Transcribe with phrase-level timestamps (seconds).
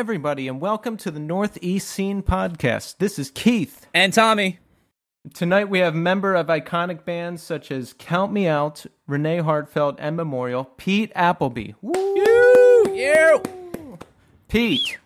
[0.00, 2.96] Hello, everybody, and welcome to the Northeast Scene Podcast.
[2.96, 3.86] This is Keith.
[3.92, 4.58] And Tommy.
[5.34, 10.16] Tonight we have member of iconic bands such as Count Me Out, Renee Heartfelt, and
[10.16, 11.72] Memorial, Pete Appleby.
[11.82, 12.94] Woo!
[12.94, 13.42] You.
[14.48, 14.98] Pete,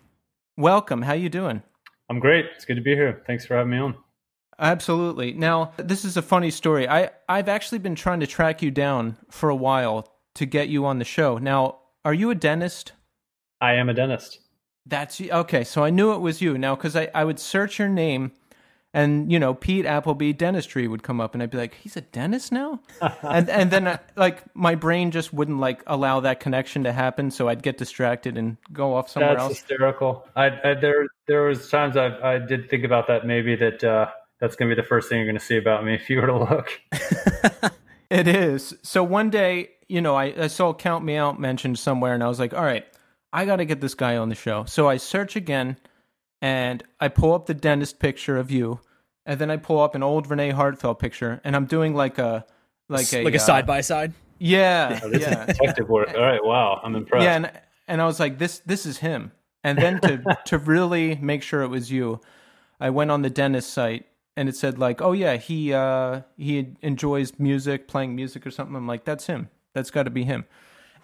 [0.57, 1.03] welcome.
[1.03, 1.65] How you doing?
[2.09, 2.47] I'm great.
[2.55, 3.25] It's good to be here.
[3.27, 3.97] Thanks for having me on.
[4.61, 5.33] Absolutely.
[5.33, 6.89] Now, this is a funny story.
[6.89, 10.87] I, I've actually been trying to track you down for a while to get you
[10.87, 11.39] on the show.
[11.39, 12.93] Now, are you a dentist?
[13.61, 14.39] I am a dentist.
[14.87, 15.65] That's okay.
[15.65, 18.33] So I knew it was you now because I, I would search your name
[18.93, 22.01] and you know Pete Appleby dentistry would come up and I'd be like he's a
[22.03, 22.81] dentist now
[23.23, 27.31] and and then I, like my brain just wouldn't like allow that connection to happen
[27.31, 29.59] so I'd get distracted and go off somewhere That's else.
[29.59, 30.29] hysterical.
[30.37, 34.11] I, I there there was times I I did think about that maybe that uh,
[34.39, 36.21] that's going to be the first thing you're going to see about me if you
[36.21, 37.73] were to look.
[38.11, 38.77] It is.
[38.83, 42.29] So one day, you know, I, I saw Count Me Out mentioned somewhere, and I
[42.29, 42.87] was like, all right,
[43.35, 44.65] I got to get this guy on the show.
[44.65, 45.77] So I search again,
[46.41, 48.81] and I pull up the dentist picture of you,
[49.27, 52.47] and then I pull up an old Renee Heartfelt picture, and I'm doing like a
[52.89, 54.13] like a like a side by side.
[54.39, 56.09] Yeah, Oh, this yeah, is detective work.
[56.15, 57.25] All right, wow, I'm impressed.
[57.25, 57.35] yeah.
[57.37, 57.51] And
[57.89, 59.33] and I was like, this this is him.
[59.63, 62.21] And then to to really make sure it was you,
[62.81, 66.75] I went on the dentist site and it said like, oh yeah, he uh he
[66.83, 68.77] enjoys music, playing music or something.
[68.77, 69.49] I'm like, that's him.
[69.73, 70.45] That's got to be him.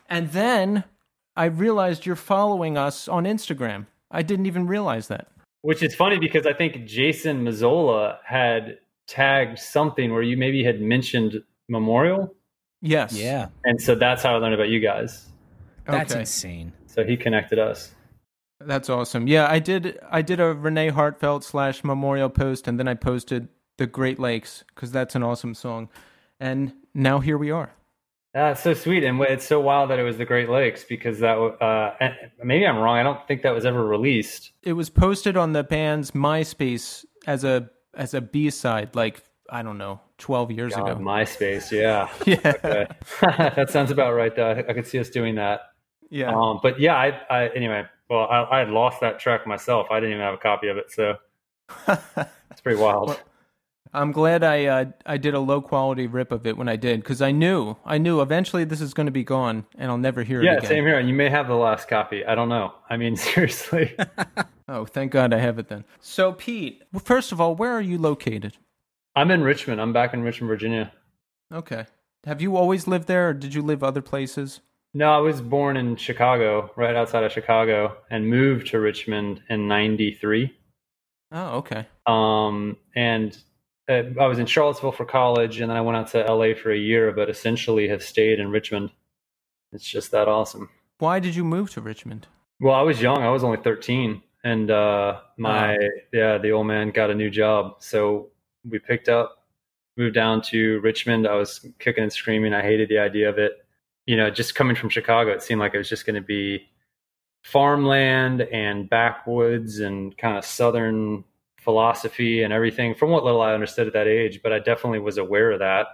[0.08, 0.84] And then
[1.40, 3.86] I realized you're following us on Instagram.
[4.10, 5.28] I didn't even realize that.
[5.62, 10.82] Which is funny because I think Jason Mazzola had tagged something where you maybe had
[10.82, 12.34] mentioned Memorial,
[12.82, 13.14] Yes.
[13.14, 13.48] Yeah.
[13.64, 15.28] and so that's how I learned about you guys.
[15.86, 16.20] That's Okay.
[16.20, 16.74] insane.
[16.86, 17.94] So he connected us.
[18.60, 19.26] That's awesome.
[19.26, 19.98] Yeah, I did.
[20.10, 24.62] I did a Renee Heartfelt slash Memorial post, and then I posted the Great Lakes
[24.74, 25.88] because that's an awesome song.
[26.38, 27.72] And now here we are.
[28.32, 31.36] That's so sweet, and it's so wild that it was the Great Lakes because that
[31.36, 32.10] uh,
[32.44, 32.96] maybe I'm wrong.
[32.96, 34.52] I don't think that was ever released.
[34.62, 39.62] It was posted on the band's MySpace as a as a B side, like I
[39.62, 41.00] don't know, twelve years God, ago.
[41.00, 42.08] MySpace, yeah.
[42.26, 42.86] Yeah,
[43.56, 44.34] that sounds about right.
[44.34, 45.62] Though I, I could see us doing that.
[46.08, 46.32] yeah.
[46.32, 47.84] Um, but yeah, I, I anyway.
[48.08, 49.88] Well, I, I had lost that track myself.
[49.90, 51.16] I didn't even have a copy of it, so
[51.88, 53.08] it's pretty wild.
[53.08, 53.20] Well,
[53.92, 57.00] I'm glad I uh, I did a low quality rip of it when I did
[57.00, 60.22] because I knew I knew eventually this is going to be gone and I'll never
[60.22, 60.62] hear yeah, it again.
[60.62, 61.00] Yeah, same here.
[61.00, 62.24] You may have the last copy.
[62.24, 62.72] I don't know.
[62.88, 63.96] I mean, seriously.
[64.72, 65.84] Oh, thank God I have it then.
[65.98, 68.56] So Pete, first of all, where are you located?
[69.16, 69.80] I'm in Richmond.
[69.80, 70.92] I'm back in Richmond, Virginia.
[71.52, 71.86] Okay.
[72.24, 74.60] Have you always lived there, or did you live other places?
[74.94, 79.66] No, I was born in Chicago, right outside of Chicago, and moved to Richmond in
[79.66, 80.56] '93.
[81.32, 81.86] Oh, okay.
[82.06, 83.36] Um, and
[83.90, 86.78] I was in Charlottesville for college, and then I went out to LA for a
[86.78, 88.90] year, but essentially have stayed in Richmond.
[89.72, 90.68] It's just that awesome.
[90.98, 92.26] Why did you move to Richmond?
[92.60, 93.22] Well, I was young.
[93.22, 95.76] I was only 13, and uh, my
[96.12, 98.28] yeah, the old man got a new job, so
[98.68, 99.44] we picked up,
[99.96, 101.26] moved down to Richmond.
[101.26, 102.54] I was kicking and screaming.
[102.54, 103.52] I hated the idea of it.
[104.06, 106.68] You know, just coming from Chicago, it seemed like it was just going to be
[107.42, 111.24] farmland and backwoods and kind of southern
[111.60, 112.94] philosophy and everything.
[112.94, 115.86] From what little I understood at that age, but I definitely was aware of that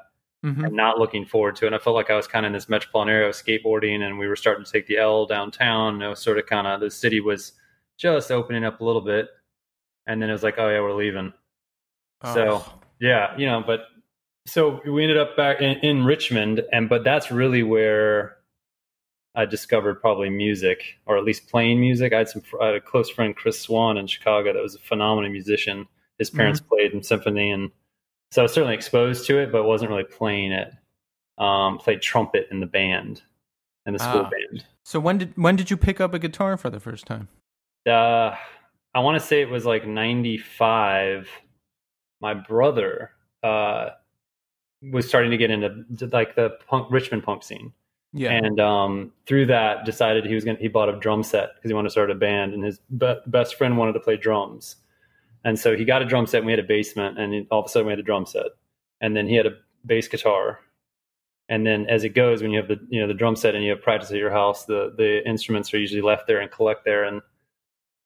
[0.42, 1.68] hmm and not looking forward to it.
[1.68, 4.18] And I felt like I was kind of in this metropolitan area of skateboarding, and
[4.18, 5.94] we were starting to take the L downtown.
[5.94, 7.52] And it was sort of kind of the city was
[7.96, 9.28] just opening up a little bit,
[10.06, 11.32] and then it was like, oh yeah, we're leaving.
[12.24, 12.72] So Oh.
[13.00, 13.86] yeah, you know, but
[14.46, 18.35] so we ended up back in, in Richmond, and but that's really where
[19.36, 22.12] I discovered probably music, or at least playing music.
[22.12, 24.78] I had some I had a close friend, Chris Swan, in Chicago, that was a
[24.80, 25.86] phenomenal musician.
[26.18, 27.70] His parents played in symphony, and
[28.30, 30.72] so I was certainly exposed to it, but wasn't really playing it.
[31.38, 33.20] Um, played trumpet in the band,
[33.84, 34.30] in the school Ah.
[34.30, 34.64] band.
[34.86, 37.28] So when did when did you pick up a guitar for the first time?
[37.86, 38.34] uh,
[38.94, 41.28] I want to say it was like 95.
[42.22, 43.10] My brother
[43.42, 43.90] uh,
[44.90, 47.74] was starting to get into like the punk Richmond punk scene.
[48.12, 48.32] Yeah.
[48.32, 51.68] And um, through that, decided he was going to, he bought a drum set because
[51.68, 54.76] he wanted to start a band and his be- best friend wanted to play drums.
[55.44, 57.60] And so he got a drum set and we had a basement and he- all
[57.60, 58.46] of a sudden we had a drum set.
[59.00, 60.60] And then he had a bass guitar.
[61.48, 63.62] And then as it goes, when you have the, you know, the drum set and
[63.62, 66.84] you have practice at your house, the, the instruments are usually left there and collect
[66.84, 67.04] there.
[67.04, 67.22] And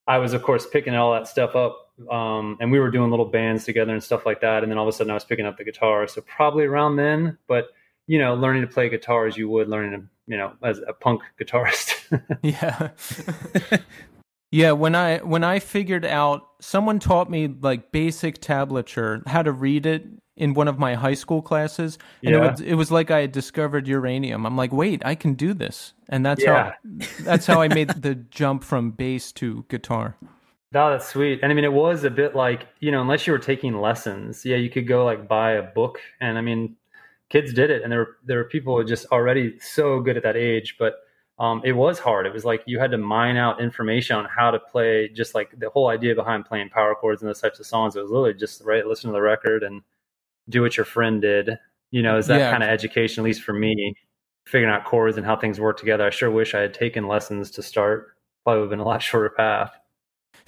[0.07, 1.93] I was, of course, picking all that stuff up.
[2.11, 4.63] Um, and we were doing little bands together and stuff like that.
[4.63, 6.07] And then all of a sudden I was picking up the guitar.
[6.09, 7.69] So probably around then, but
[8.07, 10.93] you know, learning to play guitar as you would learning to, you know, as a
[10.93, 11.97] punk guitarist.
[12.43, 12.91] Yeah.
[14.51, 19.53] yeah, when I when I figured out someone taught me like basic tablature, how to
[19.53, 20.07] read it
[20.37, 22.39] in one of my high school classes, and Yeah.
[22.47, 24.47] it, was, it was like I had discovered uranium.
[24.47, 26.73] I'm like, wait, I can do this, and that's Yeah.
[26.73, 26.75] how
[27.21, 30.17] that's how I made the jump from bass to guitar.
[30.73, 31.41] No, that's sweet.
[31.43, 34.45] And I mean, it was a bit like, you know, unless you were taking lessons,
[34.45, 35.99] yeah, you could go like buy a book.
[36.21, 36.77] And I mean,
[37.31, 37.83] kids did it.
[37.83, 40.77] And there were, there were people who were just already so good at that age.
[40.79, 40.97] But
[41.39, 42.27] um, it was hard.
[42.27, 45.59] It was like you had to mine out information on how to play, just like
[45.59, 47.97] the whole idea behind playing power chords and those types of songs.
[47.97, 49.81] It was literally just, right, listen to the record and
[50.51, 51.59] do what your friend did.
[51.93, 52.51] You know, is that Yeah.
[52.51, 53.95] kind of education, at least for me,
[54.47, 56.05] figuring out chords and how things work together.
[56.07, 58.17] I sure wish I had taken lessons to start.
[58.45, 59.73] Probably would have been a lot shorter path.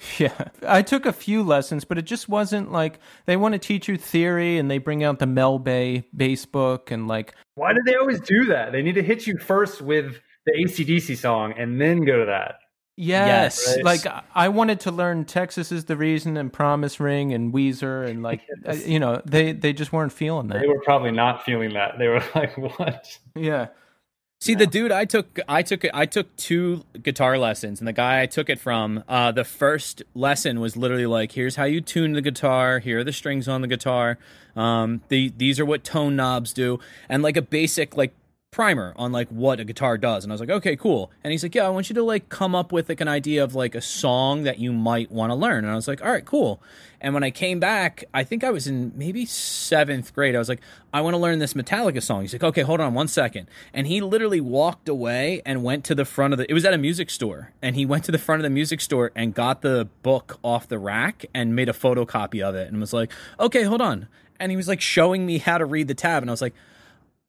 [0.19, 3.87] Yeah, I took a few lessons, but it just wasn't like they want to teach
[3.87, 7.79] you theory and they bring out the Mel Bay bass book and like Why do
[7.85, 8.71] they always do that?
[8.71, 12.55] They need to hit you first with the ACDC song and then go to that.
[12.97, 13.75] yes, Yes.
[13.77, 13.85] Right.
[13.85, 18.07] like I- I wanted to learn Texas is the reason and Promise Ring and Weezer
[18.09, 18.85] and like uh, Yes.
[18.87, 20.59] you know they they just weren't feeling that.
[20.61, 21.97] They were probably not feeling that.
[21.97, 23.67] They were like, "What?" Yeah,
[24.43, 28.21] See the dude I took I took I took two guitar lessons and the guy
[28.21, 32.11] I took it from uh the first lesson was literally like here's how you tune
[32.11, 32.79] the guitar.
[32.79, 34.17] Here are the strings on the guitar.
[34.57, 36.81] Um the these are what tone knobs do.
[37.07, 38.13] And like a basic like
[38.53, 40.23] primer on like what a guitar does.
[40.23, 41.11] And I was like okay cool.
[41.23, 43.43] And he's like yeah I want you to like come up with like an idea
[43.43, 45.65] of like a song that you might want to learn.
[45.65, 46.61] And I was like all right cool.
[47.01, 50.47] And when I came back I think I was in maybe 7th grade I was
[50.47, 50.61] like
[50.93, 52.21] I want to learn this Metallica song.
[52.21, 53.47] He's like okay hold on one second.
[53.73, 56.73] And he literally walked away and went to the front of the it was at
[56.73, 57.51] a music store.
[57.61, 60.67] And he went to the front of the music store and got the book off
[60.67, 64.07] the rack and made a photocopy of it and was like okay hold on.
[64.39, 66.21] And he was like showing me how to read the tab.
[66.21, 66.53] And I was like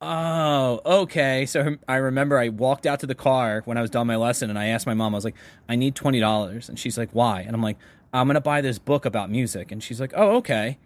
[0.06, 1.46] Oh, okay.
[1.46, 4.50] So I remember I walked out to the car when I was done my lesson
[4.50, 5.36] and I asked my mom, I was like,
[5.68, 6.68] I need $20.
[6.68, 7.40] And she's like, why?
[7.40, 7.78] And I'm like,
[8.12, 9.72] I'm going to buy this book about music.
[9.72, 10.78] And she's like, oh, okay.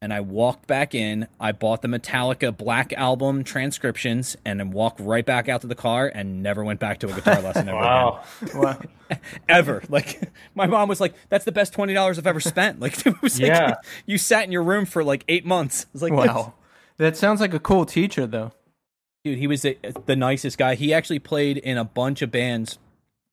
[0.00, 1.28] And I walked back in.
[1.38, 5.74] I bought the Metallica Black Album transcriptions and then walked right back out to the
[5.74, 7.78] car and never went back to a guitar lesson ever.
[7.78, 8.24] Wow.
[8.54, 8.80] wow.
[9.48, 9.82] Ever.
[9.90, 12.80] Like, my mom was like, that's the best $20 I've ever spent.
[12.84, 13.74] Like, it was like, Yeah.
[14.06, 15.82] you sat in your room for like eight months.
[15.82, 16.54] It was like, wow.
[16.96, 18.52] That sounds like a cool teacher though.
[19.24, 20.74] Dude, he was the, the nicest guy.
[20.74, 22.78] He actually played in a bunch of bands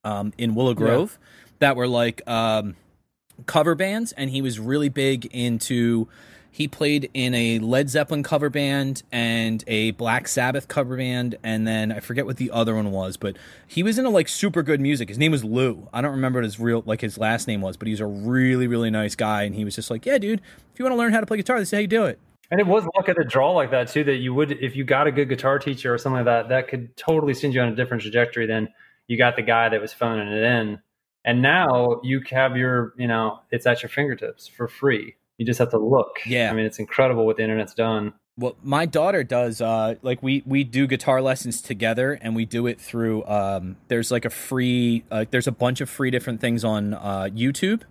[0.03, 1.19] um, in Willow Grove
[1.59, 2.75] that were like um,
[3.45, 6.07] cover bands, and he was really big into.
[6.53, 11.65] He played in a Led Zeppelin cover band and a Black Sabbath cover band, and
[11.65, 14.81] then I forget what the other one was, but he was into like super good
[14.81, 15.07] music.
[15.07, 15.87] His name was Lou.
[15.93, 18.67] I don't remember what his real like his last name was, but he's a really
[18.67, 20.41] really nice guy, and he was just like, yeah, dude,
[20.73, 22.19] if you want to learn how to play guitar, this is how you do it.
[22.51, 24.03] And it was luck of the draw like that too.
[24.03, 26.67] That you would, if you got a good guitar teacher or something like that, that
[26.67, 28.67] could totally send you on a different trajectory than
[29.07, 30.79] you got the guy that was phoning it in.
[31.23, 35.15] And now you have your, you know, it's at your fingertips for free.
[35.37, 36.19] You just have to look.
[36.25, 36.51] Yeah.
[36.51, 38.13] I mean, it's incredible what the internet's done.
[38.37, 39.61] Well, my daughter does.
[39.61, 43.25] Uh, like we we do guitar lessons together, and we do it through.
[43.25, 45.03] Um, there's like a free.
[45.11, 47.83] Uh, there's a bunch of free different things on uh, YouTube,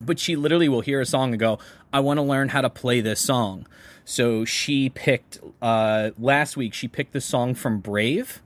[0.00, 1.58] but she literally will hear a song and go,
[1.92, 3.66] "I want to learn how to play this song."
[4.04, 6.72] So she picked uh, last week.
[6.74, 8.40] She picked the song from Brave,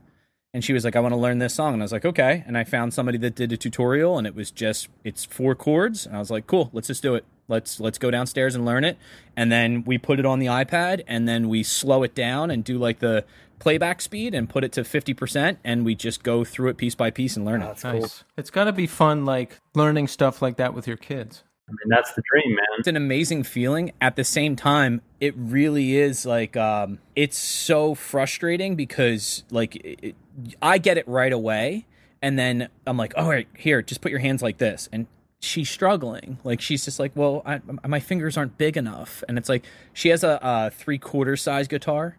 [0.55, 2.43] and she was like, "I want to learn this song." And I was like, "Okay."
[2.47, 6.07] And I found somebody that did a tutorial, and it was just it's four chords.
[6.07, 7.25] And I was like, "Cool, let's just do it.
[7.49, 8.97] Let's let's go downstairs and learn it."
[9.37, 12.65] And then we put it on the iPad, and then we slow it down and
[12.65, 13.25] do like the
[13.63, 16.95] playback speed and put it to fifty percent, and we just go through it piece
[16.97, 17.67] by piece and learn it.
[17.67, 18.01] That's Nice.
[18.01, 18.11] cool.
[18.37, 21.45] It's got to be fun, like learning stuff like that with your kids.
[21.69, 22.65] I mean, that's the dream, man.
[22.79, 27.95] it's an amazing feeling at the same time it really is like um it's so
[27.95, 30.17] frustrating because like it, it-
[30.61, 31.87] i get it right away
[32.21, 35.07] and then i'm like all right here just put your hands like this and
[35.41, 39.49] she's struggling like she's just like well I, my fingers aren't big enough and it's
[39.49, 39.65] like
[39.95, 42.17] she has a, a three quarter size guitar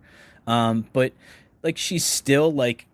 [0.48, 1.14] um but
[1.62, 2.86] like she's still like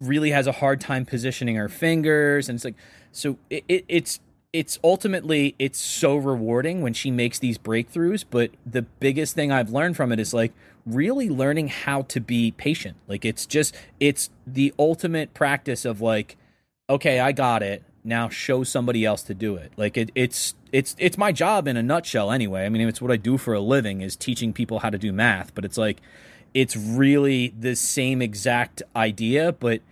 [0.00, 2.74] really has a hard time positioning her fingers and it's like
[3.12, 4.20] so it, it, it's
[4.52, 9.70] it's ultimately it's so rewarding when she makes these breakthroughs but the biggest thing i've
[9.70, 10.52] learned from it is like
[10.86, 12.96] really learning how to be patient.
[13.08, 16.36] Like it's just it's the ultimate practice of like
[16.88, 17.82] okay i got it.
[18.04, 19.72] Now show somebody else to do it.
[19.76, 22.64] Like it, it's it's it's my job in a nutshell anyway.
[22.64, 25.12] I mean it's what i do for a living is teaching people how to do
[25.12, 26.00] math but it's like
[26.56, 29.82] it's really the same exact idea but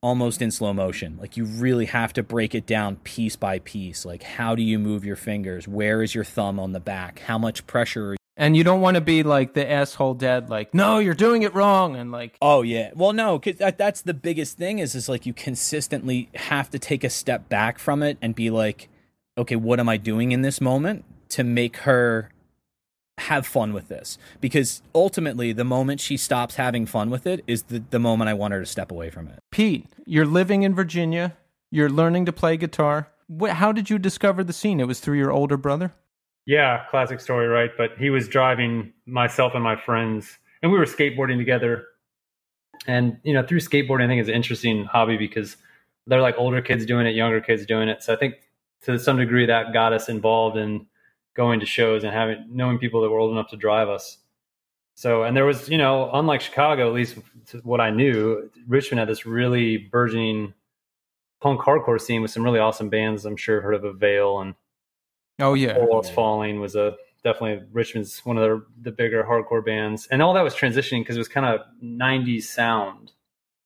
[0.00, 1.18] almost in slow motion.
[1.20, 4.06] Like you really have to break it down piece by piece.
[4.06, 5.68] Like how do you move your fingers?
[5.68, 7.18] Where is your thumb on the back?
[7.18, 8.16] How much pressure?
[8.34, 11.54] And you don't want to be like the asshole dad, like, no, you're doing it
[11.54, 11.96] wrong.
[11.96, 12.92] And like, Oh yeah.
[12.94, 16.78] Well, no, cuz that, that's the biggest thing is is like you consistently have to
[16.78, 18.88] take a step back from it and be like,
[19.36, 22.30] okay, what am I doing in this moment to make her
[23.20, 27.64] have fun with this because ultimately the moment she stops having fun with it is
[27.64, 29.38] the, the moment I want her to step away from it.
[29.50, 31.36] Pete, you're living in Virginia.
[31.70, 33.08] You're learning to play guitar.
[33.48, 34.80] How did you discover the scene?
[34.80, 35.92] It was through your older brother?
[36.46, 37.70] Yeah, classic story, right?
[37.76, 41.86] But he was driving myself and my friends, and we were skateboarding together.
[42.86, 45.56] And you know, through skateboarding, I think is an interesting hobby because
[46.06, 48.02] they're like older kids doing it, younger kids doing it.
[48.02, 48.34] So I think
[48.82, 50.86] to some degree that got us involved in
[51.40, 54.18] going to shows and having knowing people that were old enough to drive us.
[54.94, 57.16] So, and there was, you know, unlike Chicago, at least
[57.62, 60.52] what I knew, Richmond had this really burgeoning
[61.40, 63.24] punk hardcore scene with some really awesome bands.
[63.24, 64.54] I'm sure you've heard of Avail and
[65.38, 65.78] Oh yeah.
[65.78, 70.20] All Else Falling was a definitely Richmond's one of the, the bigger hardcore bands, and
[70.20, 73.12] all that was transitioning because it was kind of '90s sound.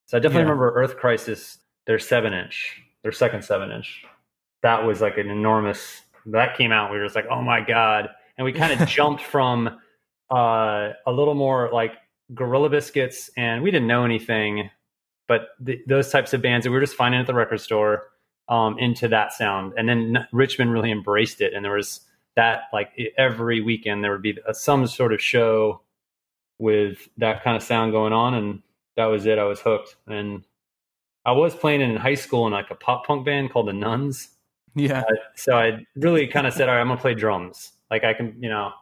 [0.07, 0.51] So I definitely Yeah.
[0.51, 4.05] remember Earth Crisis, their seven inch, their second seven inch.
[4.63, 6.03] That was like an enormous.
[6.27, 9.23] That came out, we were just like, oh my god, and we kind of jumped
[9.23, 9.79] from
[10.31, 11.93] uh, a little more like
[12.33, 14.71] Gorilla Biscuits, and we didn't know anything,
[15.29, 18.09] but th- those types of bands that we were just finding at the record store
[18.49, 19.75] um, into that sound.
[19.77, 21.53] And then N- Richmond really embraced it.
[21.55, 22.01] And there was
[22.37, 25.81] that like every weekend there would be a, some sort of show
[26.59, 28.35] with that kind of sound going on.
[28.35, 28.63] And
[28.97, 29.39] that was it.
[29.39, 29.97] I was hooked.
[30.07, 30.45] And
[31.25, 34.29] I was playing in high school in like a pop punk band called the Nuns.
[34.75, 35.05] Yeah.
[35.35, 37.73] So I really kind of said, all right, I'm going to play drums.
[37.91, 38.73] Like I can, you know,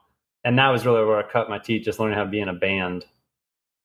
[0.45, 2.49] and that was really where I cut my teeth, just learning how to be in
[2.49, 3.05] a band.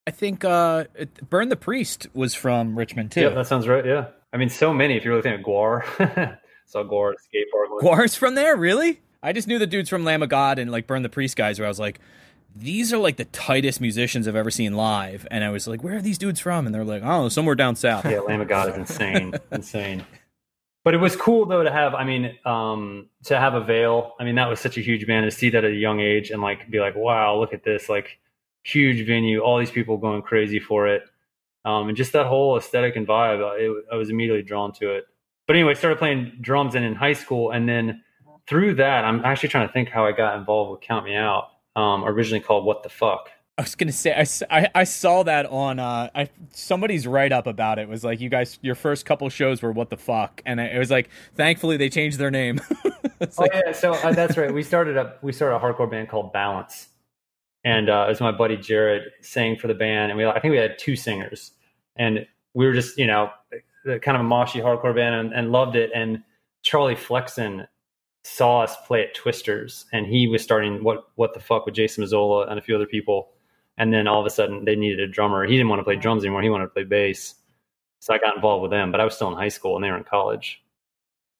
[0.06, 0.86] I think uh,
[1.30, 3.22] Burn the Priest was from Richmond too.
[3.22, 3.86] Yeah, that sounds right.
[3.86, 4.08] Yeah.
[4.32, 7.82] I mean, so many, if you're looking at GWAR, saw GWAR at skate park.
[7.82, 9.02] GWAR's from there, really?
[9.22, 11.60] I just knew the dudes from Lamb of God and like Burn the Priest guys,
[11.60, 12.00] where I was like,
[12.56, 15.28] these are like the tightest musicians I've ever seen live.
[15.30, 16.66] And I was like, where are these dudes from?
[16.66, 18.06] And they're like, oh, somewhere down south.
[18.06, 20.06] yeah, Lamb of God is insane, insane.
[20.88, 21.94] But it was cool though to have.
[21.96, 24.14] I mean, um, to have Avail.
[24.22, 26.32] I mean, that was such a huge band to see that at a young age
[26.32, 28.20] and like be like, wow, look at this, like
[28.64, 31.04] huge venue, all these people going crazy for it,
[31.66, 33.42] um, and just that whole aesthetic and vibe.
[33.60, 35.08] It, I was immediately drawn to it.
[35.46, 38.02] But anyway, started playing drums and in high school, and then
[38.48, 41.50] through that, I'm actually trying to think how I got involved with Count Me Out.
[41.76, 43.30] Um, originally called What the Fuck.
[43.58, 44.14] I was gonna say
[44.52, 48.30] I I saw that on uh I somebody's write up about it was like you
[48.30, 51.90] guys your first couple shows were what the fuck and it was like thankfully they
[51.90, 52.60] changed their name.
[53.20, 54.54] Oh like- yeah, so uh, that's right.
[54.54, 55.24] We started up.
[55.24, 56.90] We started a hardcore band called Balance,
[57.66, 60.52] and uh, it was my buddy Jared sang for the band, and we I think
[60.52, 61.54] we had two singers,
[61.96, 63.32] and we were just you know
[63.86, 65.90] kind of a moshy hardcore band, and, and loved it.
[65.96, 66.22] And
[66.62, 67.68] Charlie Flexen
[68.24, 72.04] saw us play at Twisters, and he was starting what what the fuck with Jason
[72.04, 73.30] Mazzola and a few other people,
[73.78, 75.46] and then all of a sudden they needed a drummer.
[75.46, 76.42] He didn't want to play drums anymore.
[76.42, 77.36] He wanted to play bass.
[78.00, 79.90] So I got involved with them, but I was still in high school and they
[79.90, 80.62] were in college.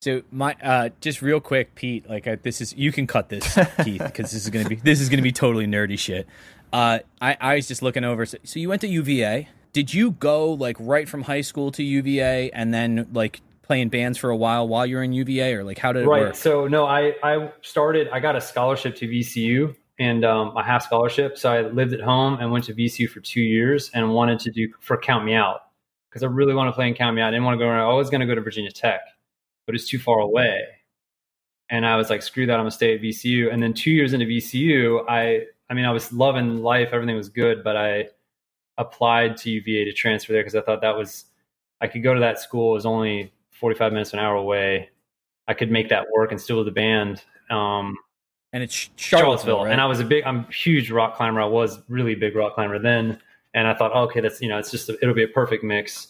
[0.00, 3.58] So my uh just real quick, Pete, like I, this is you can cut this,
[3.84, 6.28] Keith, because this is gonna be this is gonna be totally nerdy shit.
[6.72, 8.24] Uh, I I was just looking over.
[8.24, 9.48] So, so you went to UVA.
[9.72, 14.18] Did you go like right from high school to UVA and then like playing bands
[14.18, 16.34] for a while while you're in UVA, or like how did it right work?
[16.34, 20.84] so no i i started i got a scholarship to vcu and um, a half
[20.84, 24.38] scholarship so i lived at home and went to vcu for two years and wanted
[24.38, 25.60] to do for count me out
[26.08, 27.28] because i really want to play in count me out.
[27.28, 27.90] I didn't want to go around.
[27.90, 29.00] I was going to go to virginia tech
[29.66, 30.62] but it's too far away.
[31.70, 33.90] And i was like screw that i'm going to stay at vcu and then two
[33.90, 36.90] years into vcu i i mean i was loving life.
[36.92, 38.08] Everything was good but i
[38.76, 41.24] applied to uva to transfer there because i thought that was
[41.80, 44.90] i could go to that school it was only 45 minutes an hour away.
[45.48, 47.24] I could make that work and still with the band.
[47.50, 47.96] Um,
[48.52, 49.72] and it's Charlottesville, Charlottesville, right?
[49.72, 51.40] and I was a big, I'm a huge rock climber.
[51.40, 53.20] I was really a big rock climber then,
[53.54, 55.64] and I thought, oh, okay, that's you know, it's just a, it'll be a perfect
[55.64, 56.08] mix,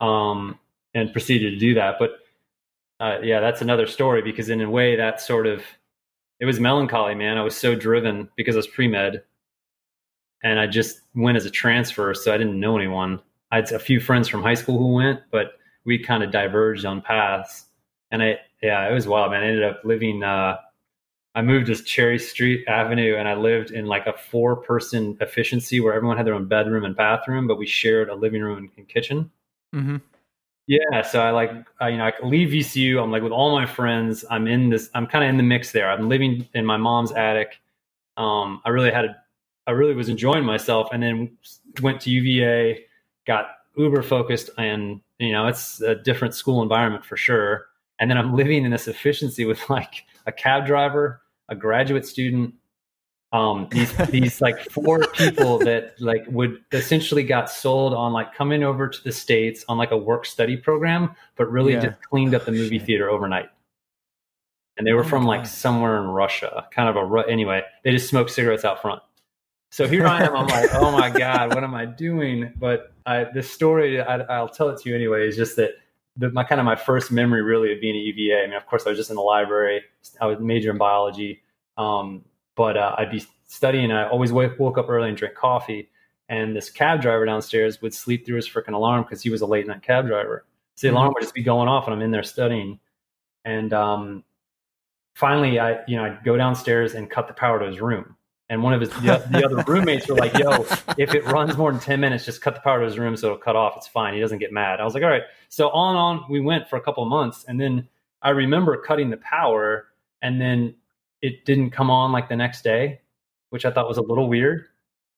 [0.00, 0.58] um,
[0.94, 1.96] and proceeded to do that.
[1.98, 2.10] But
[3.00, 5.62] uh, yeah, that's another story because in a way that sort of
[6.42, 7.38] it was melancholy, man.
[7.38, 9.22] I was so driven because I was pre med,
[10.42, 13.20] and I just went as a transfer, so I didn't know anyone.
[13.52, 15.52] I had a few friends from high school who went, but
[15.84, 17.66] we kind of diverged on paths.
[18.10, 19.42] And I, yeah, it was wild, man.
[19.42, 20.56] I ended up living, uh,
[21.34, 25.80] I moved to Cherry Street Avenue and I lived in like a four person efficiency
[25.80, 28.88] where everyone had their own bedroom and bathroom, but we shared a living room and,
[28.88, 29.30] kitchen.
[29.74, 29.96] Mm-hmm.
[30.66, 31.02] Yeah.
[31.02, 33.02] So I like, I, you know, I leave VCU.
[33.02, 34.24] I'm like with all my friends.
[34.30, 35.90] I'm in this, I'm kind of in the mix there.
[35.90, 37.60] I'm living in my mom's attic.
[38.18, 39.16] Um, I really had, a,
[39.66, 41.38] I really was enjoying myself and then
[41.80, 42.84] went to UVA,
[43.26, 43.46] got
[43.76, 47.68] uber focused and, you know, it's a different school environment for sure.
[47.98, 52.54] And then I'm living in this efficiency with like a cab driver, a graduate student,
[53.32, 58.62] um, these these like four people that like would essentially got sold on like coming
[58.62, 61.80] over to the states on like a work study program, but really Yeah.
[61.86, 62.86] just cleaned up the movie Shit.
[62.86, 63.48] theater overnight.
[64.78, 67.62] and they were Oh from like somewhere in Russia, kind of a anyway.
[67.84, 69.02] They just smoked cigarettes out front.
[69.70, 70.34] So here I am.
[70.36, 72.52] I'm like, oh my god, what am I doing?
[72.56, 75.26] But I, this story, I, I'll tell it to you anyway.
[75.28, 75.70] Is just that
[76.16, 78.42] the, my kind of my first memory really of being at UVA.
[78.42, 79.82] I mean, of course, I was just in the library.
[80.20, 81.42] I was major in biology,
[81.76, 83.90] um, but uh, I'd be studying.
[83.90, 85.88] I always wake, woke up early and drink coffee.
[86.28, 89.46] And this cab driver downstairs would sleep through his freaking alarm because he was a
[89.46, 90.46] late night cab driver.
[90.76, 92.78] So the alarm would just be going off, and I'm in there studying.
[93.44, 94.24] And um,
[95.14, 98.16] finally, I you know I'd go downstairs and cut the power to his room.
[98.52, 100.66] And one of his the, the other roommates were like, "Yo,
[100.98, 103.28] if it runs more than ten minutes, just cut the power to his room so
[103.28, 103.78] it'll cut off.
[103.78, 104.12] It's fine.
[104.12, 106.68] He doesn't get mad." I was like, "All right." So on and on we went
[106.68, 107.88] for a couple of months, and then
[108.20, 109.86] I remember cutting the power,
[110.20, 110.74] and then
[111.22, 113.00] it didn't come on like the next day,
[113.48, 114.66] which I thought was a little weird.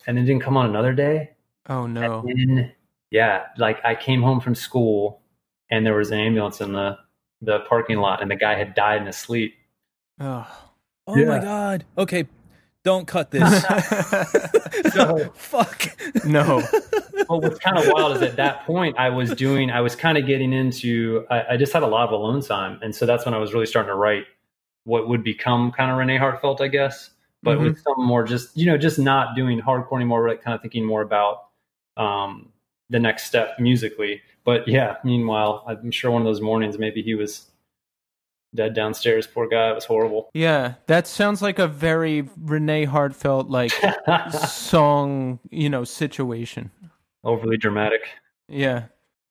[0.07, 1.31] And then it didn't come on another day.
[1.69, 2.21] Oh no.
[2.21, 2.73] And then,
[3.11, 5.23] yeah, like I came home from school,
[5.73, 6.99] and there was an ambulance in the
[7.43, 9.57] the parking lot, and the guy had died in his sleep.
[10.21, 10.47] Oh.
[11.07, 11.85] Oh my god.
[11.99, 12.27] Okay,
[12.85, 13.43] don't cut this.
[14.93, 15.97] So- Fuck.
[16.25, 16.63] no.
[17.29, 20.19] well, what's kind of wild is at that point I was doing, I was kind
[20.19, 23.25] of getting into, I, I just had a lot of alone time, and so that's
[23.25, 24.25] when I was really starting to write
[24.85, 27.11] what would become kind of Renee Heartfelt, I guess,
[27.43, 30.61] but with some more just, you know, just not doing hardcore anymore, like kind of
[30.61, 31.49] thinking more about
[31.97, 32.51] um,
[32.91, 34.21] the next step musically.
[34.45, 37.47] But yeah, meanwhile, I'm sure one of those mornings maybe he was
[38.55, 39.27] dead downstairs.
[39.27, 40.31] Poor guy, it was horrible.
[40.35, 43.73] Yeah, that sounds like a very Renee Heartfelt like
[44.31, 46.71] song, you know, situation.
[47.23, 48.03] Overly dramatic.
[48.49, 48.85] Yeah.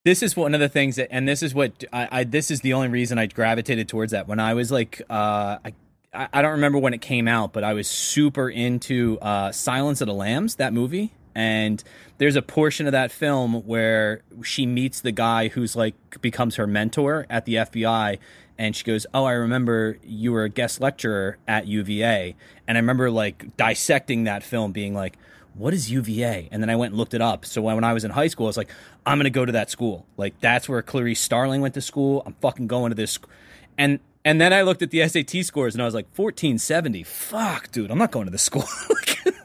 [0.04, 2.60] this is one of the things that and this is what I, I this is
[2.60, 5.72] the only reason I gravitated towards that when I was like uh I
[6.12, 10.00] I I don't remember when it came out, but I was super into uh, Silence
[10.00, 11.12] of the Lambs, that movie.
[11.36, 11.82] And
[12.18, 16.66] there's a portion of that film where she meets the guy who's like becomes her
[16.66, 18.18] mentor at the FBI.
[18.58, 22.36] And she goes, Oh, I remember you were a guest lecturer at UVA.
[22.68, 25.16] And I remember like dissecting that film, being like,
[25.54, 26.48] what is UVA?
[26.50, 27.44] And then I went and looked it up.
[27.44, 28.70] So when I was in high school, I was like,
[29.06, 30.06] I'm going to go to that school.
[30.16, 32.22] Like, that's where Clarice Starling went to school.
[32.26, 33.12] I'm fucking going to this.
[33.12, 33.28] sc-"
[33.78, 37.02] And and then I looked at the SAT scores and I was like, 1470.
[37.02, 38.64] Fuck, dude, I'm not going to this school.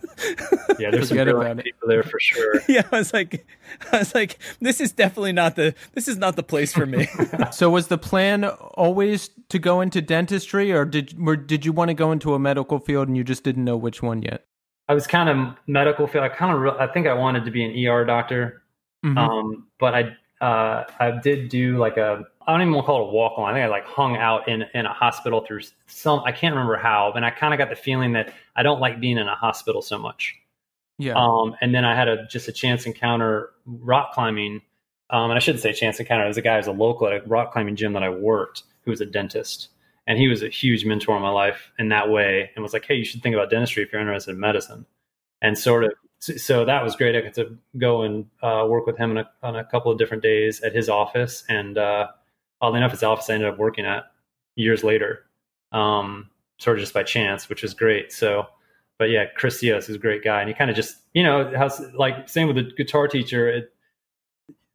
[0.80, 1.64] Yeah, there's some Forget brilliant about it.
[1.66, 2.62] people there for sure.
[2.70, 3.46] yeah, I was like,
[3.92, 7.08] I was like, this is definitely not the this is not the place for me.
[7.52, 11.90] So was the plan always to go into dentistry or did or did you want
[11.90, 14.46] to go into a medical field and you just didn't know which one yet?
[14.88, 16.24] I was kind of medical field.
[16.24, 18.64] I kind of, re- I think I wanted to be an ER doctor.
[19.06, 19.18] Mhm.
[19.18, 23.04] Um, but I, uh, I did do like a, I don't even want to call
[23.04, 23.48] it a walk on.
[23.48, 26.78] I think I like hung out in, in a hospital through some, I can't remember
[26.78, 29.36] how, and I kind of got the feeling that I don't like being in a
[29.36, 30.36] hospital so much.
[30.98, 31.14] yeah.
[31.14, 34.62] Um, and then I had a, just a chance encounter rock climbing.
[35.12, 36.26] Um, and I shouldn't say chance encounter.
[36.26, 38.10] It was a guy who was a local at a rock climbing gym that I
[38.10, 39.70] worked who was a dentist.
[40.08, 42.86] And he was a huge mentor in my life in that way and was like,
[42.86, 44.88] hey, you should think about dentistry if you're interested in medicine.
[45.42, 47.16] And sort of, so that was great.
[47.16, 50.00] I got to go and uh, work with him on a, on a couple of
[50.00, 51.44] different days at his office.
[51.48, 52.08] And uh,
[52.62, 54.06] oddly enough, his office I ended up working at
[54.56, 55.26] years later,
[55.72, 58.12] um, sort of just by chance, which was great.
[58.12, 58.48] So,
[58.98, 61.50] but yeah, Chris Diaz is a great guy, and he kind of just, you know,
[61.56, 63.50] has like same with the guitar teacher.
[63.50, 63.74] It,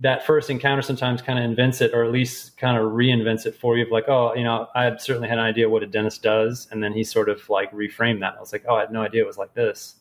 [0.00, 3.54] that first encounter sometimes kind of invents it, or at least kind of reinvents it
[3.54, 3.84] for you.
[3.84, 6.82] Of like, oh, you know, I certainly had an idea what a dentist does, and
[6.82, 8.34] then he sort of like reframed that.
[8.36, 9.96] I was like, oh, I had no idea it was like this,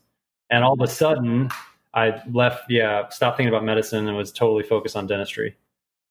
[0.50, 1.50] and all of a sudden,
[1.94, 5.56] I left, yeah, stopped thinking about medicine and was totally focused on dentistry.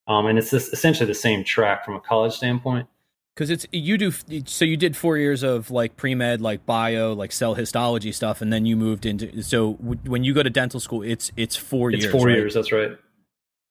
[0.08, 2.88] Um, and it's just essentially the same track from a college standpoint.
[3.34, 4.12] Because it's you do
[4.44, 8.42] so you did four years of like pre med, like bio, like cell histology stuff,
[8.42, 9.42] and then you moved into.
[9.42, 12.12] So w- when you go to dental school, it's it's four It's years.
[12.12, 12.36] four right?
[12.36, 12.52] years.
[12.52, 12.90] That's right.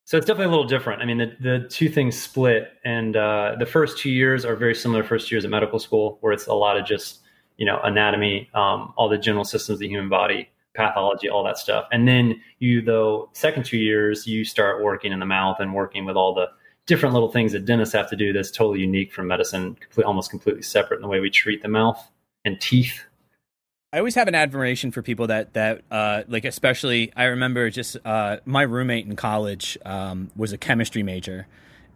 [0.05, 1.01] So it's definitely a little different.
[1.01, 4.73] I mean, the, the two things split, and uh, the first two years are very
[4.73, 7.19] similar first two years at medical school, where it's a lot of just
[7.57, 11.57] you know anatomy, um, all the general systems of the human body, pathology, all that
[11.57, 11.87] stuff.
[11.91, 16.05] And then you, though, second two years, you start working in the mouth and working
[16.05, 16.47] with all the
[16.85, 20.29] different little things that dentists have to do that's totally unique from medicine, complete, almost
[20.29, 22.11] completely separate in the way we treat the mouth
[22.43, 23.05] and teeth.
[23.93, 27.11] I always have an admiration for people that that uh, like, especially.
[27.15, 31.45] I remember just uh, my roommate in college um, was a chemistry major,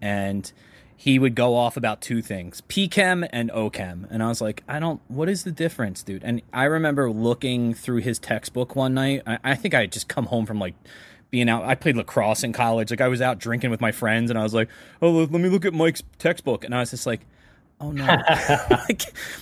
[0.02, 0.52] and
[0.96, 4.08] he would go off about two things: P-chem and O-chem.
[4.10, 5.02] And I was like, I don't.
[5.08, 6.24] What is the difference, dude?
[6.24, 9.24] And I remember looking through his textbook one night.
[9.28, 10.76] I, I think I had just come home from like
[11.30, 11.64] being out.
[11.64, 12.92] I played lacrosse in college.
[12.92, 14.70] Like I was out drinking with my friends, and I was like,
[15.02, 17.22] oh, let me look at Mike's textbook, and I was just like.
[17.82, 18.06] Oh no!
[18.70, 19.02] like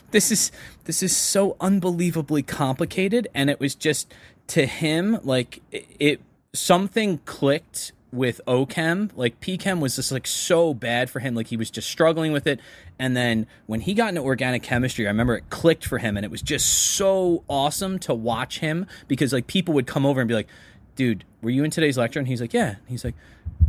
[0.10, 0.52] this is
[0.86, 4.12] this is so unbelievably complicated, and it was just
[4.48, 9.10] to him like it, it something clicked with OChem.
[9.16, 11.36] Like PChem was just like so bad for him.
[11.36, 12.60] Like he was just struggling with it.
[13.00, 16.24] And then when he got into organic chemistry, I remember it clicked for him and
[16.24, 20.28] it was just so awesome to watch him because like people would come over and
[20.28, 20.48] be like,
[20.96, 22.20] dude, were you in today's lecture?
[22.20, 22.76] And he's like, yeah.
[22.88, 23.16] He's like,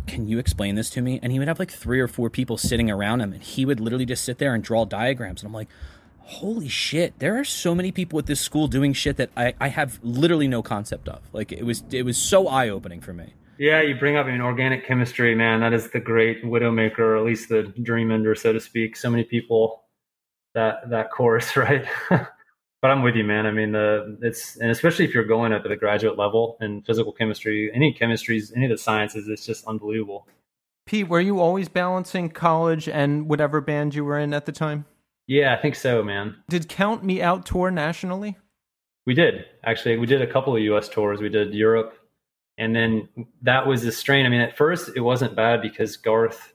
[0.07, 1.19] can you explain this to me?
[1.23, 3.81] And he would have like three or four people sitting around him and he would
[3.81, 5.43] literally just sit there and draw diagrams.
[5.43, 5.69] And I'm like,
[6.19, 9.69] holy shit, there are so many people at this school doing shit that I, I
[9.69, 11.23] have literally no concept of.
[11.33, 13.33] Like it was it was so eye opening for me.
[13.59, 15.61] Yeah, you bring up I mean organic chemistry, man.
[15.61, 18.97] That is the great widowmaker, or at least the dream ender, so to speak.
[18.97, 19.85] So many people
[20.55, 21.85] that that course, right?
[22.11, 23.47] but I'm with you, man.
[23.47, 26.83] I mean, the it's and especially if you're going up at the graduate level in
[26.83, 30.27] physical chemistry, any chemistries, any of the sciences, it's just unbelievable.
[30.87, 34.85] Pete, were you always balancing college and whatever band you were in at the time?
[35.27, 36.37] Yeah, I think so, man.
[36.51, 38.37] Did Count Me Out tour nationally?
[39.07, 39.97] We did actually.
[39.97, 40.89] We did a couple of U.S.
[40.89, 41.21] tours.
[41.21, 41.97] We did Europe,
[42.59, 43.09] and then
[43.43, 44.27] that was the strain.
[44.27, 46.55] I mean, at first it wasn't bad because Garth,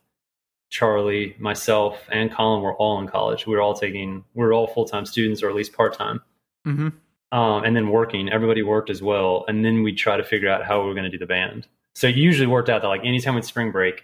[0.70, 3.46] Charlie, myself, and Colin were all in college.
[3.46, 4.24] We were all taking.
[4.34, 6.22] We were all full time students, or at least part time.
[6.66, 7.38] Mm-hmm.
[7.38, 8.30] Um, and then working.
[8.30, 11.10] Everybody worked as well, and then we try to figure out how we were going
[11.10, 11.68] to do the band.
[11.96, 14.04] So it usually worked out that like anytime with spring break,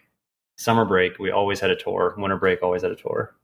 [0.57, 2.13] summer break, we always had a tour.
[2.17, 3.35] Winter break, always had a tour.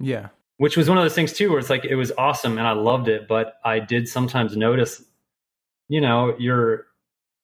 [0.00, 0.28] Yeah
[0.62, 2.70] which was one of those things too where it's like it was awesome and i
[2.72, 5.02] loved it but i did sometimes notice
[5.88, 6.86] you know your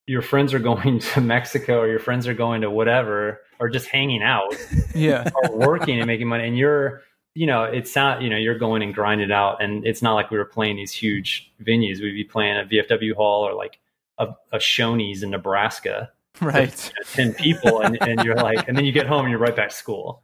[0.09, 3.87] your friends are going to mexico or your friends are going to whatever or just
[3.87, 4.55] hanging out
[4.95, 7.03] yeah or working and making money and you're
[7.35, 10.31] you know it's not you know you're going and grinding out and it's not like
[10.31, 13.79] we were playing these huge venues we'd be playing a vfw hall or like
[14.19, 18.67] a, a shoney's in nebraska right with, you know, 10 people and, and you're like
[18.67, 20.23] and then you get home and you're right back to school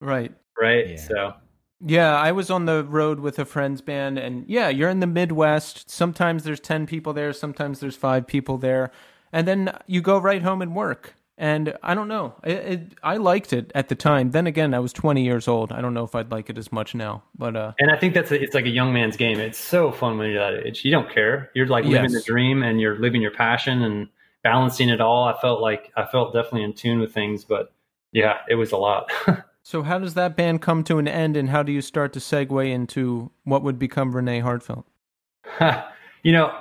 [0.00, 0.96] right right Yeah.
[0.96, 1.34] so
[1.82, 5.06] Yeah, I was on the road with a friend's band, and yeah, you're in the
[5.06, 5.88] Midwest.
[5.88, 8.90] Sometimes there's 10 people there, sometimes there's five people there.
[9.32, 11.14] And then you go right home and work.
[11.38, 12.34] And I don't know.
[12.44, 14.32] It, it, I liked it at the time.
[14.32, 15.72] Then again, I was 20 years old.
[15.72, 17.22] I don't know if I'd like it as much now.
[17.38, 19.40] But uh, And I think that's a, it's like a young man's game.
[19.40, 20.84] It's so fun when you're that age.
[20.84, 21.50] You don't care.
[21.54, 22.12] You're like living Yes.
[22.12, 24.08] the dream and you're living your passion and
[24.42, 25.24] balancing it all.
[25.24, 27.72] I felt like I felt definitely in tune with things, but
[28.12, 29.10] yeah, it was a lot.
[29.62, 32.18] so how does that band come to an end, and how do you start to
[32.18, 34.84] segue into what would become Renee Heartfelt?
[36.22, 36.52] you know,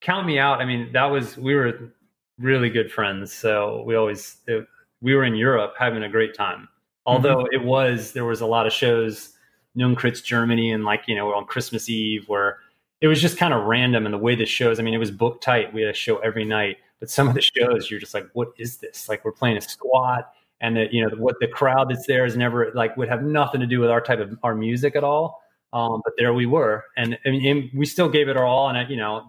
[0.00, 0.60] count me out.
[0.60, 1.92] I mean, that was we were
[2.42, 4.66] really good friends, so we always it,
[5.00, 6.68] we were in Europe having a great time.
[7.06, 9.30] Although it was there was a lot of shows,
[9.76, 12.58] Nunkritz, Germany, and like you know on Christmas Eve where
[13.00, 14.78] it was just kind of random and the way the shows.
[14.78, 15.72] I mean, it was book tight.
[15.72, 18.52] We had a show every night, but some of the shows you're just like, what
[18.58, 19.08] is this?
[19.08, 20.32] Like we're playing a squat.
[20.60, 23.60] And that you know what the crowd that's there is never like would have nothing
[23.60, 25.42] to do with our type of our music at all.
[25.72, 28.68] Um, but there we were, and, I mean, and we still gave it our all,
[28.68, 29.26] and I, you know,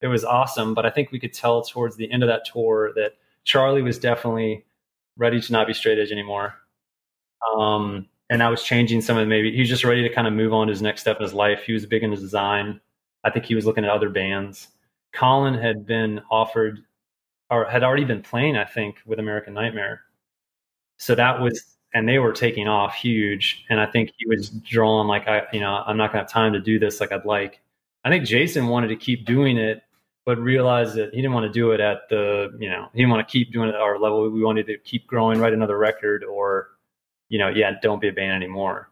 [0.00, 0.74] it, was awesome.
[0.74, 3.12] But I think we could tell towards the end of that tour that
[3.44, 4.64] Charlie was definitely
[5.16, 6.54] ready to not be straight edge anymore.
[7.56, 10.32] Um, and I was changing some of maybe he was just ready to kind of
[10.32, 11.62] move on to his next step in his life.
[11.64, 12.80] He was big into design.
[13.24, 14.68] I think he was looking at other bands.
[15.12, 16.80] Colin had been offered
[17.50, 20.02] or had already been playing, I think, with American Nightmare.
[20.98, 23.64] So that was and they were taking off huge.
[23.70, 26.52] And I think he was drawn like I, you know, I'm not gonna have time
[26.52, 27.60] to do this like I'd like.
[28.06, 29.82] I think Jason wanted to keep doing it,
[30.24, 33.10] but realized that he didn't want to do it at the, you know, he didn't
[33.10, 34.30] want to keep doing it at our level.
[34.30, 36.68] We wanted to keep growing, write another record, or,
[37.28, 38.90] you know, yeah, don't be a band anymore.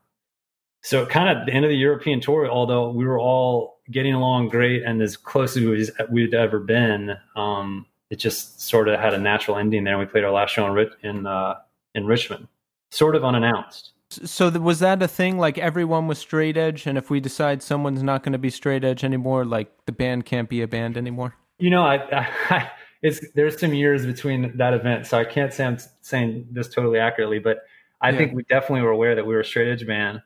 [0.82, 4.48] So kind of the end of the European tour, although we were all getting along
[4.48, 9.18] great and as close as we'd ever been, um, it just sort of had a
[9.18, 9.96] natural ending there.
[9.96, 11.54] We played our last show in, in, uh,
[11.94, 12.48] in Richmond,
[12.90, 13.92] sort of unannounced.
[14.24, 15.38] So th- was that a thing?
[15.38, 18.84] Like everyone was straight edge, and if we decide someone's not going to be straight
[18.84, 21.34] edge anymore, like the band can't be a band anymore.
[21.58, 22.70] You know, I, I,
[23.02, 26.98] it's there's some years between that event, so I can't say I'm saying this totally
[26.98, 27.58] accurately, but
[28.00, 28.18] I Yeah.
[28.18, 30.20] think we definitely were aware that we were a straight edge band.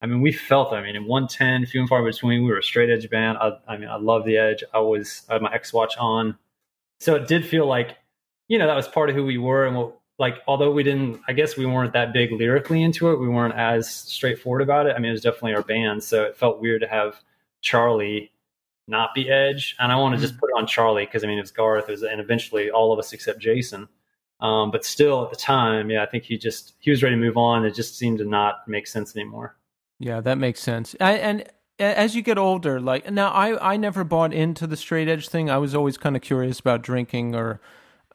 [0.00, 0.72] I mean, we felt.
[0.72, 3.38] I mean, in 110, few and far between, we were a straight edge band.
[3.38, 4.62] I, I mean, I love the edge.
[4.72, 6.38] I was I had my X Watch on,
[7.00, 7.96] so it did feel like,
[8.46, 11.20] you know, that was part of who we were, and what like although we didn't,
[11.28, 13.20] I guess we weren't that big lyrically into it.
[13.20, 14.94] We weren't as straightforward about it.
[14.96, 17.16] I mean, it was definitely our band, so it felt weird to have
[17.60, 18.32] Charlie
[18.88, 21.38] not be Edge, and I want to just put it on Charlie because I mean
[21.38, 23.88] it was Garth, it was, and eventually all of us except Jason.
[24.40, 27.20] Um, but still, at the time, yeah, I think he just he was ready to
[27.20, 27.64] move on.
[27.64, 29.56] It just seemed to not make sense anymore.
[29.98, 30.94] Yeah, that makes sense.
[31.00, 31.44] I, and
[31.78, 35.50] as you get older, like now, I I never bought into the straight edge thing.
[35.50, 37.60] I was always kind of curious about drinking or,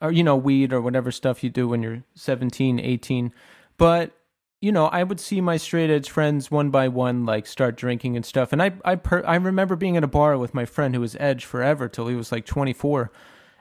[0.03, 3.33] or you know, weed or whatever stuff you do when you're 17, 18.
[3.77, 4.11] But
[4.61, 8.15] you know, I would see my straight edge friends one by one like start drinking
[8.15, 8.53] and stuff.
[8.53, 11.17] And I I per- I remember being at a bar with my friend who was
[11.19, 13.11] edge forever till he was like 24.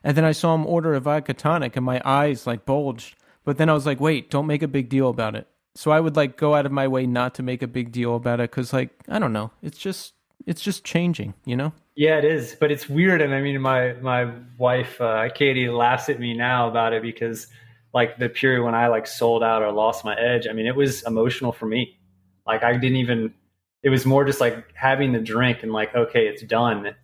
[0.04, 3.16] And then I saw him order a vodka tonic, and my eyes like bulged.
[3.44, 5.48] But then I was like, wait, don't make a big deal about it.
[5.74, 8.14] So I would like go out of my way not to make a big deal
[8.14, 10.14] about it because, like, I don't know, it's just
[10.46, 11.72] it's just changing, you know.
[11.94, 13.20] Yeah, it is, but it's weird.
[13.20, 17.48] And I mean, my my wife uh, Katie laughs at me now about it because,
[17.92, 20.46] like, the period when I like sold out or lost my edge.
[20.48, 21.98] I mean, it was emotional for me.
[22.46, 23.34] Like, I didn't even.
[23.82, 26.94] It was more just like having the drink and like, okay, it's done.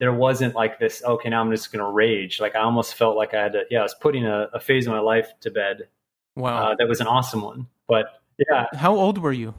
[0.00, 1.02] There wasn't like this.
[1.04, 2.40] Okay, now I'm just gonna rage.
[2.40, 3.62] Like, I almost felt like I had to.
[3.70, 5.88] Yeah, I was putting a, a phase of my life to bed.
[6.34, 7.68] Wow, uh, that was an awesome one.
[7.86, 8.06] But
[8.50, 9.54] yeah, how old were you?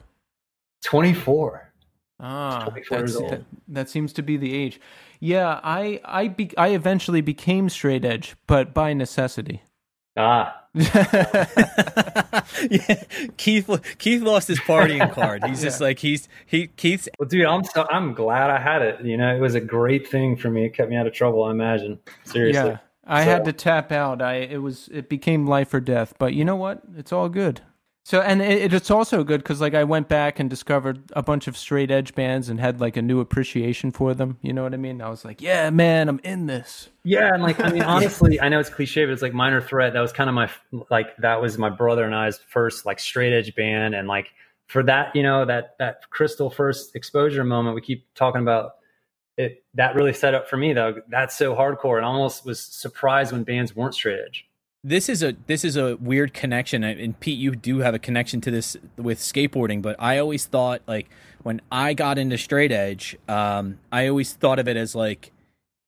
[0.84, 1.67] Twenty four.
[2.20, 4.80] Ah, that, that seems to be the age.
[5.20, 9.62] Yeah, I I be, I eventually became straight edge, but by necessity.
[10.16, 10.64] Ah.
[10.74, 10.90] yeah,
[13.36, 15.44] Keith Keith lost his partying card.
[15.44, 15.68] He's yeah.
[15.68, 17.08] just like he's he Keith's.
[17.18, 19.04] Well, dude, I'm so I'm glad I had it.
[19.04, 20.66] You know, it was a great thing for me.
[20.66, 21.44] It kept me out of trouble.
[21.44, 22.00] I imagine.
[22.24, 22.70] Seriously.
[22.70, 23.30] Yeah, I so.
[23.30, 24.20] had to tap out.
[24.20, 26.14] I it was it became life or death.
[26.18, 26.82] But you know what?
[26.96, 27.60] It's all good.
[28.08, 31.46] So and it, it's also good because like I went back and discovered a bunch
[31.46, 34.38] of straight edge bands and had like a new appreciation for them.
[34.40, 35.02] You know what I mean?
[35.02, 36.88] I was like, yeah, man, I'm in this.
[37.04, 39.92] Yeah, and like I mean, honestly, I know it's cliche, but it's like Minor Threat.
[39.92, 40.50] That was kind of my
[40.90, 44.32] like that was my brother and I's first like straight edge band, and like
[44.68, 48.76] for that, you know, that that crystal first exposure moment we keep talking about.
[49.36, 50.94] It that really set up for me though.
[51.10, 54.47] That's so hardcore, and almost was surprised when bands weren't straight edge
[54.84, 58.40] this is a this is a weird connection and Pete you do have a connection
[58.42, 61.08] to this with skateboarding but I always thought like
[61.42, 65.32] when I got into straight edge um, I always thought of it as like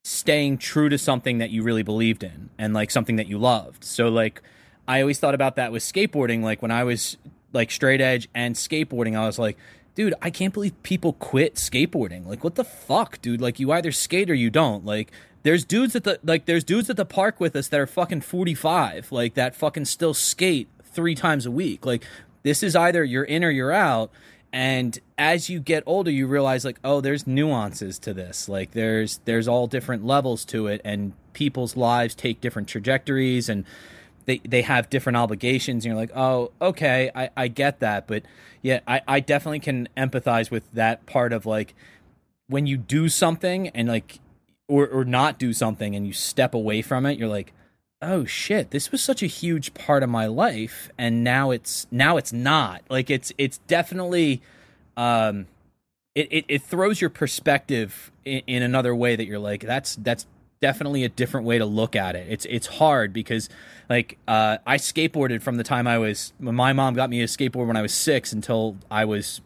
[0.03, 3.85] staying true to something that you really believed in and like something that you loved.
[3.85, 4.43] So like
[4.89, 7.17] I always thought about that with skateboarding like when I was
[7.53, 9.57] like straight edge and skateboarding I was like
[9.95, 12.27] dude I can't believe people quit skateboarding.
[12.27, 13.41] Like what the fuck dude?
[13.41, 14.85] Like you either skate or you don't.
[14.85, 17.87] Like there's dudes at the like there's dudes at the park with us that are
[17.87, 21.87] fucking 45, like that fucking still skate 3 times a week.
[21.87, 22.05] Like
[22.43, 24.11] this is either you're in or you're out.
[24.53, 28.49] And as you get older, you realize like, oh, there's nuances to this.
[28.49, 33.65] Like there's there's all different levels to it and people's lives take different trajectories and
[34.27, 38.07] they they have different obligations and you're like, oh, okay, I, I get that.
[38.07, 38.25] But
[38.61, 41.75] yeah, I, I definitely can empathize with that part of like
[42.49, 44.19] when you do something and like
[44.71, 47.53] or or not do something and you step away from it, you're like,
[48.01, 52.17] oh shit, this was such a huge part of my life, and now it's now
[52.17, 52.83] it's not.
[52.89, 54.41] Like it's it's definitely,
[54.97, 55.47] um,
[56.15, 60.27] it it, it throws your perspective in, in another way that you're like, that's that's
[60.61, 62.27] definitely a different way to look at it.
[62.31, 63.49] It's it's hard because
[63.89, 67.67] like uh, I skateboarded from the time I was my mom got me a skateboard
[67.67, 69.41] when I was six until I was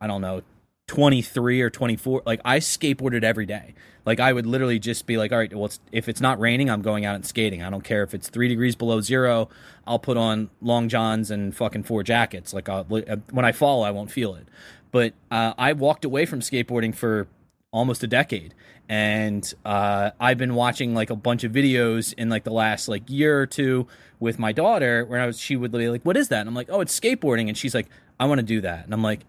[0.00, 0.42] I don't know
[0.90, 3.74] 23 or 24 like I skateboarded every day
[4.06, 6.70] like I would literally just be like, all right, well, it's, if it's not raining,
[6.70, 7.62] I'm going out and skating.
[7.62, 9.48] I don't care if it's three degrees below zero.
[9.86, 12.54] I'll put on long johns and fucking four jackets.
[12.54, 14.48] Like I'll, uh, when I fall, I won't feel it.
[14.90, 17.28] But uh, I walked away from skateboarding for
[17.72, 18.54] almost a decade,
[18.88, 23.08] and uh, I've been watching like a bunch of videos in like the last like
[23.08, 23.86] year or two
[24.18, 26.56] with my daughter, where I was she would be like, "What is that?" And I'm
[26.56, 27.86] like, "Oh, it's skateboarding," and she's like,
[28.18, 29.20] "I want to do that," and I'm like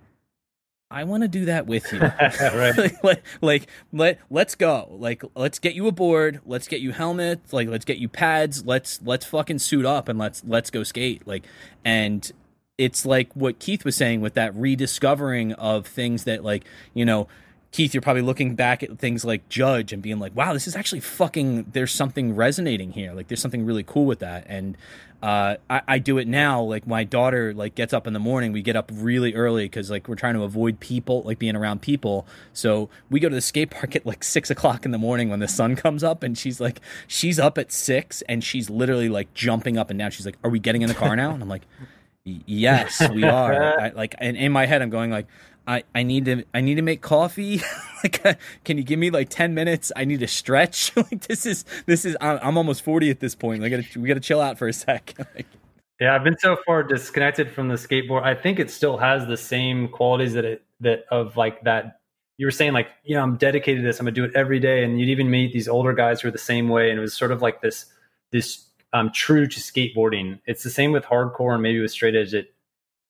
[0.91, 1.99] I want to do that with you.
[1.99, 2.91] right.
[3.03, 4.87] like, like, let, let's go.
[4.91, 6.41] Like, let's get you aboard.
[6.45, 7.53] Let's get you helmets.
[7.53, 8.65] Like, let's get you pads.
[8.65, 11.25] Let's, let's fucking suit up and let's, let's go skate.
[11.25, 11.45] Like,
[11.85, 12.29] and
[12.77, 17.27] it's like what Keith was saying with that rediscovering of things that, like, you know,
[17.71, 20.75] Keith, you're probably looking back at things like Judge and being like, wow, this is
[20.75, 23.13] actually fucking, there's something resonating here.
[23.13, 24.45] Like, there's something really cool with that.
[24.47, 24.75] And,
[25.21, 26.63] uh, I, I, do it now.
[26.63, 28.53] Like my daughter, like gets up in the morning.
[28.53, 31.83] We get up really early because like we're trying to avoid people, like being around
[31.83, 32.25] people.
[32.53, 35.39] So we go to the skate park at like six o'clock in the morning when
[35.39, 39.31] the sun comes up, and she's like, she's up at six, and she's literally like
[39.35, 40.09] jumping up and down.
[40.09, 41.67] She's like, "Are we getting in the car now?" And I'm like,
[42.25, 45.27] "Yes, we are." I, like, and in my head, I'm going like,
[45.67, 47.61] I, I need to I need to make coffee.
[48.03, 49.91] like, uh, can you give me like ten minutes?
[49.95, 50.95] I need to stretch.
[50.95, 53.61] like, this is this is I'm, almost forty at this point.
[53.61, 55.13] Like, we got to chill out for a sec.
[55.99, 58.23] yeah, I've been so far disconnected from the skateboard.
[58.23, 61.99] I think it still has the same qualities that it that of like that.
[62.37, 63.99] You were saying like, you know, I'm dedicated to this.
[63.99, 64.83] I'm gonna do it every day.
[64.83, 66.89] And you'd even meet these older guys who are the same way.
[66.89, 67.85] And it was sort of like this
[68.31, 70.39] this um, true to skateboarding.
[70.47, 72.33] It's the same with hardcore and maybe with straight edge.
[72.33, 72.53] It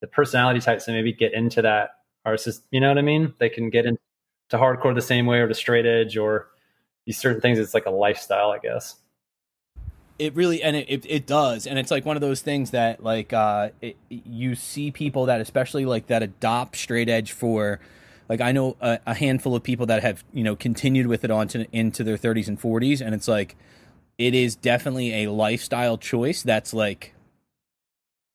[0.01, 1.91] the personality types that maybe get into that
[2.25, 3.33] are just you know what I mean?
[3.39, 3.99] They can get into
[4.51, 6.49] hardcore the same way or to straight edge or
[7.05, 7.59] these certain things.
[7.59, 8.95] It's like a lifestyle, I guess.
[10.19, 13.03] It really and it, it, it does, and it's like one of those things that
[13.03, 17.79] like uh, it, you see people that especially like that adopt straight edge for
[18.29, 21.31] like I know a, a handful of people that have you know continued with it
[21.31, 23.55] on to, into their 30s and 40s, and it's like
[24.19, 27.15] it is definitely a lifestyle choice that's like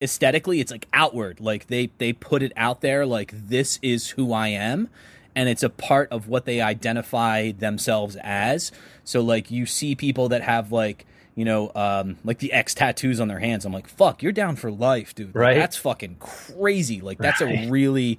[0.00, 1.40] aesthetically it's like outward.
[1.40, 4.88] Like they they put it out there like this is who i am
[5.34, 8.72] and it's a part of what they identify themselves as.
[9.04, 13.20] So like you see people that have like you know um like the x tattoos
[13.20, 13.64] on their hands.
[13.64, 15.28] I'm like fuck you're down for life dude.
[15.28, 15.54] Like, Right.
[15.56, 17.00] that's fucking crazy.
[17.00, 18.18] Like that's a really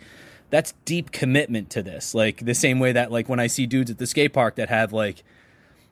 [0.49, 2.15] that's deep commitment to this.
[2.15, 4.69] Like the same way that like when i see dudes at the skate park that
[4.69, 5.23] have like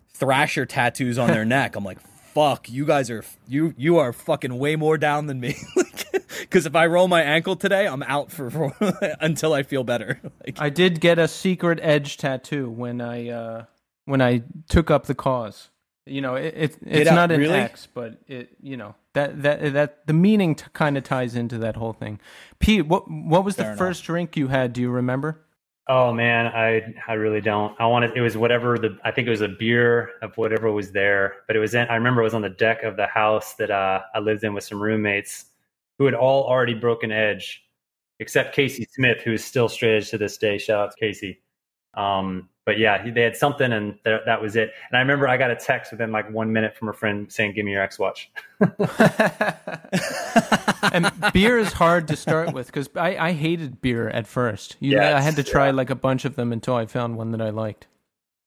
[0.10, 1.98] thrasher tattoos on their neck i'm like
[2.36, 5.56] fuck you guys are you you are fucking way more down than me
[6.42, 8.76] because if i roll my ankle today i'm out for, for
[9.22, 13.66] until i feel better like, I did get a secret edge tattoo when I uh,
[14.06, 15.70] when I took up the cause.
[16.06, 17.56] You know, it, it it's I- not an really?
[17.58, 21.58] X, but it you know that that that the meaning t- kind of ties into
[21.60, 22.20] that whole thing.
[22.60, 23.80] Pete, what what was Fair the enough.
[23.80, 24.74] first drink you had?
[24.74, 25.42] Do you remember?
[25.88, 27.80] Oh man, I I really don't.
[27.80, 30.92] I wanted it was whatever the I think it was a beer of whatever was
[30.92, 33.54] there, but it was in, I remember it was on the deck of the house
[33.56, 35.46] that uh, I lived in with some roommates
[36.00, 37.64] who had all already broken edge,
[38.20, 40.58] except Casey Smith, who is still straight edge to this day.
[40.58, 41.44] Shout out to Casey.
[41.94, 44.72] Um, but yeah, they had something, and th- that was it.
[44.90, 47.54] And I remember I got a text within like one minute from a friend saying,
[47.54, 48.32] "Give me your X watch."
[50.92, 54.76] and beer is hard to start with because I, I hated beer at first.
[54.80, 55.72] You, Yeah, I had to try yeah.
[55.74, 57.88] like a bunch of them until I found one that I liked.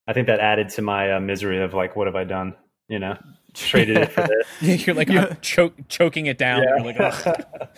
[0.06, 2.54] I think that added to my uh, misery of like, what have I done?
[2.88, 3.18] You know,
[3.54, 4.86] traded it for this.
[4.86, 5.34] you're like Yeah.
[5.42, 6.76] choke, choking it down Yeah.
[6.76, 7.68] You're like, "Ugh,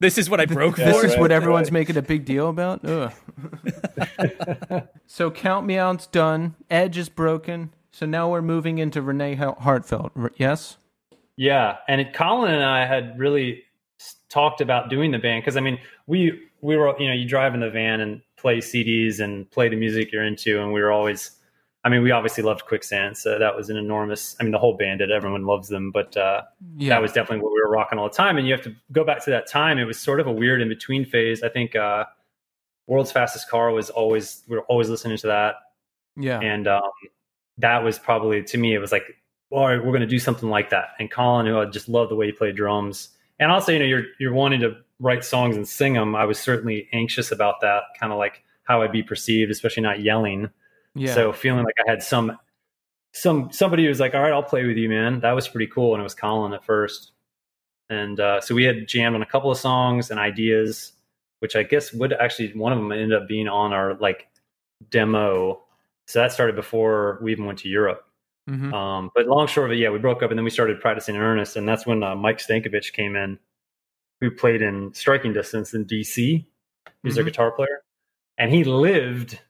[0.00, 1.36] this is what i broke This for is right, what right.
[1.36, 2.84] everyone's making a big deal about.
[2.84, 3.12] Ugh.
[5.06, 6.54] so count me out's done.
[6.70, 7.72] Edge is broken.
[7.92, 10.12] So now we're moving into Renee Har- Heartfelt.
[10.36, 10.76] Yes.
[11.36, 13.62] Yeah, and it, Colin and I had really
[14.28, 17.54] talked about doing the band because I mean we we were you know you drive
[17.54, 20.92] in the van and play CDs and play the music you're into, and we were
[20.92, 21.30] always.
[21.86, 24.34] I mean, we obviously loved Quicksand, so that was an enormous.
[24.40, 25.10] I mean, the whole band did.
[25.12, 26.42] Everyone loves them, but uh,
[26.76, 26.90] Yeah.
[26.90, 28.36] that was definitely what we were rocking all the time.
[28.36, 29.78] And you have to go back to that time.
[29.78, 31.42] It was sort of a weird in between phase.
[31.42, 32.04] I think uh,
[32.88, 35.56] World's Fastest Car was always we were always listening to that
[36.16, 36.40] yeah.
[36.40, 36.82] and um,
[37.58, 39.04] that was probably to me it was like
[39.50, 42.08] all right we're going to do something like that and colin who i just love
[42.08, 45.56] the way he played drums and also you know you're you're wanting to write songs
[45.56, 49.02] and sing them i was certainly anxious about that kind of like how i'd be
[49.02, 50.50] perceived especially not yelling
[50.96, 51.14] yeah.
[51.14, 52.38] so feeling like i had some
[53.12, 55.66] some somebody who was like all right i'll play with you man that was pretty
[55.66, 57.12] cool and it was colin at first
[57.88, 60.92] and uh, so we had jammed on a couple of songs and ideas
[61.40, 64.28] which i guess would actually one of them ended up being on our like
[64.90, 65.62] demo
[66.08, 68.04] so that started before we even went to Europe.
[68.48, 68.72] Mhm.
[68.72, 71.16] Um, but long short of it, yeah, we broke up and then we started practicing
[71.16, 71.56] in earnest.
[71.56, 73.40] And that's when uh, Mike Stankovich came in,
[74.20, 76.46] who played in striking distance in DC.
[77.02, 77.26] He's our Mhm.
[77.26, 77.82] guitar player.
[78.38, 79.40] And he lived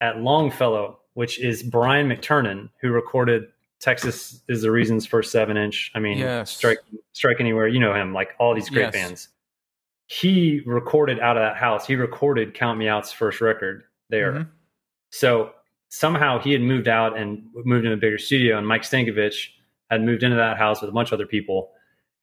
[0.00, 3.44] at Longfellow, which is Brian McTernan, who recorded
[3.80, 5.90] Texas is the Reason's first seven inch.
[5.94, 6.50] I mean, Yes.
[6.50, 6.78] strike,
[7.12, 7.68] strike anywhere.
[7.68, 8.92] You know him, like all these great Yes.
[8.92, 9.28] bands.
[10.06, 11.86] He recorded out of that house.
[11.86, 14.32] He recorded Count Me Out's first record there.
[14.32, 14.48] Mhm.
[15.10, 15.52] So
[15.90, 19.50] somehow he had moved out and moved in a bigger studio, and Mike Stankovich
[19.90, 21.70] had moved into that house with a bunch of other people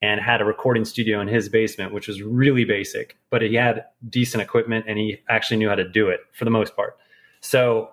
[0.02, 3.86] and had a recording studio in his basement, which was really basic, but he had
[4.10, 6.98] decent equipment and he actually knew how to do it for the most part.
[7.46, 7.90] So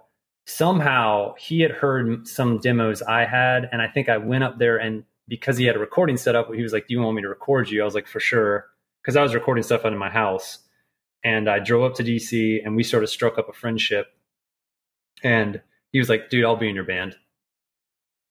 [0.46, 4.78] somehow he had heard some demos I had, and I think I went up there
[4.78, 7.22] and because he had a recording set up, he was like, Do you want me
[7.22, 7.82] to record you?
[7.82, 8.64] I was like, For sure.
[9.02, 10.60] Because I was recording stuff out of my house.
[11.22, 14.06] And I drove up to DC and we sort of struck up a friendship
[15.22, 15.60] and
[15.92, 17.14] he was like, dude, I'll be in your band.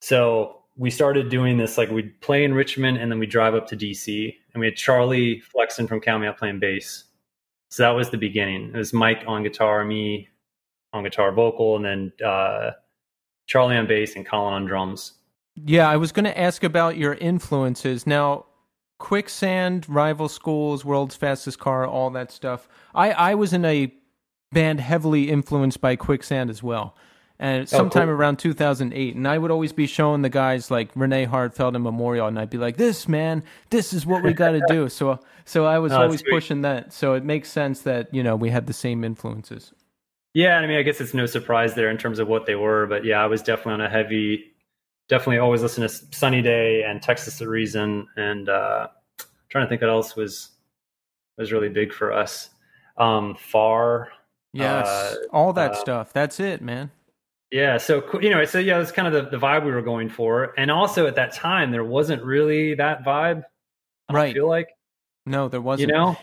[0.00, 3.68] So we started doing this, like we'd play in Richmond and then we drive up
[3.68, 7.04] to DC and we had Charlie Flexen from Out playing bass.
[7.70, 8.72] So that was the beginning.
[8.74, 10.28] It was Mike on guitar, me
[10.92, 12.70] on guitar vocal, and then uh,
[13.46, 15.14] Charlie on bass and Colin on drums.
[15.54, 18.06] Yeah, I was going to ask about your influences.
[18.06, 18.46] Now,
[18.98, 22.68] Quicksand, Rival Schools, World's Fastest Car, all that stuff.
[22.94, 23.92] I, I was in a
[24.52, 26.96] band heavily influenced by Quicksand as well.
[27.38, 28.14] And sometime cool.
[28.14, 29.16] around 2008.
[29.16, 32.28] And I would always be showing the guys like Renee Heartfelt and Memorial.
[32.28, 34.88] And I'd be like, this, man, this is what we got to do.
[34.88, 36.92] So, so I was Oh, always pushing that.
[36.92, 39.72] So it makes sense that, you know, we had the same influences.
[40.34, 42.86] Yeah, I mean, I guess it's no surprise there in terms of what they were,
[42.86, 44.52] but yeah, I was definitely on a heavy,
[45.08, 48.88] definitely always listen to Sunny Day and Texas the Reason, and uh,
[49.50, 50.50] trying to think what else was
[51.38, 52.50] was really big for us.
[52.96, 54.08] Um, Far,
[54.54, 54.86] Yes.
[54.86, 56.12] Uh, all that uh, stuff.
[56.12, 56.90] That's it, man.
[57.50, 57.76] yeah.
[57.78, 60.54] So you know, so yeah, was kind of the, the vibe we were going for,
[60.58, 63.42] and also at that time there wasn't really that vibe.
[64.08, 64.34] I Right.
[64.34, 64.68] feel like
[65.26, 65.88] No, there wasn't.
[65.88, 66.16] you know,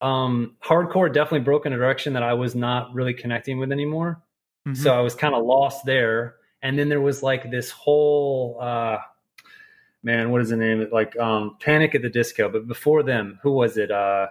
[0.00, 4.22] um, hardcore definitely broke in a direction that I was not really connecting with anymore.
[4.66, 4.76] Mhm.
[4.76, 6.36] So I was kind of lost there.
[6.62, 8.98] And then there was like this whole, uh,
[10.02, 10.86] man, what is the name?
[10.92, 12.48] Like um, Panic at the Disco.
[12.48, 13.90] But before them, who was it?
[13.90, 14.28] Uh,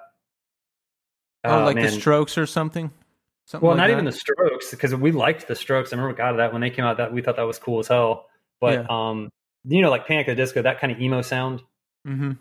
[1.46, 1.86] oh, uh, like man.
[1.86, 2.92] the Strokes or something.
[3.46, 3.94] Something Well, like not that?
[3.94, 5.94] even the Strokes, because we liked the Strokes.
[5.94, 7.88] I remember God that when they came out, that we thought that was cool as
[7.88, 8.28] hell.
[8.60, 9.30] But um,
[9.64, 11.62] you know, like Panic at the Disco, that kind of emo sound.
[12.06, 12.34] hmm Uh,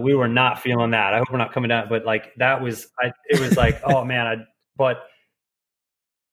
[0.00, 1.14] we were not feeling that.
[1.14, 4.04] I hope we're not coming down, but like that was, I, it was like, oh
[4.04, 4.36] man, I,
[4.76, 5.04] but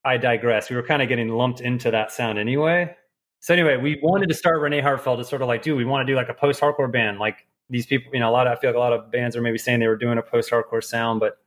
[0.03, 0.69] I digress.
[0.69, 2.95] We were kind of getting lumped into that sound anyway.
[3.39, 6.07] So anyway, we wanted to start Renee Heartfelt to sort of like, dude, we want
[6.07, 7.19] to do like a post-hardcore band.
[7.19, 9.35] Like these people, you know, a lot of, I feel like a lot of bands
[9.35, 11.37] are maybe saying they were doing a post-hardcore sound, but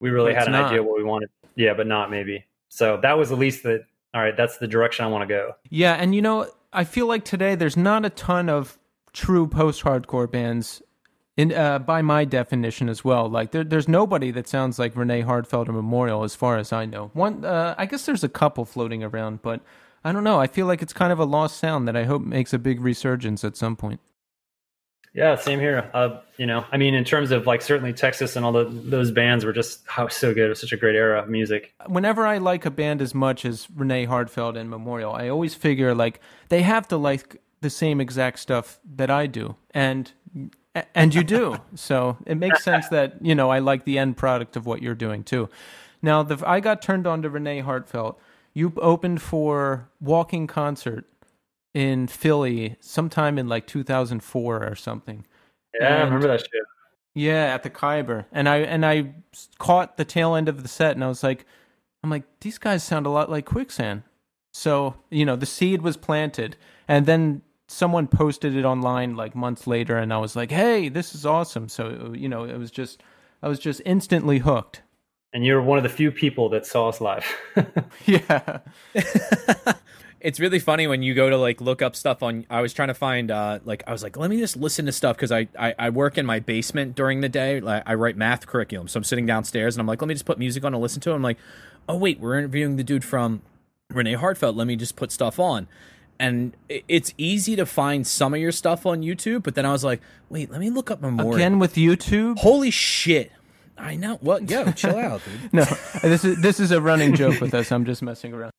[0.00, 0.66] we really But had an not.
[0.66, 1.30] idea what we wanted.
[1.54, 2.44] Yeah, but not maybe.
[2.68, 5.52] So that was at least the, all right, that's the direction I want to go.
[5.68, 8.78] Yeah, and you know, I feel like today there's not a ton of
[9.12, 10.82] true post-hardcore bands,
[11.36, 13.28] in uh, by my definition as well.
[13.28, 16.84] Like there, there's nobody that sounds like Renee Heartfelt or Memorial, as far as I
[16.84, 17.10] know.
[17.14, 19.60] One, uh, I guess there's a couple floating around, but
[20.04, 20.40] I don't know.
[20.40, 22.80] I feel like it's kind of a lost sound that I hope makes a big
[22.80, 24.00] resurgence at some point.
[25.12, 25.90] Yeah, same here.
[25.92, 29.10] Uh, you know, I mean, in terms of like certainly Texas and all the, those
[29.10, 30.46] bands were just how so good.
[30.46, 31.74] It was such a great era of music.
[31.86, 35.94] whenever I like a band as much as Renee Heartfelt and Memorial, I always figure
[35.94, 40.10] like they have to like the same exact stuff that I do, and
[40.94, 41.56] and you do.
[41.74, 44.94] so it makes sense that you know I like the end product of what you're
[44.94, 45.48] doing too.
[46.02, 48.16] Now, the I got turned on to Renee Heartfelt.
[48.54, 51.06] You opened for Walking Concert
[51.74, 55.24] in Philly sometime in like 2004 or something.
[55.78, 56.62] Yeah, I remember that shit.
[57.14, 59.14] Yeah, at the Khyber, and I and I
[59.58, 61.44] caught the tail end of the set, and I was like,
[62.02, 64.02] I'm like, these guys sound a lot like Quicksand.
[64.52, 66.56] So you know, the seed was planted,
[66.88, 71.14] and then someone posted it online like months later, and I was like, hey, this
[71.14, 71.68] is awesome.
[71.68, 73.02] So you know, it was just,
[73.42, 74.82] I was just instantly hooked.
[75.32, 77.24] And you're one of the few people that saw us live.
[78.04, 78.58] Yeah,
[80.20, 82.88] it's really funny when you go to like look up stuff on i was trying
[82.88, 85.48] to find uh like i was like let me just listen to stuff because I,
[85.58, 88.98] I i work in my basement during the day like i write math curriculum so
[88.98, 91.10] i'm sitting downstairs and i'm like let me just put music on and listen to
[91.10, 91.38] it i'm like
[91.88, 93.42] oh wait we're interviewing the dude from
[93.90, 95.66] renee heartfelt let me just put stuff on
[96.20, 99.82] and it's easy to find some of your stuff on youtube but then i was
[99.82, 102.38] like wait let me look up memorial again with YouTube.
[102.38, 103.32] holy shit
[103.78, 105.64] i know what yo chill out dude No,
[106.02, 107.72] this is this is a running joke with us.
[107.72, 108.52] I'm just messing around.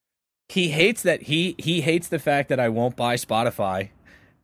[0.48, 3.90] he hates that he he hates the fact that I won't buy Spotify,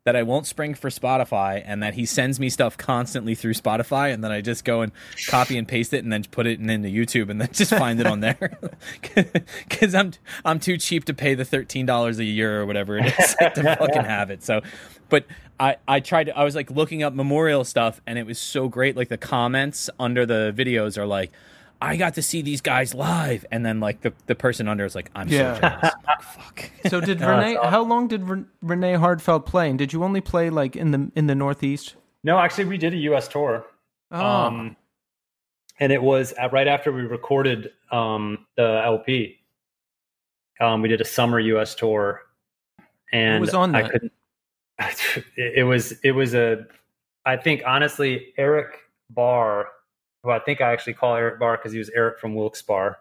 [0.09, 4.11] that I won't spring for Spotify, and that he sends me stuff constantly through Spotify,
[4.11, 4.90] and then I just go and
[5.28, 8.00] copy and paste it, and then put it in, into YouTube, and then just find
[8.00, 8.59] it on there,
[9.68, 10.12] because I'm
[10.46, 13.76] I'm too cheap to pay the thirteen dollars a year or whatever it is to
[13.78, 14.42] fucking have it.
[14.42, 14.62] So,
[15.11, 15.26] but
[15.61, 18.66] I I tried to, I was like looking up memorial stuff, and it was so
[18.66, 18.96] great.
[18.96, 21.32] Like the comments under the videos are like.
[21.81, 24.95] I got to see these guys live, and then like the, the person under is
[24.95, 25.55] like, "I'm Yeah.
[25.55, 26.70] so jealous." I'm like, fuck.
[26.91, 27.57] So did No, Renee?
[27.62, 29.70] How long did Ren- Renee Heartfelt play?
[29.70, 31.95] And did you only play like in the in the Northeast?
[32.24, 33.29] no, actually, we did a U.S.
[33.29, 33.64] tour.
[34.11, 34.76] Oh, Um,
[35.81, 39.37] and it was at, right after we recorded um, the LP.
[40.61, 41.74] Um, we did a summer U.S.
[41.76, 42.22] tour,
[43.12, 44.12] and was on I couldn't.
[45.37, 46.66] It, it was it was a.
[47.24, 48.79] I think honestly, Eric
[49.11, 49.68] Barr,
[50.22, 52.96] who I think I actually call Eric Barr because he was Eric from Wilkes Barre,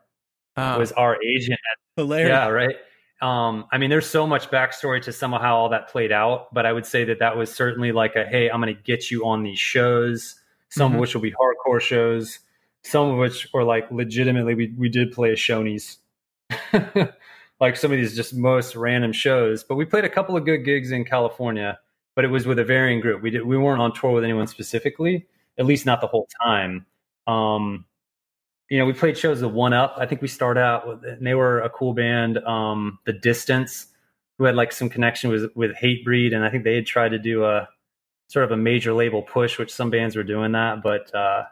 [0.55, 0.78] Ah.
[0.78, 2.30] was our agent At, Hilarious.
[2.30, 2.76] yeah, right.
[3.22, 6.53] Um, I mean, there's so much backstory to some of how all that played out,
[6.53, 9.09] but I would say that that was certainly like a hey, I'm going to get
[9.09, 10.39] you on these shows.
[10.70, 10.95] Some Mhm.
[10.95, 12.39] of which will be hardcore shows,
[12.84, 15.97] some of which were like legitimately we we did play a Shoney's.
[17.59, 20.59] like some of these just most random shows, but we played a couple of good
[20.59, 21.80] gigs in California,
[22.15, 23.22] but it was with a varying group.
[23.24, 25.26] We did we weren't on tour with anyone specifically,
[25.57, 26.86] at least not the whole time.
[27.28, 27.86] Um,
[28.70, 29.96] you know, we played shows of One Up.
[29.98, 32.38] I think we started out with, and they were a cool band.
[32.40, 33.88] Um, the Distance,
[34.38, 37.20] who had like some connection with with Hatebreed, and I think they had tried to
[37.20, 37.70] do a
[38.28, 41.44] sort of a major label push, which some bands were doing that, but uh,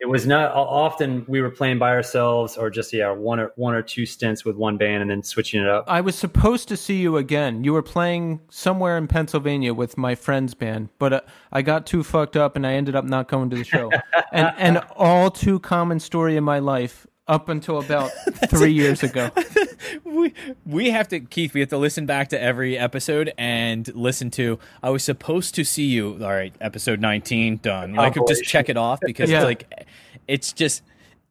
[0.00, 3.74] it was not often we were playing by ourselves or just yeah one or one
[3.74, 5.84] or two stints with one band and then switching it up.
[5.86, 7.64] I was supposed to see you again.
[7.64, 11.20] You were playing somewhere in Pennsylvania with my friend's band, but uh,
[11.52, 13.90] I got too fucked up and I ended up not going to the show.
[14.32, 18.10] and and all too common story in my life up until about
[18.48, 19.30] three years ago.
[20.04, 20.34] we
[20.66, 21.54] we have to Keith.
[21.54, 24.58] We have to listen back to every episode and listen to.
[24.82, 26.14] I was supposed to see you.
[26.22, 27.94] All right, episode nineteen done.
[27.94, 29.38] Like just check it off because Yeah.
[29.38, 29.86] it's like
[30.28, 30.82] it's just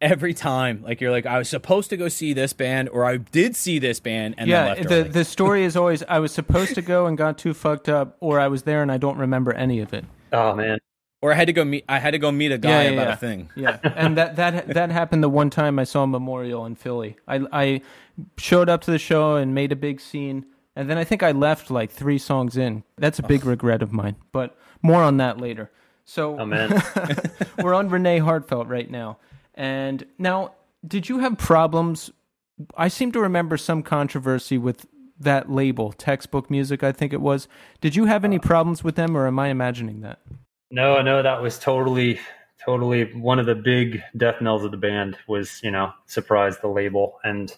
[0.02, 0.82] every time.
[0.84, 3.80] Like you're like I was supposed to go see this band or I did see
[3.80, 5.10] this band and then yeah, the early.
[5.10, 8.39] the story is always I was supposed to go and got too fucked up, or
[8.39, 10.06] I was there and I don't remember any of it.
[10.32, 10.80] Oh man,
[11.24, 11.86] or I had to go meet.
[11.88, 13.13] I had to go meet a guy Yeah, yeah, about yeah.
[13.13, 13.49] a thing.
[13.55, 17.15] Yeah, and that that that happened the one time I saw a Memorial in Philly.
[17.26, 17.82] I I
[18.38, 20.45] showed up to the show and made a big scene,
[20.76, 22.84] And then I think I left like three songs in.
[22.97, 25.71] That's a big regret of mine, but more on that later.
[26.03, 26.84] So Oh man.
[27.63, 29.17] we're on Renee Heartfelt right now.
[29.55, 30.55] And now,
[30.86, 32.11] did you have problems?
[32.76, 34.86] I seem to remember some controversy with
[35.19, 37.47] that label, Textbook Music, I think it was.
[37.80, 38.41] Did you have any uh.
[38.41, 40.19] problems with them, or am I imagining that?
[40.74, 42.19] No, no, that was totally,
[42.65, 46.67] totally one of the big death knells of the band was, you know, surprise the
[46.67, 47.19] label.
[47.24, 47.55] And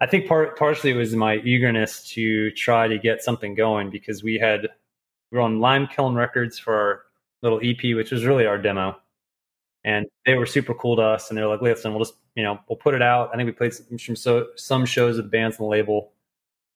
[0.00, 4.24] I think part partially it was my eagerness to try to get something going because
[4.24, 4.62] we had
[5.30, 7.02] we were on Lime Kiln Records for our
[7.40, 8.96] little EP, which was really our demo.
[9.84, 12.42] And they were super cool to us, and they were like, "Listen, we'll just, you
[12.42, 15.60] know, we'll put it out." I think we played some so, some shows with bands
[15.60, 16.12] on the label.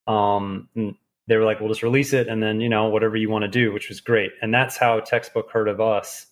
[0.06, 0.94] Um, and
[1.30, 3.48] they were like, "We'll just release it, and then you know, whatever you want to
[3.48, 4.32] do," which was great.
[4.42, 6.26] And that's how Textbook heard of us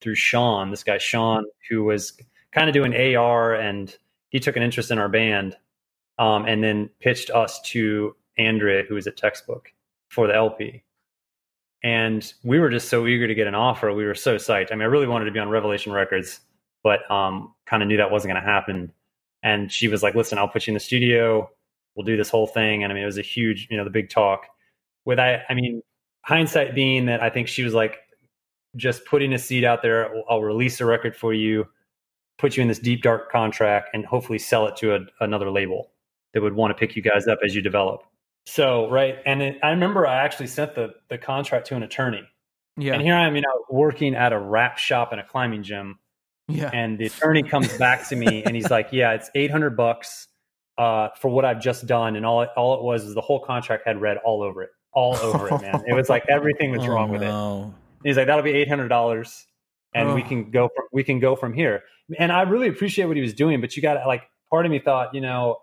[0.00, 2.18] through Sean, this guy Sean, who was
[2.50, 3.96] kind of doing AR, and
[4.30, 5.56] he took an interest in our band,
[6.18, 9.72] um, and then pitched us to Andrea, who was at Textbook
[10.08, 10.82] for the LP.
[11.84, 13.92] And we were just so eager to get an offer.
[13.94, 14.72] We were so psyched.
[14.72, 16.40] I mean, I really wanted to be on Revelation Records,
[16.82, 18.92] but um, kind of knew that wasn't going to happen.
[19.44, 21.50] And she was like, "Listen, I'll put you in the studio.
[21.94, 23.90] We'll do this whole thing." And I mean, it was a huge, you know, the
[23.90, 24.46] big talk.
[25.04, 25.82] With I, I mean,
[26.24, 27.98] hindsight being that I think she was like,
[28.76, 30.12] just putting a seed out there.
[30.28, 31.66] I'll release a record for you,
[32.38, 35.90] put you in this deep dark contract, and hopefully sell it to a, another label
[36.32, 38.02] that would want to pick you guys up as you develop.
[38.46, 42.22] So right, and it, I remember I actually sent the the contract to an attorney,
[42.76, 42.94] Yeah.
[42.94, 45.98] and here I am, you know, working at a rap shop and a climbing gym,
[46.48, 46.70] yeah.
[46.72, 50.28] and the attorney comes back to me and he's like, "Yeah, it's eight hundred bucks
[50.80, 53.82] uh, for what I've just done," and all all it was is the whole contract
[53.86, 55.82] had red all over it, all over it, man.
[55.86, 57.26] It was like everything was Oh, wrong with it.
[57.26, 57.74] no.
[58.04, 59.46] He's like, "That'll be eight hundred dollars,
[59.94, 60.26] and we Oh.
[60.28, 61.82] can go from we can go from here."
[62.18, 64.72] And I really appreciate what he was doing, but you got to like, part of
[64.72, 65.58] me thought, you know,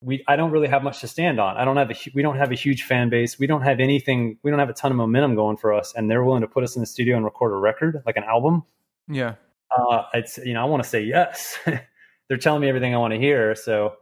[0.00, 1.56] we I don't really have much to stand on.
[1.56, 3.38] I don't have a we don't have a huge fan base.
[3.38, 4.38] We don't have anything.
[4.42, 6.64] We don't have a ton of momentum going for us, and they're willing to put
[6.64, 8.64] us in the studio and record a record, like an album.
[9.08, 9.34] yeah.
[9.76, 11.58] Uh, it's you know, I want to say yes.
[12.28, 13.94] they're telling me everything I want to hear, so.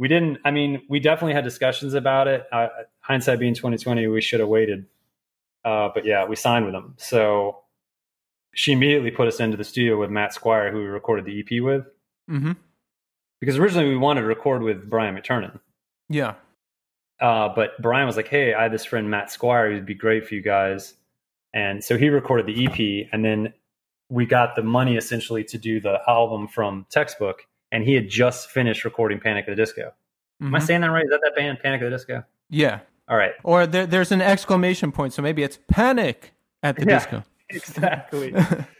[0.00, 0.38] We didn't.
[0.46, 2.46] I mean, we definitely had discussions about it.
[2.50, 2.68] Uh,
[3.00, 4.86] hindsight being twenty twenty, we should have waited.
[5.62, 6.94] Uh, but yeah, we signed with them.
[6.96, 7.58] So
[8.54, 11.62] she immediately put us into the studio with Matt Squire, who we recorded the EP
[11.62, 11.84] with.
[12.30, 12.52] Mm-hmm.
[13.40, 15.60] Because originally we wanted to record with Brian McTernan.
[16.08, 16.36] Yeah.
[17.20, 20.26] Uh, but Brian was like, hey, I have this friend, Matt Squire, who'd be great
[20.26, 20.94] for you guys.
[21.52, 23.08] And so he recorded the EP.
[23.12, 23.52] And then
[24.08, 27.46] we got the money essentially to do the album from Textbook.
[27.72, 29.92] And he had just finished recording Panic at the Disco.
[30.42, 30.62] Am I Mhm.
[30.62, 31.04] saying that right?
[31.04, 32.24] Is that that band, Panic at the Disco?
[32.48, 32.80] Yeah.
[33.08, 33.32] All right.
[33.44, 36.98] Or there, there's an exclamation point, so maybe it's panic at the Yeah.
[36.98, 37.22] disco.
[37.50, 38.34] exactly.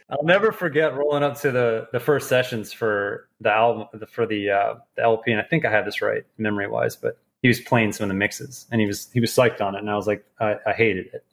[0.09, 4.25] I'll never forget rolling up to the the first sessions for the album the, for
[4.25, 7.47] the uh, the LP, and I think I have this right memory wise, but he
[7.47, 9.89] was playing some of the mixes, and he was he was psyched on it, and
[9.89, 11.25] I was like, I, I hated it,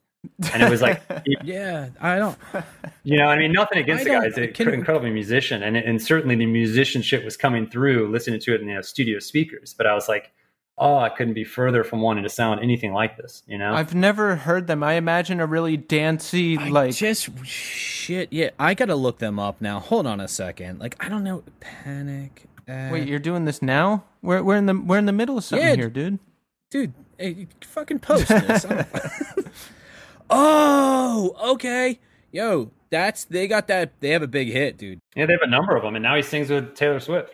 [0.52, 1.02] and it was like,
[1.44, 2.36] Yeah, I don't.
[3.04, 5.76] you know, I mean, nothing against I the don't- guy, he's an incredible musician, and
[5.76, 9.18] and certainly the musicianship was coming through, listening to it in you uh, know, studio
[9.18, 10.32] speakers, but I was like,
[10.80, 13.74] oh, I couldn't be further from wanting to sound anything like this, you know.
[13.74, 14.82] I've never heard them.
[14.84, 16.94] I imagine a really dancey, I like.
[16.94, 18.32] just shit.
[18.32, 19.80] Yeah, I gotta look them up now.
[19.80, 20.78] Hold on a second.
[20.80, 21.42] Like I don't know.
[21.60, 22.44] Panic.
[22.66, 24.04] At, Wait, you're doing this now?
[24.22, 26.18] We're we're in the we're in the middle of something Yeah, here, dude.
[26.70, 26.92] dude.
[27.18, 28.66] Hey, fucking post this.
[30.30, 31.98] I don't- oh, okay.
[32.32, 34.00] Yo, that's they got that.
[34.00, 35.00] They have a big hit, dude.
[35.16, 37.32] yeah, they have a number of them, and now he sings with Taylor Swift.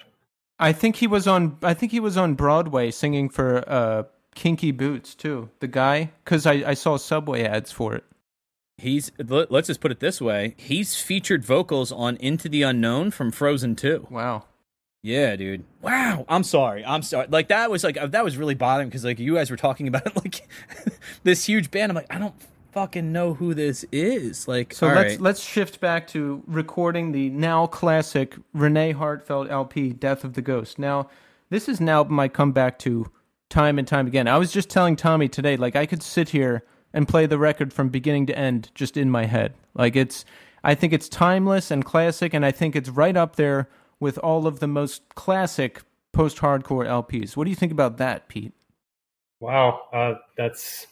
[0.58, 1.58] I think he was on.
[1.62, 5.50] I think he was on Broadway singing for uh, Kinky Boots too.
[5.60, 8.04] The guy, because I, I saw Subway ads for it.
[8.78, 10.54] He's let- let's just put it this way.
[10.56, 14.08] He's featured vocals on Into the Unknown from Frozen 2.
[14.10, 14.44] Wow.
[15.02, 15.64] Yeah, dude.
[15.82, 16.24] Wow.
[16.28, 16.84] I'm sorry.
[16.84, 17.26] I'm sorry.
[17.28, 20.16] Like that was like that was really bothering because like you guys were talking about
[20.24, 20.48] like
[21.24, 21.90] this huge band.
[21.92, 22.34] I'm like, I don't
[22.74, 24.46] fucking know who this is.
[24.48, 25.20] Like, So all let's right.
[25.20, 30.78] let's shift back to recording the now classic Renee Heartfelt LP, "Death of the Ghost."
[30.78, 31.08] Now,
[31.50, 33.10] this is an album I come back to
[33.48, 34.26] time and time again.
[34.26, 37.72] I was just telling Tommy today, like I could sit here and play the record
[37.72, 39.54] from beginning to end just in my head.
[39.74, 40.24] Like it's,
[40.64, 43.68] I think it's timeless and classic, and I think it's right up there
[44.00, 47.36] with all of the most classic post-hardcore LPs.
[47.36, 48.52] What do you think about that, Pete?
[49.40, 50.86] Wow, uh, that's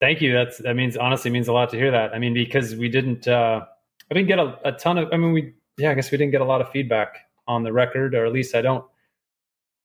[0.00, 0.32] thank you.
[0.32, 2.14] That's that means honestly means a lot to hear that.
[2.14, 3.64] I mean, because we didn't, uh,
[4.10, 5.08] I didn't get a, a ton of.
[5.12, 7.72] I mean, we yeah, I guess we didn't get a lot of feedback on the
[7.72, 8.84] record, or at least I don't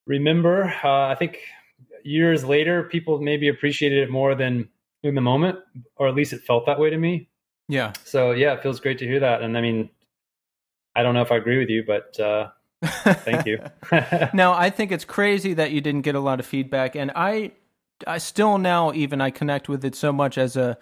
[0.05, 0.73] remember.
[0.83, 1.39] Uh, I think
[2.03, 4.69] years later, people maybe appreciated it more than
[5.03, 5.59] in the moment,
[5.97, 7.29] or at least it felt that way to me.
[7.67, 7.93] Yeah.
[8.03, 9.41] So yeah, it feels great to hear that.
[9.41, 9.89] And I mean,
[10.95, 12.49] I don't know if I agree with you, but uh,
[12.83, 13.59] thank you.
[14.33, 17.51] now I think it's crazy that you didn't get a lot of feedback, and I
[18.07, 20.77] I still now even I connect with it so much as a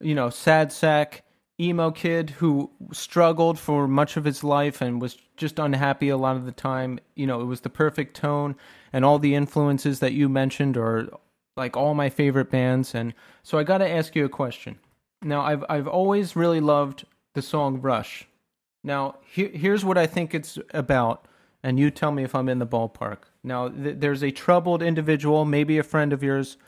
[0.00, 1.22] you know sad sack
[1.58, 6.36] emo kid who struggled for much of his life and was just unhappy a lot
[6.36, 6.98] of the time.
[7.14, 8.56] You know, it was the perfect tone
[8.92, 11.08] and all the influences that you mentioned are
[11.56, 12.94] like all my favorite bands.
[12.94, 14.78] And so I got to ask you a question.
[15.22, 18.26] Now, I've I've always really loved the song Rush.
[18.84, 21.26] Now, he, here's what I think it's about,
[21.66, 23.24] and you tell me if I'm in the ballpark.
[23.42, 26.58] Now, th- there's a troubled individual, maybe a friend of yours,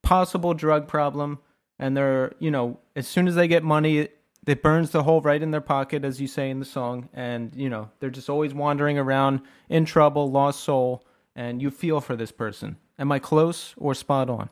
[0.00, 1.40] possible drug problem,
[1.78, 4.08] and they're, you know, as soon as they get money,
[4.46, 7.54] it burns the hole right in their pocket, as you say in the song, and,
[7.54, 11.04] you know, they're just always wandering around in trouble, lost soul,
[11.36, 12.78] and you feel for this person.
[12.98, 14.48] Am I close or spot on?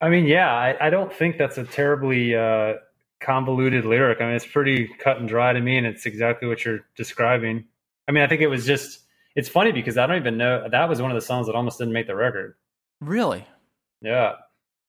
[0.00, 2.76] I mean, yeah, I, I don't think that's a terribly uh,
[3.20, 4.22] convoluted lyric.
[4.22, 7.66] I mean, it's pretty cut and dry to me, and it's exactly what you're describing.
[8.08, 9.00] I mean, I think it was just.
[9.34, 11.78] It's funny because I don't even know that was one of the songs that almost
[11.78, 12.54] didn't make the record.
[13.00, 13.46] Really?
[14.00, 14.34] Yeah,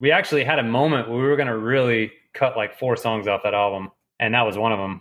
[0.00, 3.26] we actually had a moment where we were going to really cut like four songs
[3.26, 5.00] off that album, and that was one of them.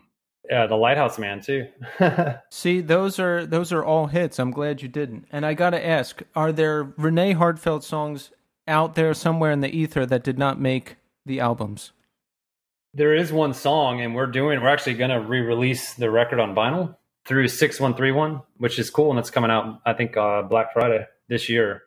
[0.52, 1.68] Uh, the Lighthouse Man too.
[2.52, 4.40] See, those are those are all hits.
[4.40, 5.26] I'm glad you didn't.
[5.32, 8.30] And I got to ask, are there Renee Heartfelt songs
[8.68, 11.94] out there somewhere in the ether that did not make the albums?
[12.94, 14.62] There is one song, and we're doing.
[14.62, 16.96] We're actually going to re-release the record on vinyl
[17.26, 19.82] through six one three one, which is cool, and it's coming out.
[19.86, 21.84] I think uh, Black Friday this year.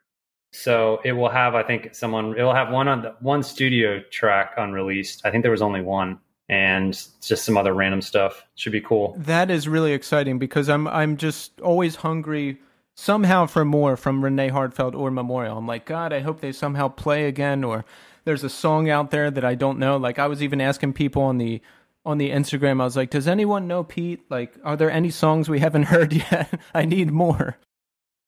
[0.53, 2.37] So it will have, I think, someone.
[2.39, 5.23] It will have one on the, one studio track unreleased.
[5.25, 6.19] I think there was only one
[6.49, 8.47] and just some other random stuff.
[8.55, 9.17] Should be cool.
[9.19, 12.61] That is really exciting because I'm I'm just always hungry
[12.95, 15.59] somehow for more from Renee Heartfelt or Memorial.
[15.59, 17.85] I'm like, God, I hope they somehow play again or
[18.25, 19.97] there's a song out there that I don't know.
[19.97, 21.61] Like I was even asking people on the
[22.07, 24.23] on the Instagram, I was like, Does anyone know Pete?
[24.31, 26.59] Like, are there any songs we haven't heard yet?
[26.75, 27.59] I need more.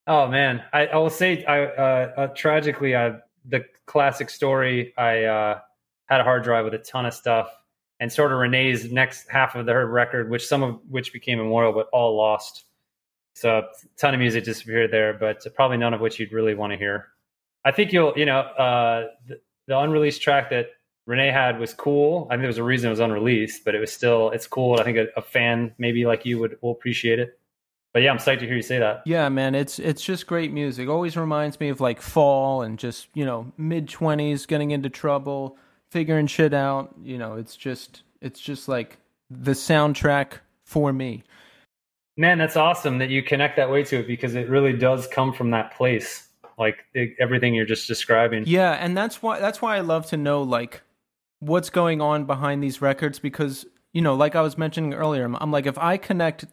[0.06, 0.62] Oh man.
[0.72, 3.16] I, I will say I uh, uh, tragically I
[3.46, 5.60] the classic story, I uh,
[6.06, 7.50] had a hard drive with a ton of stuff
[8.00, 11.72] and sort of Renee's next half of her record, which some of which became Memorial,
[11.72, 12.64] but all lost.
[13.34, 13.62] So a
[13.96, 17.08] ton of music disappeared there, but probably none of which you'd really want to hear.
[17.64, 20.70] I think you'll, you know, uh, the, the, unreleased track that
[21.08, 22.26] Renee had was cool.
[22.28, 24.78] I think there was a reason it was unreleased, but it was still, it's cool.
[24.78, 27.40] I think a, a fan maybe like you would will appreciate it.
[27.94, 29.02] But yeah, I'm psyched to hear you say that.
[29.06, 30.86] Yeah, man, it's it's just great music.
[30.86, 35.56] Always reminds me of like fall and just you know mid twenties, getting into trouble
[35.90, 36.94] figuring shit out.
[37.02, 38.98] You know, it's just it's just like
[39.30, 40.34] the soundtrack
[40.64, 41.24] for me.
[42.18, 45.32] Man, that's awesome that you connect that way to it because it really does come
[45.32, 46.28] from that place.
[46.58, 48.44] Like it, everything you're just describing.
[48.46, 50.82] Yeah, and that's why that's why I love to know like
[51.40, 55.36] what's going on behind these records because you know, like I was mentioning earlier, I'm,
[55.36, 56.44] I'm like if I connect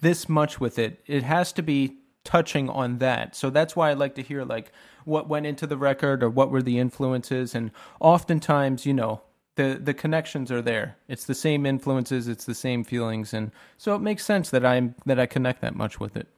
[0.00, 3.34] this much with it, it has to be touching on that.
[3.34, 4.72] So that's why I like to hear like
[5.04, 7.70] what went into the record or what were the influences and
[8.00, 9.22] oftentimes, you know,
[9.56, 10.96] the the connections are there.
[11.08, 14.94] It's the same influences, it's the same feelings and so it makes sense that I'm
[15.06, 16.28] that I connect that much with it.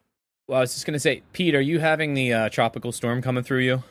[0.46, 3.22] Well, I was just going to say, Pete, are you having the uh, tropical storm
[3.22, 3.82] coming through you?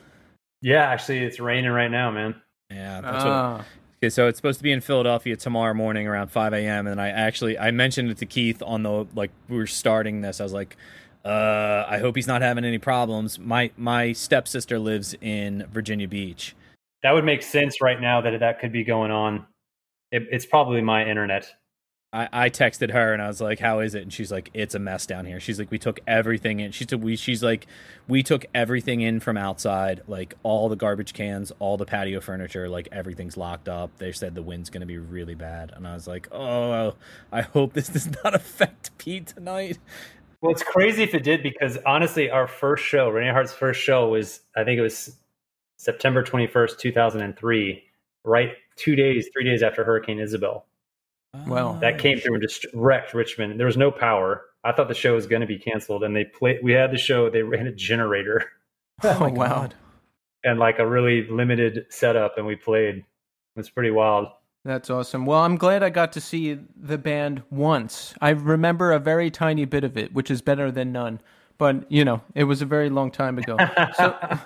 [0.62, 2.40] Yeah, actually it's raining right now, man.
[2.70, 3.56] Yeah, that's ah.
[3.56, 3.66] what Okay,
[4.10, 6.86] so it's supposed to be in Philadelphia tomorrow morning around 5 a.m.
[6.86, 10.40] And I actually I mentioned it to Keith on the like we were starting this.
[10.40, 10.76] I was like,
[11.24, 13.38] uh, I hope he's not having any problems.
[13.38, 16.54] My my stepsister lives in Virginia Beach.
[17.02, 19.46] That would make sense right now that that could be going on.
[20.10, 21.50] It, it's probably my internet.
[22.14, 24.76] I, I texted her and I was like, "How is it?" And she's like, "It's
[24.76, 27.16] a mess down here." She's like, "We took everything in." We.
[27.16, 27.66] She's like,
[28.06, 32.68] "We took everything in from outside, like all the garbage cans, all the patio furniture,
[32.68, 35.94] like everything's locked up." They said the wind's going to be really bad, and I
[35.94, 36.94] was like, "Oh,
[37.32, 39.78] I hope this does not affect Pete tonight."
[40.40, 44.10] Well, it's crazy if it did because honestly, our first show, Renee Hart's first show
[44.10, 45.16] was, I think it was
[45.78, 47.82] September 21st, 2003,
[48.24, 50.66] right two days, three days after Hurricane Isabel.
[51.46, 53.58] Well, that came through and just wrecked Richmond.
[53.58, 54.42] There was no power.
[54.62, 56.60] I thought the show was going to be canceled, and they played.
[56.62, 57.28] We had the show.
[57.30, 58.44] They ran a generator.
[59.02, 59.68] oh, oh wow!
[60.44, 62.96] And like a really limited setup, and we played.
[62.96, 63.04] It
[63.56, 64.28] was pretty wild.
[64.64, 65.26] That's awesome.
[65.26, 68.14] Well, I'm glad I got to see the band once.
[68.22, 71.20] I remember a very tiny bit of it, which is better than none.
[71.58, 73.58] But, you know, it was a very long time ago.
[73.96, 74.38] so,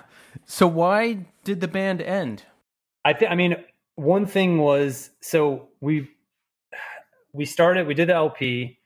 [0.45, 2.43] so why did the band end?
[3.05, 3.55] I think I mean,
[3.95, 6.09] one thing was so we
[7.33, 8.79] we started, we did the LP,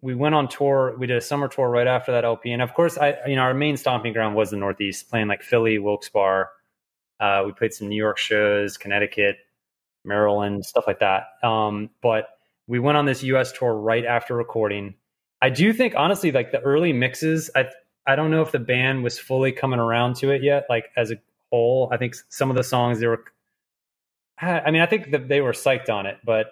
[0.00, 2.52] we went on tour, we did a summer tour right after that LP.
[2.52, 5.42] And of course, I you know, our main stomping ground was the Northeast, playing like
[5.42, 6.48] Philly, Wilkes-Barre.
[7.20, 9.36] Uh, we played some New York shows, Connecticut,
[10.04, 11.24] Maryland, stuff like that.
[11.42, 12.28] Um, but
[12.66, 14.94] we went on this US tour right after recording.
[15.40, 17.68] I do think honestly, like the early mixes, I
[18.06, 21.10] I don't know if the band was fully coming around to it yet, like as
[21.10, 21.16] a
[21.50, 21.88] whole.
[21.92, 23.24] I think some of the songs they were.
[24.40, 26.46] I mean, I think that they were psyched on it, but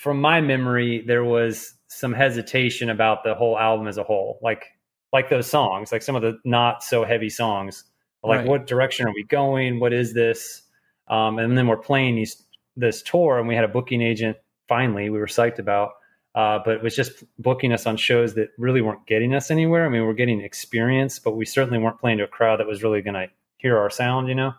[0.00, 4.38] from my memory, there was some hesitation about the whole album as a whole.
[4.42, 4.64] Like
[5.12, 7.84] like those songs, like some of the not so heavy songs.
[8.24, 8.48] Like Right.
[8.48, 9.78] what direction are we going?
[9.80, 10.62] What is this?
[11.08, 12.42] Um, and then we're playing these
[12.76, 14.36] this tour, and we had a booking agent.
[14.66, 15.90] Finally, we were psyched about,
[16.34, 19.84] uh, but it was just booking us on shows that really weren't getting us anywhere.
[19.86, 22.66] I mean, we we're getting experience, but we certainly weren't playing to a crowd that
[22.66, 23.28] was really going to
[23.58, 24.28] hear our sound.
[24.28, 24.52] You know.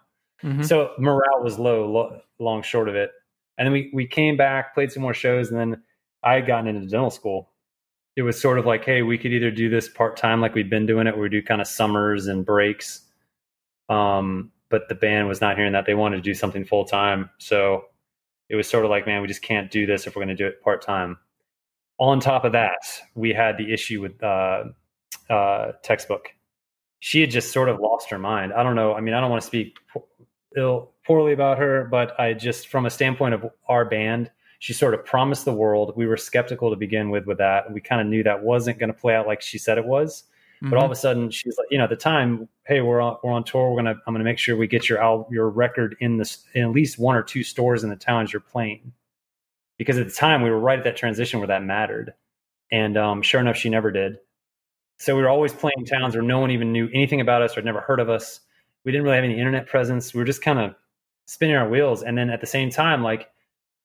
[0.43, 0.63] Mhm.
[0.65, 3.11] So morale was low, lo- long short of it.
[3.57, 5.81] And then we we came back, played some more shows, and then
[6.23, 7.51] I had gotten into dental school.
[8.15, 10.69] It was sort of like, hey, we could either do this part time, like we'd
[10.69, 13.01] been doing it, where we do kind of summers and breaks.
[13.89, 17.29] Um, but the band was not hearing that; they wanted to do something full time.
[17.37, 17.85] So
[18.49, 20.43] it was sort of like, man, we just can't do this if we're going to
[20.43, 21.17] do it part time.
[21.97, 22.79] On top of that,
[23.15, 24.65] we had the issue with uh,
[25.29, 26.29] uh, textbook.
[26.99, 28.53] She had just sort of lost her mind.
[28.53, 28.93] I don't know.
[28.93, 29.77] I mean, I don't want to speak
[30.57, 34.93] ill poorly about her, but I just, from a standpoint of our band, she sort
[34.93, 35.93] of promised the world.
[35.95, 37.71] We were skeptical to begin with with that.
[37.71, 40.23] We kind of knew that wasn't going to play out like she said it was.
[40.61, 43.17] But all of a sudden, she's like, you know, at the time, hey, we're on,
[43.21, 43.69] we're on tour.
[43.69, 46.63] We're gonna, I'm gonna make sure we get your al- your record in this in
[46.63, 48.91] at least one or two stores in the towns you're playing,
[49.77, 52.15] because at the time we were right at that transition where that mattered,
[52.71, 54.17] and um, sure enough, she never did.
[54.97, 57.55] So we were always playing towns where no one even knew anything about us or
[57.55, 58.39] had never heard of us.
[58.85, 60.13] We didn't really have any internet presence.
[60.13, 60.75] We were just kind of
[61.25, 63.29] spinning our wheels, and then at the same time, like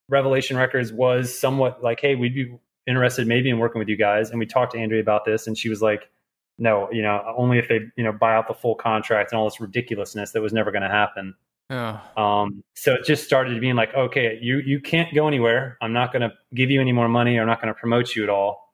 [0.07, 2.55] Revelation Records was somewhat like, hey, we'd be
[2.87, 5.57] interested maybe in working with you guys, and we talked to Andrea about this, and
[5.57, 6.09] she was like
[6.57, 9.45] no, you know, only if they, you know, buy out the full contract and all
[9.49, 11.33] this ridiculousness that was never going to happen.
[11.71, 11.99] Oh.
[12.21, 15.77] Um, so it just started being like, okay, you you can't go anywhere.
[15.81, 17.39] I'm not going to give you any more money.
[17.39, 18.71] I'm not going to promote you at all.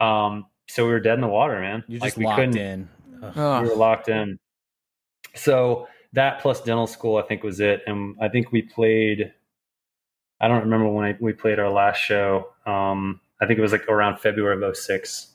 [0.00, 1.84] Um, so we were dead in the water, man.
[1.86, 2.88] You Like, just we locked couldn't- in.
[3.22, 3.62] Ugh.
[3.62, 4.38] We were locked in.
[5.36, 7.82] So that plus dental school, I think, was it.
[7.86, 9.32] And I think we played.
[10.40, 12.48] I don't remember when I, we played our last show.
[12.66, 15.32] Um, I think it was like around February of 06.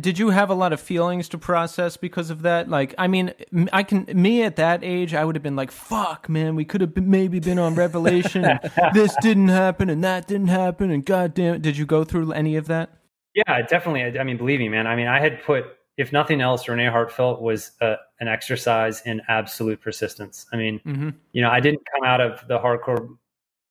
[0.00, 2.68] Did you have a lot of feelings to process because of that?
[2.68, 3.32] Like, I mean,
[3.72, 4.06] I can.
[4.12, 7.08] Me at that age, I would have been like, "Fuck, man, we could have been,
[7.08, 8.42] maybe been on Revelation.
[8.92, 11.62] this didn't happen, and that didn't happen, and goddamn, it.
[11.62, 12.90] did you go through any of that?"
[13.34, 14.02] Yeah, definitely.
[14.02, 14.88] I, I mean, believe me, man.
[14.88, 15.64] I mean, I had put,
[15.96, 20.46] if nothing else, Renee Heartfelt was uh, an exercise in absolute persistence.
[20.52, 21.10] I mean, Mm-hmm.
[21.32, 23.16] you know, I didn't come out of the hardcore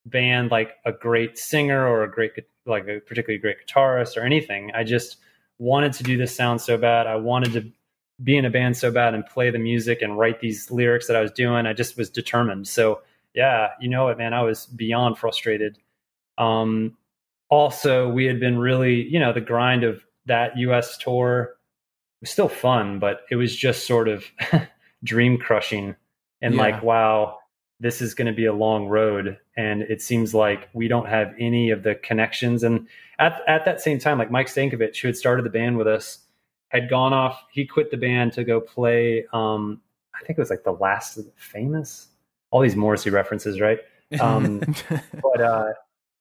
[0.05, 2.31] band like a great singer or a great,
[2.65, 4.71] like a particularly great guitarist or anything.
[4.73, 5.17] I just
[5.59, 7.07] wanted to do this sound so bad.
[7.07, 7.71] I wanted to
[8.23, 11.15] be in a band so bad and play the music and write these lyrics that
[11.15, 11.65] I was doing.
[11.65, 12.67] I just was determined.
[12.67, 13.01] So
[13.33, 15.77] yeah, you know what, man, I was beyond frustrated.
[16.37, 16.97] Um,
[17.49, 21.56] also, we had been really, you know, the grind of that US tour
[22.21, 24.25] was still fun, but it was just sort of
[25.03, 25.95] dream crushing
[26.41, 26.61] and Yeah.
[26.61, 27.37] like, wow,
[27.79, 29.37] this is going to be a long road.
[29.55, 32.63] And it seems like we don't have any of the connections.
[32.63, 32.87] And
[33.19, 36.19] at, at that same time, like Mike Stankovic, who had started the band with us,
[36.69, 37.43] had gone off.
[37.51, 39.25] He quit the band to go play.
[39.31, 39.81] Um,
[40.15, 42.07] I think it was like the last of the famous.
[42.51, 43.79] All these Morrissey references, right?
[44.19, 44.59] Um,
[45.21, 45.67] but uh,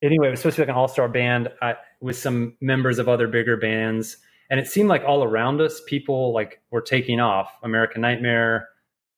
[0.03, 3.09] anyway, it was supposed to be like an all-star band uh, with some members of
[3.09, 4.19] other bigger bands,
[4.51, 7.51] and it seemed like all around us, people like were taking off.
[7.63, 8.69] American Nightmare,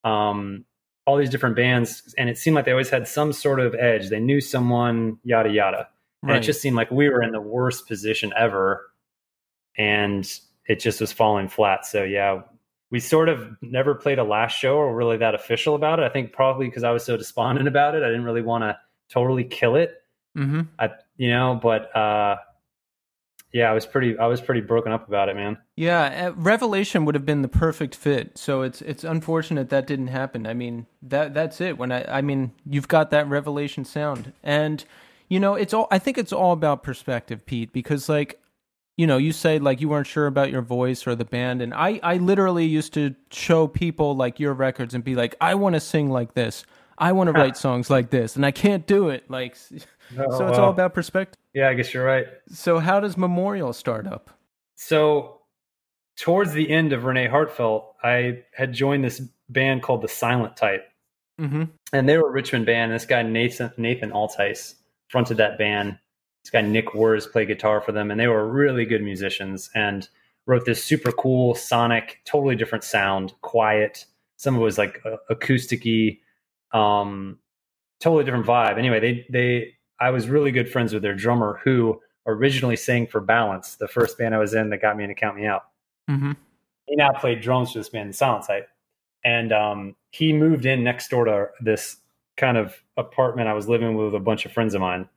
[0.05, 0.65] um,
[1.07, 4.09] all these different bands, and it seemed like they always had some sort of edge.
[4.09, 5.89] They knew someone, yada yada,
[6.23, 6.43] and right.
[6.43, 8.91] it just seemed like we were in the worst position ever,
[9.77, 10.31] and
[10.69, 11.87] it just was falling flat.
[11.87, 12.43] So yeah.
[12.91, 16.05] We sort of never played a last show or really that official about it.
[16.05, 18.03] I think probably because I was so despondent about it.
[18.03, 18.79] I didn't really want to
[19.11, 20.03] totally kill it.
[20.35, 22.37] hmm I you know, but uh
[23.53, 25.57] yeah, I was pretty I was pretty broken up about it, man.
[25.75, 28.37] Yeah, uh, Revelation would have been the perfect fit.
[28.37, 30.47] So it's it's unfortunate that didn't happen.
[30.47, 31.79] I mean, that that's it.
[31.79, 34.33] When I I mean, you've got that Revelation sound.
[34.43, 34.85] And
[35.29, 38.39] you know, it's all I think it's all about perspective, Pete, because like
[38.99, 41.73] you know, you say like you weren't sure about your voice or the band and
[41.73, 45.75] I I literally used to show people like your records and be like, "I want
[45.75, 46.67] to sing like this.
[46.99, 49.31] I want to write songs like this." And I can't do it.
[49.31, 49.75] Like so
[50.19, 51.37] it's all about perspective.
[51.55, 52.27] Yeah, I guess you're right.
[52.51, 54.31] So how does Memorial start up?
[54.77, 55.41] So
[56.17, 60.85] towards the end of Renee Heartfelt, I had joined this band called the Silent Type.
[61.41, 61.69] Mhm.
[61.93, 62.91] and they were a Richmond band.
[62.91, 64.75] This guy Nathan Nathan Altice
[65.09, 65.97] fronted that band.
[66.43, 70.09] This guy Nick Wurs played guitar for them, and they were really good musicians and
[70.47, 74.05] wrote this super cool sonic, totally different sound, quiet.
[74.37, 76.19] Some of it was like uh, acousticy,
[76.73, 77.39] um,
[78.01, 78.79] totally different vibe.
[78.79, 83.21] Anyway, they they I was really good friends with their drummer who originally sang for
[83.21, 85.63] Balance, the first band I was in that got me into Count Me Out
[86.11, 86.37] Mhm.
[86.87, 88.69] he now played drums for this band, Silent Type.
[89.25, 91.97] and um, he moved in next door to this
[92.37, 95.09] kind of apartment I was living with a bunch of friends of mine.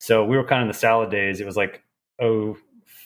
[0.00, 1.40] So we were kind of in the salad days.
[1.40, 1.82] It was like
[2.20, 2.56] oh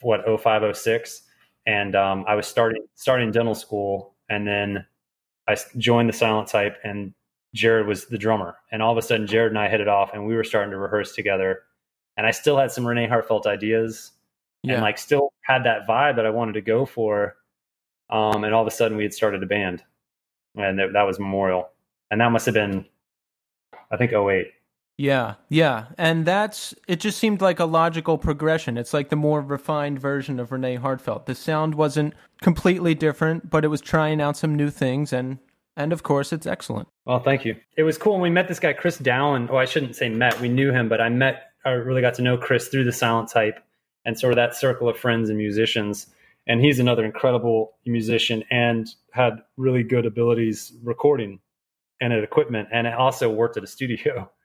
[0.00, 1.22] what oh five oh six,
[1.66, 4.86] and um, I was starting starting dental school, and then
[5.48, 7.12] I joined the Silent Type, and
[7.54, 8.56] Jared was the drummer.
[8.70, 10.70] And all of a sudden, Jared and I hit it off, and we were starting
[10.70, 11.62] to rehearse together.
[12.16, 14.12] And I still had some Renee Heartfelt ideas,
[14.62, 14.74] Yeah.
[14.74, 17.36] and like still had that vibe that I wanted to go for.
[18.10, 19.82] Um, and all of a sudden, we had started a band,
[20.56, 21.68] and that, that was Memorial,
[22.10, 22.84] and that must have been,
[23.90, 24.52] I think, 08.
[25.00, 25.86] Yeah, yeah.
[25.96, 28.76] And that's it just seemed like a logical progression.
[28.76, 31.26] It's like the more refined version of Renee Heartfelt.
[31.26, 35.38] The sound wasn't completely different, but it was trying out some new things and
[35.78, 36.88] and of course it's excellent.
[37.06, 37.56] Well, thank you.
[37.76, 39.48] It was cool And we met this guy, Chris Dowan.
[39.50, 40.38] Oh, I shouldn't say met.
[40.40, 43.30] We knew him, but I met, I really got to know Chris through the Silent
[43.30, 43.58] Type
[44.04, 46.08] and sort of that circle of friends and musicians.
[46.46, 51.40] And he's another incredible musician and had really good abilities recording
[52.00, 54.30] and at equipment, and also worked at a studio.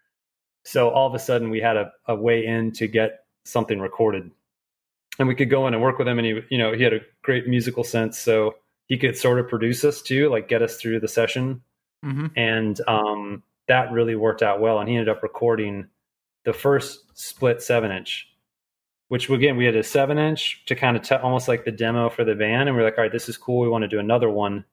[0.66, 4.32] So all of a sudden, we had a, a way in to get something recorded,
[5.20, 6.20] and we could go in and work with him.
[6.20, 8.56] And he, you know, he had a great musical sense, so
[8.94, 11.62] he could sort of produce us too, like get us through the session
[12.04, 14.78] hmm and um, that really worked out well.
[14.80, 15.88] And he ended up recording
[16.46, 18.28] the first split seven inch,
[19.08, 22.10] which again we had a seven inch to kind of t- almost like the demo
[22.10, 22.68] for the van.
[22.68, 23.62] and we are like, all right, this is cool.
[23.62, 24.66] We want to do another one,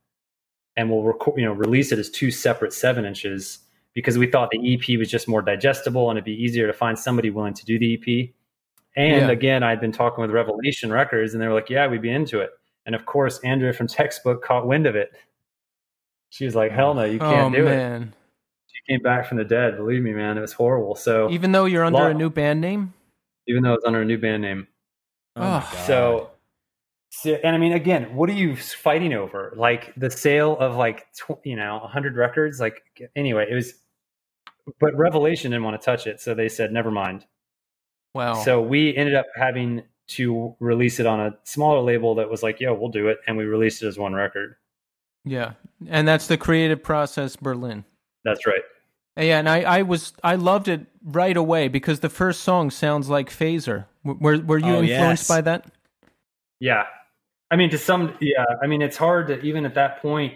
[0.77, 3.61] and we'll record, you know, release it as two separate seven inches
[3.95, 6.99] because we thought the EP was just more digestible and it'd be easier to find
[6.99, 8.31] somebody willing to do the EP.
[8.97, 9.31] And Yeah.
[9.31, 12.41] again, I'd been talking with Revelation Records, and they were like, yeah, we'd be into
[12.41, 12.51] it.
[12.91, 15.13] And of course, Andrea from Textbook caught wind of it.
[16.31, 18.09] She was like, hell no, you Oh can't do it
[18.67, 19.77] she came back from the dead.
[19.77, 20.95] Believe me, man, it was horrible.
[20.97, 22.93] So Even though you're under Lot- a new band name?
[23.47, 24.67] even though it's under a new band name,
[25.37, 25.87] Oh, my Oh, God.
[25.87, 26.31] so,
[27.11, 29.53] so and I mean, again, what are you fighting over?
[29.57, 32.59] Like the sale of like tw- you know hundred records.
[32.59, 32.83] Like
[33.15, 33.75] anyway, it was.
[34.81, 37.27] But Revelation didn't want to touch it, so they said never mind.
[38.15, 38.35] Wow.
[38.35, 42.61] So we ended up having to release it on a smaller label that was like,
[42.61, 44.57] yeah, we'll do it," and we released it as one record.
[45.25, 45.53] yeah.
[45.89, 47.85] And that's the creative process Berlin.
[48.25, 48.61] That's right.
[49.17, 53.09] Yeah, and I, I was I loved it right away because the first song sounds
[53.09, 53.87] like Phaser.
[54.05, 55.29] Were were you Oh, influenced yes.
[55.29, 55.67] by that?
[56.61, 56.85] Yeah.
[57.51, 58.45] I mean, to some, yeah.
[58.63, 60.35] I mean, it's hard to, even at that point,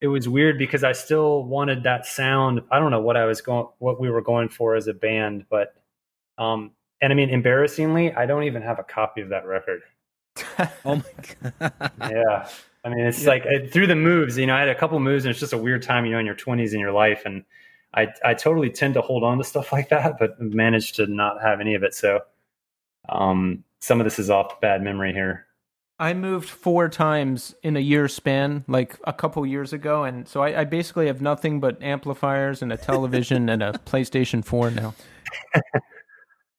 [0.00, 2.60] it was weird because I still wanted that sound.
[2.70, 5.46] I don't know what I was going, what we were going for as a band,
[5.50, 5.74] but,
[6.38, 6.70] um,
[7.00, 9.82] and I mean, embarrassingly, I don't even have a copy of that record.
[10.84, 11.92] oh my god.
[12.00, 12.48] Yeah.
[12.84, 13.30] I mean, it's Yeah.
[13.30, 15.58] like through the moves, you know, I had a couple moves and it's just a
[15.58, 17.22] weird time, you know, in your 20s in your life.
[17.24, 17.44] And
[17.94, 21.42] I, I totally tend to hold on to stuff like that, but managed to not
[21.42, 21.94] have any of it.
[21.94, 22.20] So,
[23.08, 25.46] um, some of this is off bad memory here.
[25.98, 30.42] I moved four times in a year span, like a couple years ago, and so
[30.42, 34.94] I, I basically have nothing but amplifiers and a television and a PlayStation Four now.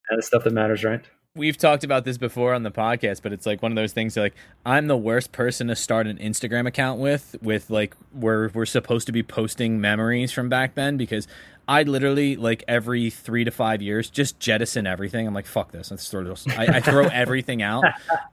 [0.09, 1.03] And the stuff that matters, right?
[1.35, 4.17] We've talked about this before on the podcast, but it's like one of those things.
[4.17, 4.33] Like
[4.65, 7.35] I'm the worst person to start an Instagram account with.
[7.41, 11.27] With like where we're supposed to be posting memories from back then, because
[11.67, 15.27] I literally like every three to five years just jettison everything.
[15.27, 15.91] I'm like, fuck this.
[15.91, 16.47] Let's throw this.
[16.47, 17.83] I, I throw everything out,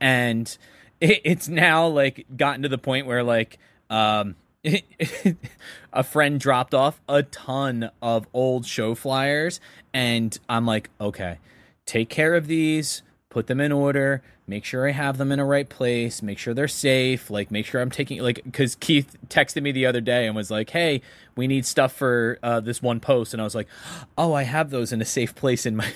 [0.00, 0.56] and
[1.00, 3.58] it, it's now like gotten to the point where like
[3.90, 4.36] um
[5.92, 9.60] a friend dropped off a ton of old show flyers
[9.92, 11.38] and i'm like okay
[11.86, 15.44] take care of these put them in order make sure i have them in a
[15.44, 19.62] right place make sure they're safe like make sure i'm taking like because keith texted
[19.62, 21.00] me the other day and was like hey
[21.36, 23.34] we need stuff for uh, this one post.
[23.34, 23.68] And i was like
[24.16, 25.92] oh i have those in a safe place in my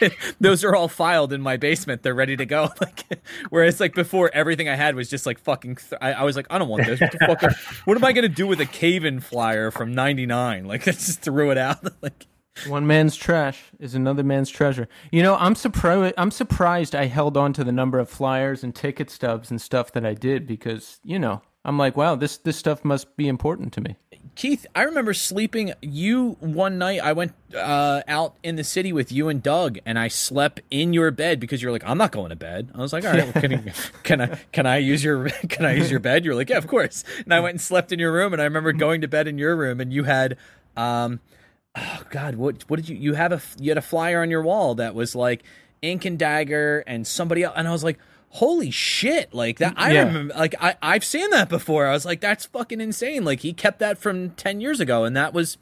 [0.40, 2.02] those are all filed in my basement.
[2.02, 2.70] They're ready to go.
[2.80, 3.20] Like
[3.50, 6.46] whereas like before everything i had was just like fucking th- I, I was like
[6.48, 7.42] i don't want this what
[7.84, 11.50] what am i gonna do with a cave-in flyer from 99 like i just threw
[11.50, 11.84] it out.
[12.02, 12.26] Like
[12.66, 14.88] One man's trash is another man's treasure.
[15.12, 16.14] You know, I'm surprised.
[16.18, 19.92] I'm surprised I held on to the number of flyers and ticket stubs and stuff
[19.92, 23.72] that I did because you know I'm like, wow, this this stuff must be important
[23.74, 23.96] to me.
[24.36, 27.00] Keith, I remember sleeping you one night.
[27.00, 30.92] I went uh, out in the city with you and Doug, and I slept in
[30.92, 32.70] your bed because you're like, I'm not going to bed.
[32.74, 33.72] I was like, all right, well, can, you-
[34.02, 36.24] can I can I use your can I use your bed?
[36.24, 37.04] You're like, yeah, of course.
[37.24, 39.38] And I went and slept in your room, and I remember going to bed in
[39.38, 40.36] your room, and you had,
[40.76, 41.20] um,
[41.80, 44.42] oh God, what what did you you have a you had a flyer on your
[44.42, 45.42] wall that was like
[45.82, 47.98] Ink and Dagger and somebody else, and I was like.
[48.34, 49.34] Holy shit!
[49.34, 50.04] Like that, I Yeah.
[50.04, 50.34] remember.
[50.34, 51.88] Like I, I've seen that before.
[51.88, 53.24] I was like, that's fucking insane.
[53.24, 55.58] Like he kept that from ten years ago, and that was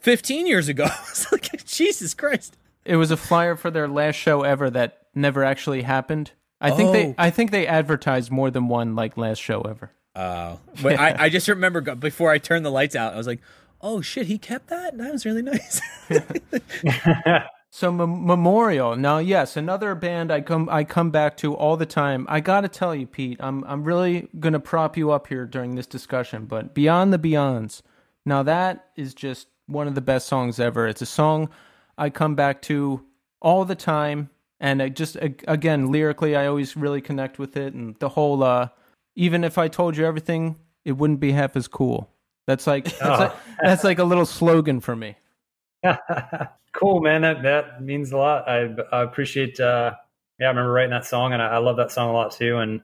[0.00, 0.84] fifteen years ago.
[0.90, 2.56] I was like, Jesus Christ.
[2.86, 6.30] It was a flyer for their last show ever that never actually happened.
[6.58, 7.14] I think they Oh.
[7.18, 9.90] I think they advertised more than one like last show ever.
[10.14, 13.40] Uh, but I, I just remember before I turned the lights out, I was like,
[13.80, 14.96] "Oh shit, he kept that.
[14.98, 15.80] That was really nice."
[17.76, 18.96] So Mem- Memorial.
[18.96, 22.24] Now, yes, another band I come I come back to all the time.
[22.26, 25.44] I got to tell you, Pete, I'm I'm really going to prop you up here
[25.44, 27.82] during this discussion, but Beyond the Beyonds.
[28.24, 30.86] Now that is just one of the best songs ever.
[30.86, 31.50] It's a song
[31.98, 33.04] I come back to
[33.42, 37.94] all the time and I just again, lyrically I always really connect with it and
[37.98, 38.68] the whole uh
[39.16, 40.56] even if I told you everything,
[40.86, 42.10] it wouldn't be half as cool.
[42.46, 43.08] That's like that's, Oh.
[43.08, 43.32] like,
[43.62, 45.16] that's like a little slogan for me.
[46.72, 47.22] cool, man.
[47.22, 48.48] That that means a lot.
[48.48, 49.58] I, I appreciate.
[49.60, 49.94] Uh,
[50.38, 52.58] yeah, I remember writing that song, and I, I love that song a lot too.
[52.58, 52.80] And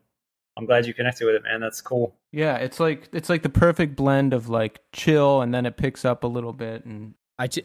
[0.57, 1.61] I'm glad you connected with it, man.
[1.61, 2.15] That's cool.
[2.33, 6.05] Yeah, it's like it's like the perfect blend of like chill and then it picks
[6.05, 7.15] up a little bit and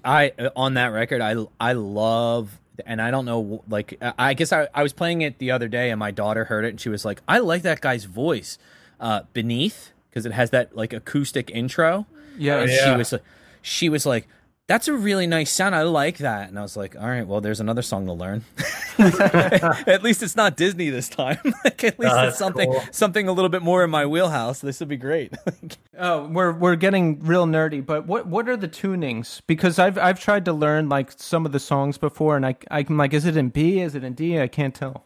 [0.03, 4.33] I, uh, on that record, I I love, and I don't know, like I I
[4.33, 6.81] guess I, I was playing it the other day, and my daughter heard it, and
[6.81, 8.57] she was like, "I like that guy's voice,
[8.99, 12.05] uh, beneath, because it has that like acoustic intro."
[12.37, 13.13] yeah, and it's- she was
[13.61, 14.27] she was like
[14.67, 17.39] that's a really nice sound i like that and i was like all right well
[17.39, 18.43] there's another song to learn
[18.99, 22.83] at least it's not disney this time like at least Oh, it's something cool.
[22.91, 25.33] something a little bit more in my wheelhouse this would be great
[25.99, 29.41] Oh, we're we're getting real nerdy, but what what are the tunings?
[29.47, 32.97] Because I've I've tried to learn like some of the songs before, and I I'm
[32.97, 33.79] like, is it in B?
[33.79, 34.39] Is it in D?
[34.39, 35.05] I can't tell.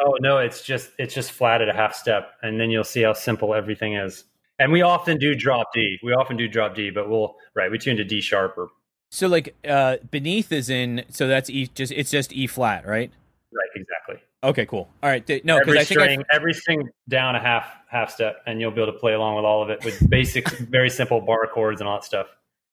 [0.00, 3.02] Oh no, it's just it's just flat at a half step, and then you'll see
[3.02, 4.24] how simple everything is.
[4.62, 5.98] And we often do drop D.
[6.02, 7.70] We often do drop D, but we'll right.
[7.70, 8.68] We tune to D sharp or
[9.10, 13.10] so like uh beneath is in so that's e just it's just e flat right
[13.52, 14.16] right exactly.
[14.42, 17.38] okay cool all right th- no because i think I, string, every string down a
[17.38, 20.08] half half step, and you'll be able to play along with all of it with
[20.08, 22.26] basic, very simple bar chords and all that stuff.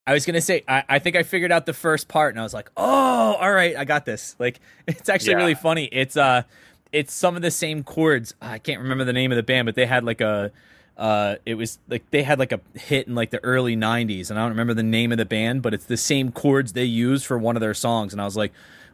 [0.07, 2.43] I was gonna say I, I think I figured out the first part and I
[2.43, 4.37] was like, oh, all right, I got this.
[4.39, 5.37] Like it's actually Yeah.
[5.39, 5.89] really funny.
[5.91, 6.43] It's uh
[6.93, 8.33] it's some of the same chords.
[8.41, 10.53] I can't remember the name of the band, but they had like a
[10.99, 14.37] uh it was like they had like a hit in like the early nineties and
[14.39, 17.25] I don't remember the name of the band, but it's the same chords they used
[17.25, 18.13] for one of their songs.
[18.13, 18.51] And I was like,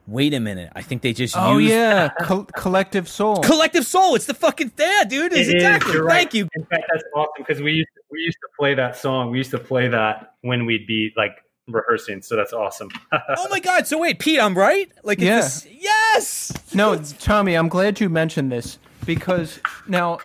[0.07, 3.37] wait a minute, I think they just Oh used yeah, Col- Collective Soul.
[3.41, 4.13] Collective Soul.
[4.15, 5.33] It's the fucking yeah, dude.
[5.33, 5.93] It's It is, exactly.
[5.93, 6.13] you're right.
[6.19, 6.47] Thank you.
[6.55, 9.31] In fact, that's awesome because we used to, we used to play that song.
[9.31, 12.21] We used to play that when we'd be like rehearsing.
[12.21, 12.89] So that's awesome.
[13.37, 13.87] Oh my god.
[13.87, 14.91] So wait, Pete, I'm right?
[15.03, 15.41] Like it's Yeah.
[15.41, 16.53] this- yes.
[16.75, 18.77] no, Tommy, I'm glad you mentioned this
[19.07, 20.19] because now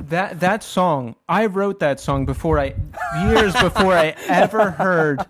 [0.00, 2.74] that that song, I wrote that song before I
[3.26, 5.24] years before I ever heard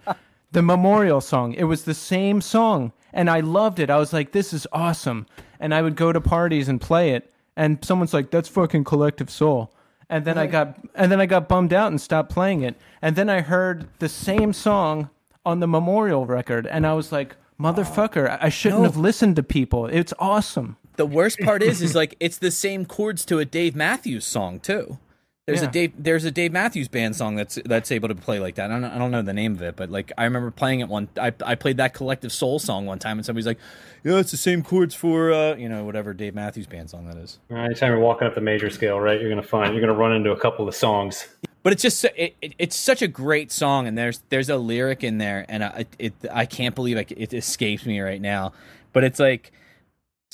[0.53, 1.55] the Memorial song.
[1.55, 3.91] It was the same song and I loved it.
[3.91, 5.27] I was like this is awesome.
[5.61, 9.31] And I would go to parties and play it and someone's like that's fucking Collective
[9.31, 9.73] Soul.
[10.11, 12.77] And then I got and then I got bummed out and stopped playing it.
[13.03, 15.11] And then I heard the same song
[15.47, 18.89] on the Memorial record and I was like Motherfucker, I- shouldn't No.
[18.89, 19.87] have listened to people.
[19.87, 20.77] It's awesome.
[20.97, 24.61] The worst part is, is like it's the same chords to a Dave Matthews song
[24.61, 24.99] too.
[25.47, 25.69] There's Yeah.
[25.69, 28.71] a Dave, there's a Dave Matthews band song that's that's able to play like that.
[28.71, 30.81] I don't, know- I don't know the name of it, but like I remember playing
[30.81, 31.09] it one.
[31.21, 33.59] I, I played that Collective Soul song one time, and somebody's like,
[34.05, 37.19] "Yeah, it's the same chords for uh, you know whatever Dave Matthews band song that
[37.19, 40.13] is." Anytime you're walking up the major scale, right, you're gonna find you're gonna run
[40.15, 41.29] into a couple of songs.
[41.63, 45.05] But it's just it, it, it's such a great song, and there's there's a lyric
[45.05, 48.55] in there, and I it I can't believe it, it escapes me right now.
[48.95, 49.53] But it's like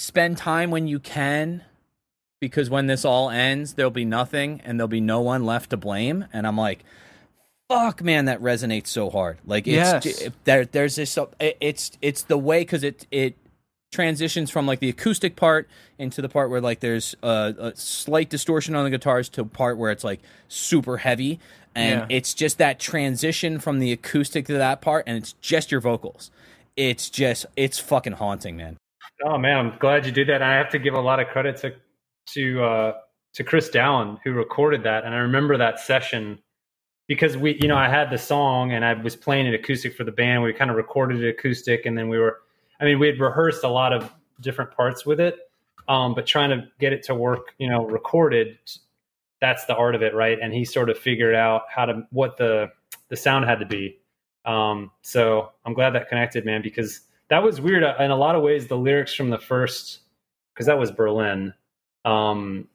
[0.01, 1.63] spend time when you can,
[2.41, 5.77] because when this all ends, there'll be nothing, and there'll be no one left to
[5.77, 6.25] blame.
[6.33, 6.85] And I'm like,
[7.69, 9.39] fuck, man, that resonates so hard.
[9.45, 10.29] Like it's Yes.
[10.45, 13.37] there there's this it- it's it's the way because it it
[13.93, 18.31] transitions from like the acoustic part into the part where like there's a, a slight
[18.31, 21.41] distortion on the guitars to part where it's like super heavy
[21.75, 22.17] and Yeah.
[22.17, 26.31] it's just that transition from the acoustic to that part and it's just your vocals
[26.77, 28.77] it's just it's fucking haunting man
[29.25, 30.43] Oh man, I'm glad you did that.
[30.43, 31.75] I have to give a lot of credit to
[32.35, 32.93] to uh,
[33.35, 35.05] to Chris Dowan who recorded that.
[35.05, 36.39] And I remember that session
[37.07, 40.05] because we, you know, I had the song and I was playing it acoustic for
[40.05, 40.43] the band.
[40.43, 42.41] We kind of recorded it acoustic, and then we were,
[42.81, 45.51] I mean, we had rehearsed a lot of different parts with it,
[45.89, 48.59] um, but trying to get it to work, you know, recorded.
[49.41, 50.39] That's the art of it, right?
[50.41, 52.71] And he sort of figured out how to what the
[53.09, 53.99] the sound had to be.
[54.45, 57.01] Um, so I'm glad that connected, man, because
[57.31, 58.67] that was weird Uh, in a lot of ways.
[58.67, 60.01] The lyrics from the first,
[60.53, 61.55] because that was Berlin,
[62.05, 62.69] um,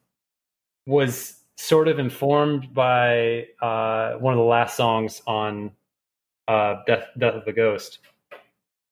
[0.85, 5.71] was sort of informed by uh, one of the last songs on
[6.47, 7.99] uh, Death, Death of the Ghost,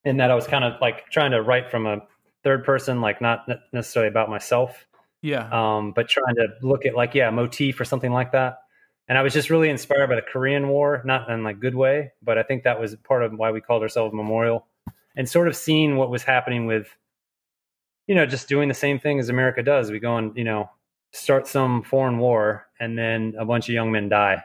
[0.05, 2.01] in that I was kind of like trying to write from a
[2.43, 4.85] third person, like not necessarily about myself,
[5.21, 5.47] Yeah.
[5.51, 8.59] um, but trying to look at like yeah, motif or something like that.
[9.07, 12.13] And I was just really inspired by the Korean War, not in like good way,
[12.21, 14.65] but I think that was part of why we called ourselves Memorial,
[15.15, 16.87] and sort of seeing what was happening with,
[18.07, 19.91] you know, just doing the same thing as America does.
[19.91, 20.69] We go and you know
[21.11, 24.43] start some foreign war and then a bunch of young men die.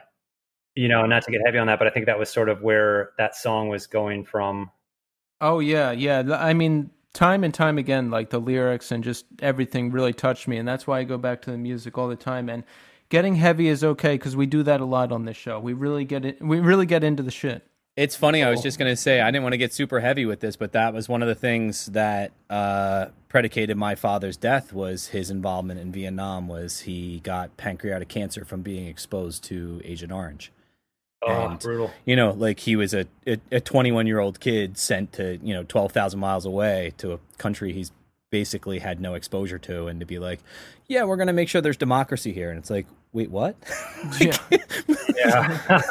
[0.75, 2.61] You know, not to get heavy on that, but I think that was sort of
[2.61, 4.71] where that song was going from.
[5.41, 6.23] Oh yeah, yeah.
[6.31, 10.57] I mean, time and time again, like the lyrics and just everything really touched me,
[10.57, 12.49] and that's why I go back to the music all the time.
[12.49, 12.63] And
[13.09, 15.59] getting heavy is okay because we do that a lot on this show.
[15.59, 16.41] We really get it.
[16.41, 17.68] We really get into the shit.
[17.99, 18.43] It's funny.
[18.43, 20.55] I was just going to say I didn't want to get super heavy with this,
[20.55, 25.29] but that was one of the things that uh, predicated my father's death was his
[25.29, 26.47] involvement in Vietnam.
[26.47, 30.53] Was he got pancreatic cancer from being exposed to Agent Orange?
[31.23, 31.91] Oh, and, brutal.
[32.05, 33.05] You know, like he was a
[33.51, 37.73] a 21 year old kid sent to you know 12,000 miles away to a country
[37.73, 37.91] he's
[38.29, 40.39] basically had no exposure to, and to be like,
[40.87, 43.55] yeah, we're going to make sure there's democracy here, and it's like, wait, what?
[44.19, 44.37] yeah.
[45.15, 45.81] yeah.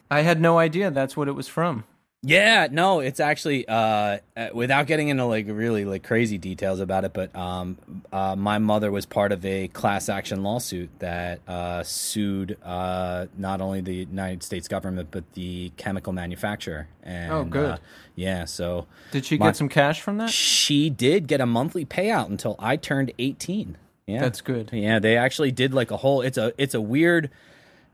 [0.10, 1.84] I had no idea that's what it was from.
[2.22, 7.04] Yeah, no, it's actually uh, uh, without getting into like really like crazy details about
[7.04, 7.78] it, but um,
[8.12, 13.60] uh, my mother was part of a class action lawsuit that uh, sued uh, not
[13.60, 16.88] only the United States government but the chemical manufacturer.
[17.04, 17.70] And, oh, good.
[17.70, 17.78] Uh,
[18.16, 20.30] yeah, so did she my, get some cash from that?
[20.30, 23.78] She did get a monthly payout until I turned eighteen.
[24.08, 24.70] Yeah, that's good.
[24.72, 26.22] Yeah, they actually did like a whole.
[26.22, 27.30] It's a it's a weird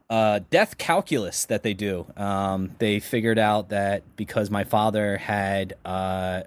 [0.09, 2.07] uh, death calculus that they do.
[2.17, 6.43] Um, they figured out that because my father had, uh,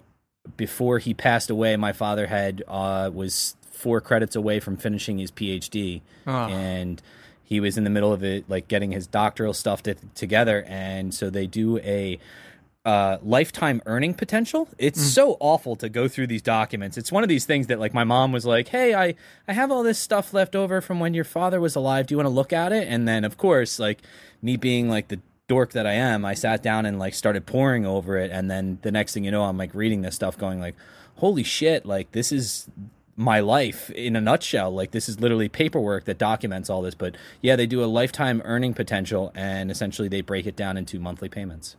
[0.55, 5.32] before he passed away, my father had uh, was four credits away from finishing his
[5.32, 6.32] PhD, oh.
[6.32, 7.01] and
[7.43, 10.63] he was in the middle of it, like getting his doctoral stuff to, together.
[10.65, 12.20] And so they do a
[12.88, 14.70] uh, lifetime earning potential.
[14.78, 15.08] It's mm.
[15.08, 16.98] so awful to go through these documents.
[16.98, 19.16] It's one of these things that like my mom was like, "Hey, I
[19.46, 22.08] I have all this stuff left over from when your father was alive.
[22.08, 24.00] Do you want to look at it?" And then of course, like
[24.42, 25.20] me being like the
[25.50, 28.80] dork that I am, I sat down and like started poring over it and then
[28.84, 30.76] the next thing you know, I'm like reading this stuff going like,
[31.18, 32.70] "Holy shit, like this is
[33.18, 34.72] my life in a nutshell.
[34.72, 36.96] Like this is literally paperwork that documents all this.
[36.96, 41.00] But yeah, they do a lifetime earning potential and essentially they break it down into
[41.02, 41.76] monthly payments.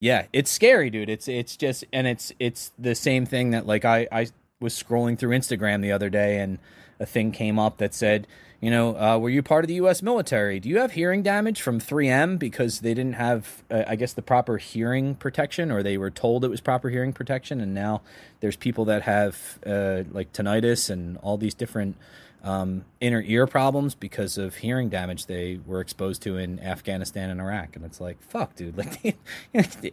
[0.00, 1.10] Yeah, it's scary, dude.
[1.10, 4.28] It's it's just and it's it's the same thing that like I I
[4.58, 6.58] was scrolling through Instagram the other day and
[6.98, 8.26] a thing came up that said,
[8.60, 10.02] you know, uh, were you part of the U.S.
[10.02, 10.60] military?
[10.60, 14.20] Do you have hearing damage from 3M because they didn't have, uh, I guess, the
[14.20, 18.02] proper hearing protection, or they were told it was proper hearing protection, and now
[18.40, 21.96] there's people that have uh, like tinnitus and all these different
[22.42, 27.40] um, inner ear problems because of hearing damage they were exposed to in Afghanistan and
[27.40, 27.76] Iraq.
[27.76, 29.16] And it's like, fuck, dude, like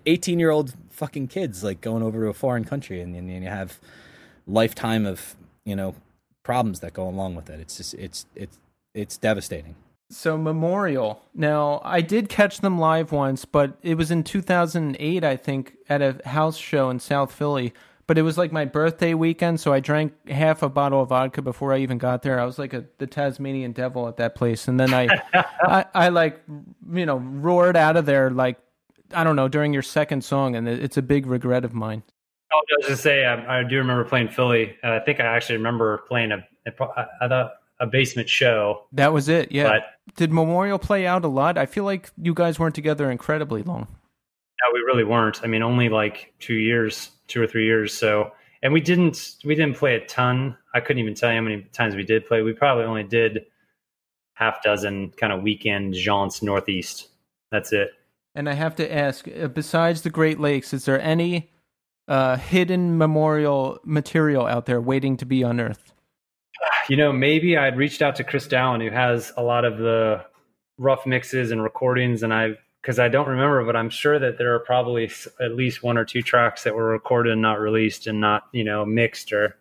[0.05, 3.49] 18 year old fucking kids like going over to a foreign country and, and you
[3.49, 3.79] have
[4.45, 5.35] lifetime of,
[5.65, 5.95] you know,
[6.43, 7.59] problems that go along with it.
[7.59, 8.57] It's just, it's, it's,
[8.93, 9.75] it's devastating.
[10.09, 11.21] So Memorial.
[11.33, 16.01] Now, I did catch them live once, but it was in 2008, I think, at
[16.01, 17.73] a house show in South Philly
[18.08, 21.41] but it was like my birthday weekend, so I drank half a bottle of vodka
[21.41, 22.39] before I even got there.
[22.39, 25.08] I was like a, the Tasmanian devil at that place, and then I,
[25.62, 26.41] I, I like,
[26.91, 28.58] you know, roared out of there like
[29.14, 32.03] I don't know during your second song, and it's a big regret of mine.
[32.51, 34.76] I was just say I, I do remember playing Philly.
[34.84, 37.51] Uh, I think I actually remember playing a, a, a,
[37.82, 38.86] a basement show.
[38.93, 39.51] That was it.
[39.51, 39.70] Yeah.
[39.70, 41.58] But, Did Memorial play out a lot?
[41.58, 43.88] I feel like you guys weren't together incredibly long.
[43.89, 45.43] No, we really weren't.
[45.43, 47.93] I mean, only like two years two or three years.
[47.93, 50.57] So, and we didn't we didn't play a ton.
[50.73, 52.41] I couldn't even tell you how many times we did play.
[52.41, 53.45] We probably only did
[54.33, 57.09] half dozen kind of weekend jaunts northeast.
[57.51, 57.91] That's it.
[58.36, 61.49] And I have to ask, uh, besides the Great Lakes, is there any
[62.08, 65.93] uh, hidden memorial material out there waiting to be unearthed?
[66.87, 70.24] You know, maybe I'd reached out to Chris Dallin, who has a lot of the
[70.78, 72.58] rough mixes and recordings, and I've
[72.88, 75.12] because I don't remember, but I'm sure that there are probably
[75.42, 78.64] at least one or two tracks that were recorded and not released and not you
[78.64, 79.58] know mixed or.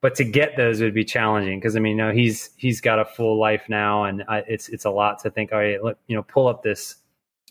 [0.00, 2.98] But to get those would be challenging because I mean, you know, he's he's got
[2.98, 5.52] a full life now, and I, it's it's a lot to think.
[5.52, 6.96] All right, let, you know, pull up this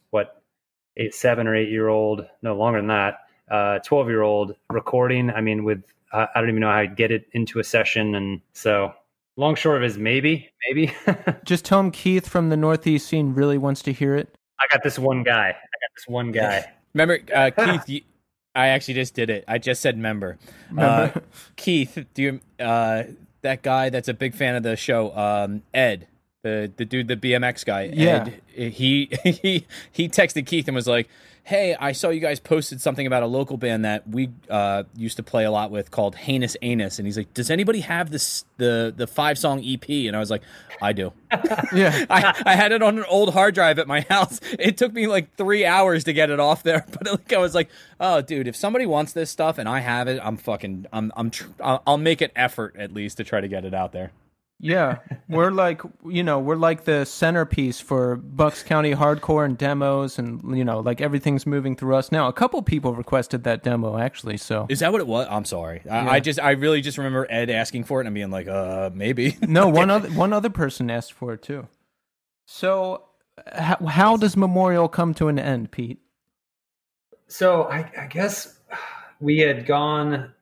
[0.09, 0.43] what
[0.97, 3.19] eight, seven or eight year old, no longer than that,
[3.49, 5.29] uh, twelve year old recording.
[5.29, 8.13] I mean, with I, I don't even know how I'd get it into a session,
[8.13, 8.93] and so
[9.37, 10.93] long short of is maybe, maybe.
[11.45, 14.37] Just tell him Keith from the Northeast scene really wants to hear it.
[14.59, 15.47] I got this one guy.
[15.47, 16.71] I got this one guy.
[16.93, 17.89] Remember, uh, Keith?
[17.89, 18.01] You,
[18.55, 19.43] I actually just did it.
[19.47, 20.37] I just said member.
[20.77, 21.09] Uh,
[21.55, 23.03] Keith, do you uh,
[23.41, 25.15] that guy that's a big fan of the show?
[25.17, 26.07] Um, Ed,
[26.43, 27.91] the the dude, the BMX guy.
[27.93, 28.27] Yeah.
[28.55, 31.09] Ed, he he he texted Keith and was like,
[31.45, 35.17] hey, I saw you guys posted something about a local band that we uh, used
[35.17, 38.45] to play a lot with called Heinous Anus, and he's like, does anybody have this
[38.57, 39.87] the the five song EP?
[39.89, 40.41] And I was like,
[40.81, 41.11] I do.
[41.73, 44.39] yeah, I, I had it on an old hard drive at my house.
[44.57, 47.53] It took me like three hours to get it off there, but like I was
[47.53, 51.11] like, oh, dude, if somebody wants this stuff and I have it, I'm fucking, I'm
[51.15, 53.91] I'm tr- I'll, I'll make an effort at least to try to get it out
[53.91, 54.11] there.
[54.59, 54.99] Yeah,
[55.29, 60.57] we're like you know we're like the centerpiece for Bucks County hardcore and demos, and
[60.57, 62.27] you know like everything's moving through us now.
[62.27, 65.27] A couple people requested that demo actually, so Is that what it was?
[65.29, 65.81] I'm sorry.
[65.89, 68.89] I, I just I really just remember Ed asking for it and being like, uh,
[68.93, 69.37] maybe.
[69.41, 71.67] no one other one other person asked for it too.
[72.45, 73.03] So
[73.53, 75.99] how, how does Memorial come to an end, Pete?
[77.27, 78.59] So I, I guess
[79.19, 80.33] we had gone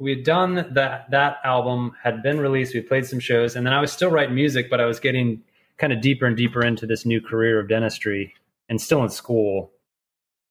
[0.00, 3.72] we had done that that album had been released we played some shows and then
[3.72, 5.42] i was still writing music but i was getting
[5.78, 8.34] kind of deeper and deeper into this new career of dentistry
[8.68, 9.72] and still in school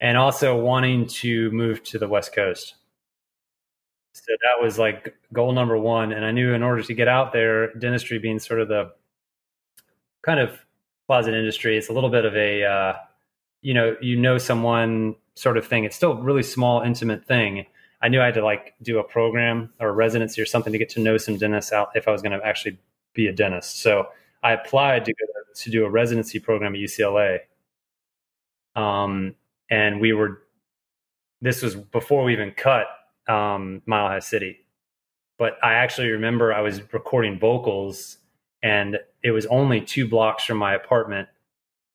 [0.00, 2.74] and also wanting to move to the west coast.
[4.12, 7.32] So that was like goal number one and i knew in order to get out
[7.32, 8.90] there dentistry being sort of the
[10.22, 10.58] kind of
[11.06, 12.94] closet industry it's a little bit of a uh,
[13.62, 15.84] you know you know someone sort of thing.
[15.84, 17.66] It's still a really small intimate thing
[18.02, 20.78] I knew I had to like do a program or a residency or something to
[20.78, 22.78] get to know some dentists out if I was going to actually
[23.14, 23.82] be a dentist.
[23.82, 24.08] So
[24.42, 27.40] I applied to go to do a residency program at UCLA.
[28.74, 29.34] Um,
[29.70, 30.42] and we were,
[31.40, 32.86] this was before we even cut
[33.28, 34.60] um, Mile High City.
[35.38, 38.18] But I actually remember I was recording vocals
[38.62, 41.28] and it was only two blocks from my apartment.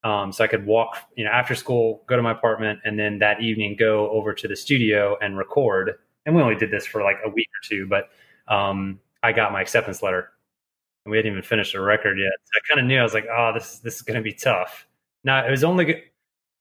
[0.06, 3.18] Um, so I could walk, you know, after school, go to my apartment, and then
[3.20, 5.96] that evening go over to the studio and record.
[6.26, 8.10] And we only did this for like a week or two, but
[8.48, 10.30] um, I got my acceptance letter,
[11.04, 12.34] and we hadn't even finished the record yet.
[12.44, 14.32] So I kind of knew I was like, oh, this this is going to be
[14.32, 14.88] tough.
[15.24, 16.04] Now it was only,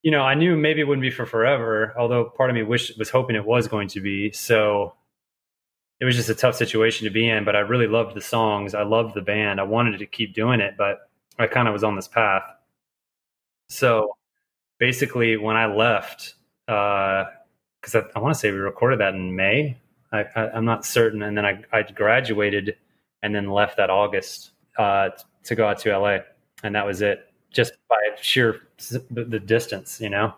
[0.03, 1.95] you know, I knew maybe it wouldn't be for forever.
[1.99, 4.33] Although part of me wish was hoping it was going to be.
[4.33, 4.95] So
[6.01, 7.45] it was just a tough situation to be in.
[7.45, 8.75] But I really loved the songs.
[8.75, 9.61] I loved the band.
[9.61, 12.43] I wanted to keep doing it, but I kind of was on this path.
[13.69, 14.16] So
[14.78, 16.35] basically, when I left,
[16.66, 19.78] because uh, I, I want to say we recorded that in May,
[20.12, 22.77] I, am not certain, and then I, I graduated
[23.23, 25.11] and then left that August uh,
[25.45, 26.19] to go out to LA,
[26.62, 28.61] and that was it, just by sheer
[29.11, 30.35] the distance, you know.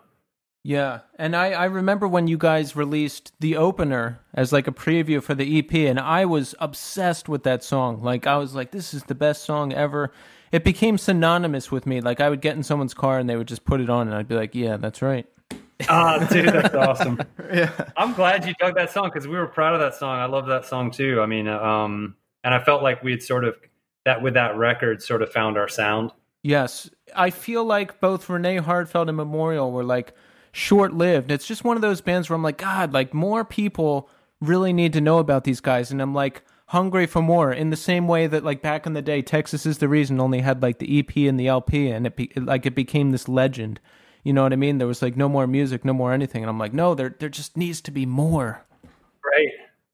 [0.63, 5.23] Yeah, and I, I remember when you guys released the opener as like a preview
[5.23, 8.01] for the EP, and I was obsessed with that song.
[8.01, 10.11] Like I was like, this is the best song ever
[10.51, 12.01] it became synonymous with me.
[12.01, 14.15] Like I would get in someone's car and they would just put it on, and
[14.15, 15.25] I'd be like, "Yeah, that's right."
[15.89, 17.21] Ah, oh, dude, that's awesome.
[17.53, 20.17] yeah, I'm glad you dug that song because we were proud of that song.
[20.17, 21.21] I love that song too.
[21.21, 23.55] I mean, um, and I felt like we had sort of
[24.03, 26.11] that with that record sort of found our sound.
[26.41, 30.13] Yes, I feel like both Renee Heartfelt and Memorial were like
[30.51, 31.29] short lived.
[31.29, 34.09] It's just one of those bands where I'm like, God, like more people
[34.41, 37.77] really need to know about these guys, and I'm like hungry for more in the
[37.77, 40.79] same way that like back in the day texas is the reason only had like
[40.79, 43.79] the ep and the lp and it, be, like it became this legend.
[44.23, 44.77] You know what i mean?
[44.77, 47.29] There was like no more music no more anything and i'm like no there there
[47.29, 48.65] just needs to be more.
[49.23, 49.49] Right.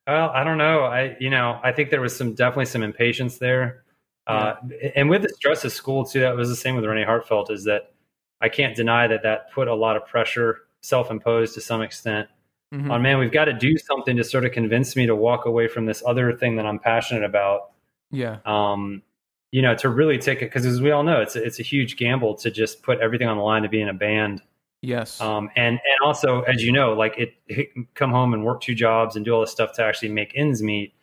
[0.07, 0.83] Well i don't know.
[0.83, 3.83] I you know i think there was some definitely some impatience there.
[4.25, 4.77] Uh, yeah.
[4.77, 7.51] uh, and with the stress of school too that was the same with renee heartfelt
[7.51, 7.91] is that
[8.39, 12.29] i can't deny that that put a lot of pressure self-imposed to some extent
[12.73, 12.91] mm-hmm.
[12.91, 15.67] on man, we've got to do something to sort of convince me to walk away
[15.67, 17.71] from this other thing that I'm passionate about.
[18.11, 18.39] Yeah.
[18.45, 19.03] Um,
[19.51, 21.63] you know, to really take it because as we all know, it's a, it's a
[21.63, 24.41] huge gamble to just put everything on the line to be in a band.
[24.81, 25.21] Yes.
[25.21, 28.75] Um, and and also, as you know, like it, it, come home and work two
[28.75, 30.93] jobs and do all this stuff to actually make ends meet.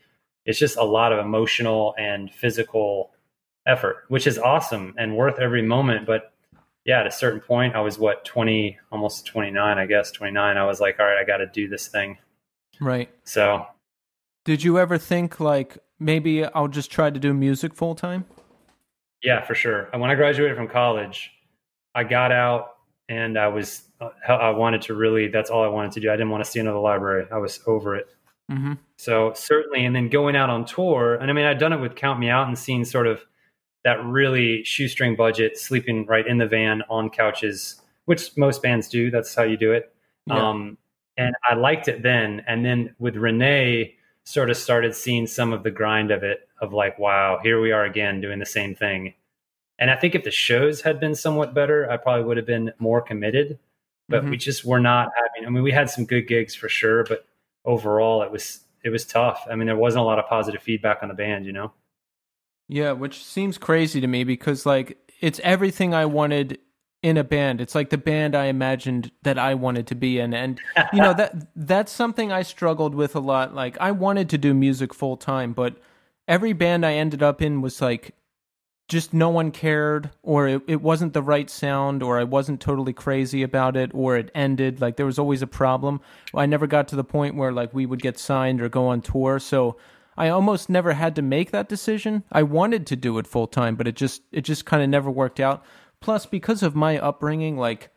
[0.44, 3.12] It's just a lot of emotional and physical
[3.66, 6.06] effort, which is awesome and worth every moment.
[6.06, 6.32] But
[6.84, 10.32] yeah, at a certain point, I was what twenty, almost twenty nine, I guess twenty
[10.32, 10.56] nine.
[10.56, 12.18] I was like, all right, I got to do this thing.
[12.80, 13.10] Right.
[13.24, 13.66] So,
[14.44, 18.24] did you ever think like maybe I'll just try to do music full time?
[19.22, 19.88] Yeah, for sure.
[19.92, 21.30] When I graduated from college,
[21.94, 22.76] I got out
[23.08, 26.10] and I was uh, I wanted to really that's all I wanted to do.
[26.10, 27.26] I didn't want to see another library.
[27.30, 28.08] I was over it.
[28.50, 28.74] Mm-hmm.
[28.96, 31.94] So certainly, and then going out on tour, and I mean, I'd done it with
[31.94, 33.24] Count Me Out and seen sort of
[33.84, 39.10] that really shoestring budget, sleeping right in the van on couches, which most bands do.
[39.10, 39.94] That's how you do it.
[40.26, 40.48] Yeah.
[40.48, 40.78] Um,
[41.16, 42.42] and I liked it then.
[42.46, 43.94] And then with Renee,
[44.24, 47.72] sort of started seeing some of the grind of it of like, wow, here we
[47.72, 49.14] are again doing the same thing.
[49.78, 52.72] And I think if the shows had been somewhat better, I probably would have been
[52.78, 53.58] more committed.
[54.08, 54.30] But mm-hmm.
[54.30, 55.46] we just were not having.
[55.46, 57.24] I mean, we had some good gigs for sure, but
[57.64, 59.46] overall, it was it was tough.
[59.50, 61.72] I mean, there wasn't a lot of positive feedback on the band, you know.
[62.70, 66.58] Yeah, which seems crazy to me because like it's everything I wanted
[67.02, 67.60] in a band.
[67.60, 70.60] It's like the band I imagined that I wanted to be in and
[70.92, 73.54] you know that that's something I struggled with a lot.
[73.54, 75.78] Like I wanted to do music full time, but
[76.28, 78.14] every band I ended up in was like
[78.86, 82.92] just no one cared or it, it wasn't the right sound or I wasn't totally
[82.92, 86.00] crazy about it or it ended like there was always a problem.
[86.36, 89.00] I never got to the point where like we would get signed or go on
[89.00, 89.40] tour.
[89.40, 89.76] So
[90.16, 92.24] I almost never had to make that decision.
[92.30, 95.10] I wanted to do it full time, but it just it just kind of never
[95.10, 95.64] worked out.
[96.00, 97.90] Plus, because of my upbringing, like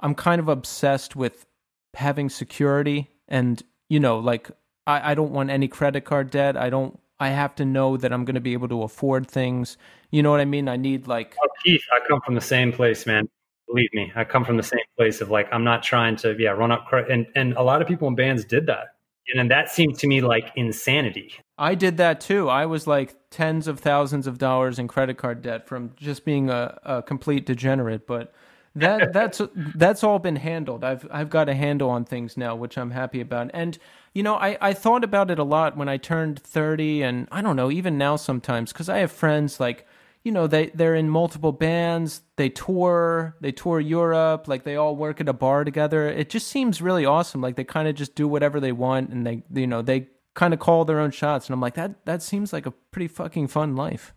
[0.00, 1.46] I'm kind of obsessed with
[1.94, 4.50] having security and you know, like
[4.86, 6.56] I, I don't want any credit card debt.
[6.56, 9.76] I don't I have to know that I'm gonna be able to afford things.
[10.10, 10.68] You know what I mean?
[10.68, 13.28] I need like oh, Keith, I come from the same place, man.
[13.68, 16.50] Believe me, I come from the same place of like I'm not trying to yeah
[16.50, 18.94] run up and and a lot of people in bands did that,
[19.38, 21.34] and that seemed to me like insanity.
[21.58, 22.48] I did that too.
[22.48, 26.50] I was like tens of thousands of dollars in credit card debt from just being
[26.50, 28.06] a, a complete degenerate.
[28.06, 28.32] But
[28.74, 30.84] that that's that's all been handled.
[30.84, 33.50] I've I've got a handle on things now, which I'm happy about.
[33.52, 33.78] And
[34.14, 37.42] you know, I I thought about it a lot when I turned 30, and I
[37.42, 39.86] don't know, even now sometimes, because I have friends like
[40.24, 44.94] you know they they're in multiple bands they tour they tour europe like they all
[44.94, 48.14] work at a bar together it just seems really awesome like they kind of just
[48.14, 51.46] do whatever they want and they you know they kind of call their own shots.
[51.46, 54.14] And I'm like, that that seems like a pretty fucking fun life.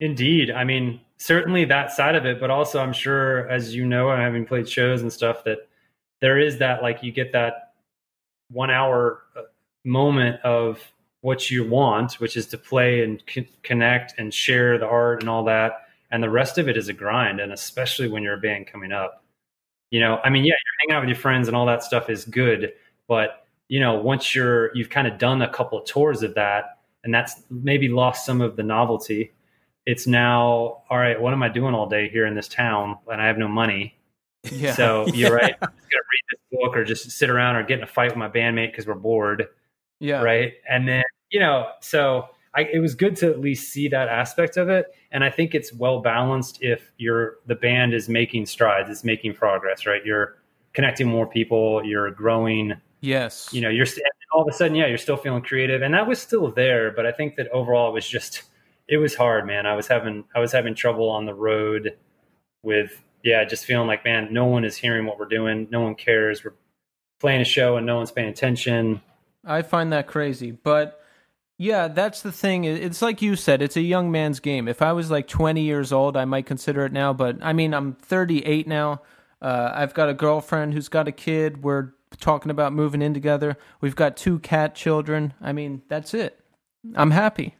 [0.00, 0.50] Indeed.
[0.50, 4.44] I mean, certainly that side of it, but also I'm sure, as you know, having
[4.44, 5.68] played shows and stuff, that
[6.20, 7.74] there is that like you get that
[8.50, 9.42] one hour uh,
[9.84, 10.80] moment of
[11.24, 15.30] what you want, which is to play and c- connect and share the art and
[15.30, 15.86] all that.
[16.10, 17.40] And the rest of it is a grind.
[17.40, 19.24] And especially when you're a band coming up,
[19.90, 22.10] you know, I mean, yeah, you're hanging out with your friends and all that stuff
[22.10, 22.74] is good,
[23.08, 26.80] but you know, once you're you've kind of done a couple of tours of that,
[27.04, 29.32] and that's maybe lost some of the novelty.
[29.86, 31.18] It's now all right.
[31.18, 33.96] What am I doing all day here in this town, and I have no money?
[34.42, 34.74] Yeah.
[34.74, 35.54] So you're right.
[35.62, 38.10] I'm just gonna read this book, or just sit around, or get in a fight
[38.10, 39.48] with my bandmate because we're bored.
[40.00, 40.20] Yeah.
[40.20, 40.54] Right.
[40.68, 41.02] And then
[41.34, 44.86] you know, so I, it was good to at least see that aspect of it,
[45.10, 49.34] and I think it's well balanced if you're the band is making strides, it's making
[49.34, 49.84] progress.
[49.84, 50.04] Right.
[50.04, 50.36] You're
[50.72, 51.84] connecting more people.
[51.84, 52.74] You're growing
[53.04, 53.50] Yes.
[53.52, 53.86] You know, you're
[54.32, 56.90] all of a sudden, yeah, you're still feeling creative, and that was still there.
[56.90, 58.44] But I think that overall, it was just,
[58.88, 59.66] it was hard, man.
[59.66, 61.96] I was having, I was having trouble on the road
[62.62, 65.94] with, yeah, just feeling like, man, no one is hearing what we're doing, no one
[65.94, 66.44] cares.
[66.44, 66.54] We're
[67.20, 69.02] playing a show and no one's paying attention.
[69.44, 71.00] I find that crazy, but.
[71.56, 72.64] Yeah, that's the thing.
[72.64, 74.66] It's like you said, it's a young man's game.
[74.66, 77.72] If I was like 20 years old, I might consider it now, but I mean,
[77.72, 79.02] I'm 38 now.
[79.40, 81.62] Uh, I've got a girlfriend who's got a kid.
[81.62, 83.56] We're talking about moving in together.
[83.80, 85.32] We've got two cat children.
[85.40, 86.40] I mean, that's it.
[86.96, 87.54] I'm happy.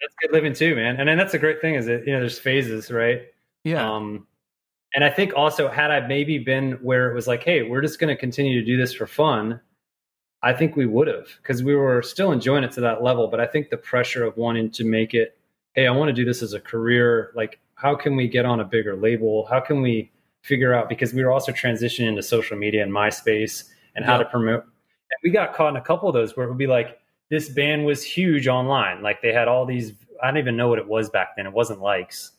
[0.00, 0.96] That's good living too, man.
[0.98, 3.22] And then that's a great thing is that you know there's phases, right?
[3.64, 3.88] Yeah.
[3.88, 4.26] Um,
[4.94, 7.98] and I think also had I maybe been where it was like, hey, we're just
[7.98, 9.60] going to continue to do this for fun.
[10.42, 13.28] I think we would have because we were still enjoying it to that level.
[13.28, 15.36] But I think the pressure of wanting to make it,
[15.74, 17.32] hey, I want to do this as a career.
[17.34, 19.46] Like, how can we get on a bigger label?
[19.46, 20.10] How can we
[20.42, 20.88] figure out?
[20.88, 23.64] Because we were also transitioning into social media and MySpace
[23.94, 24.64] and how to promote.
[24.64, 26.98] And we got caught in a couple of those where it would be like
[27.30, 29.02] this band was huge online.
[29.02, 29.92] Like they had all these,
[30.22, 31.46] I don't even know what it was back then.
[31.46, 32.32] It wasn't likes,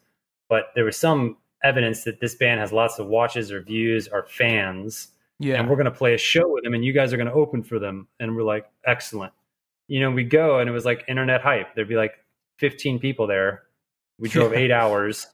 [0.49, 4.25] but there was some evidence that this band has lots of watches or views or
[4.27, 5.09] fans.
[5.39, 5.55] Yeah.
[5.55, 7.34] And we're going to play a show with them and you guys are going to
[7.34, 8.07] open for them.
[8.19, 9.34] And we're like, excellent.
[9.88, 11.76] You know, we go and it was like internet hype.
[11.76, 12.14] There'd be like
[12.60, 13.64] 15 people there.
[14.19, 15.27] We drove eight hours,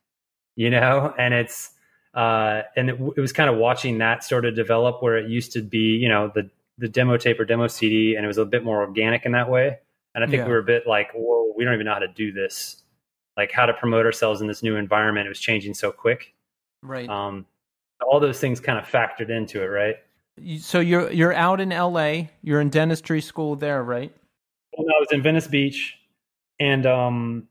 [0.55, 1.71] you know, and it's,
[2.13, 5.51] uh, and it, it, was kind of watching that sort of develop where it used
[5.53, 6.49] to be, you know, the
[6.79, 9.49] the demo tape or demo CD, and it was a bit more organic in that
[9.49, 9.77] way.
[10.15, 10.45] And I think yeah.
[10.45, 12.83] we were a bit like, whoa, we don't even know how to do this,
[13.37, 15.25] like how to promote ourselves in this new environment.
[15.27, 16.33] It was changing so quick,
[16.81, 17.07] right?
[17.07, 17.45] Um,
[18.07, 19.95] all those things kind of factored into it, right?
[20.59, 22.29] So you're you're out in L.A.
[22.41, 24.15] You're in dentistry school there, right?
[24.77, 25.97] Well, I was in Venice Beach,
[26.59, 27.47] and um,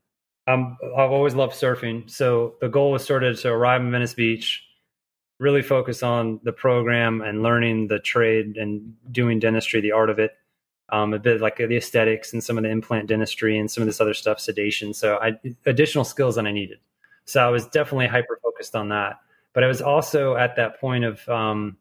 [0.47, 2.09] I'm, I've always loved surfing.
[2.09, 4.63] So the goal was sort of to arrive in Venice Beach,
[5.39, 10.17] really focus on the program and learning the trade and doing dentistry, the art of
[10.17, 10.31] it,
[10.91, 13.87] um, a bit like the aesthetics and some of the implant dentistry and some of
[13.87, 14.93] this other stuff, sedation.
[14.93, 16.79] So I, additional skills that I needed.
[17.25, 19.19] So I was definitely hyper focused on that.
[19.53, 21.77] But I was also at that point of um,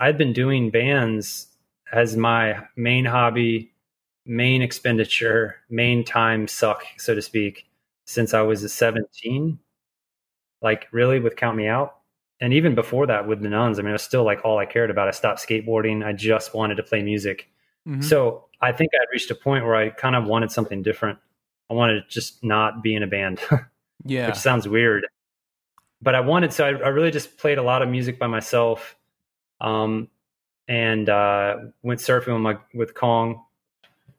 [0.00, 1.48] I'd been doing bands
[1.92, 3.72] as my main hobby,
[4.24, 7.66] main expenditure, main time suck, so to speak
[8.06, 9.58] since I was a 17,
[10.62, 11.96] like really with Count Me Out.
[12.40, 14.66] And even before that with the nuns, I mean, it was still like all I
[14.66, 15.08] cared about.
[15.08, 16.04] I stopped skateboarding.
[16.04, 17.48] I just wanted to play music.
[17.88, 18.02] Mm-hmm.
[18.02, 21.18] So I think I reached a point where I kind of wanted something different.
[21.70, 23.40] I wanted to just not be in a band.
[24.04, 24.28] yeah.
[24.28, 25.06] Which sounds weird.
[26.06, 28.94] But I wanted, so I, I really just played a lot of music by myself.
[29.60, 30.06] Um,
[30.68, 33.42] and uh, went surfing with my with Kong,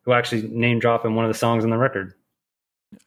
[0.02, 2.14] who actually name dropped in one of the songs on the record.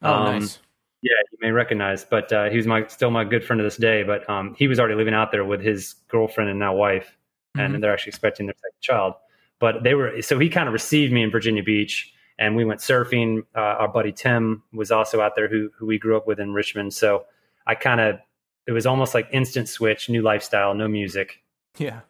[0.01, 0.57] Oh, um, nice.
[1.03, 3.77] Yeah, you may recognize, but uh, he was my still my good friend to this
[3.77, 4.01] day.
[4.01, 7.15] But um, he was already living out there with his girlfriend and now wife,
[7.53, 7.81] and mm-hmm.
[7.81, 9.13] they're actually expecting their second child.
[9.59, 12.79] But they were so he kind of received me in Virginia Beach, and we went
[12.79, 13.43] surfing.
[13.55, 16.51] Uh, our buddy Tim was also out there, who who we grew up with in
[16.51, 16.95] Richmond.
[16.95, 17.25] So
[17.67, 18.19] I kind of
[18.67, 21.41] it was almost like instant switch, new lifestyle, no music.
[21.77, 22.01] Yeah.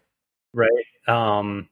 [0.53, 0.69] Right.
[1.07, 1.69] Um,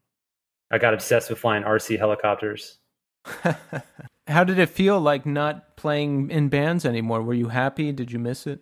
[0.71, 2.77] I got obsessed with flying RC helicopters.
[4.27, 7.21] How did it feel like not playing in bands anymore?
[7.21, 7.91] Were you happy?
[7.91, 8.61] Did you miss it?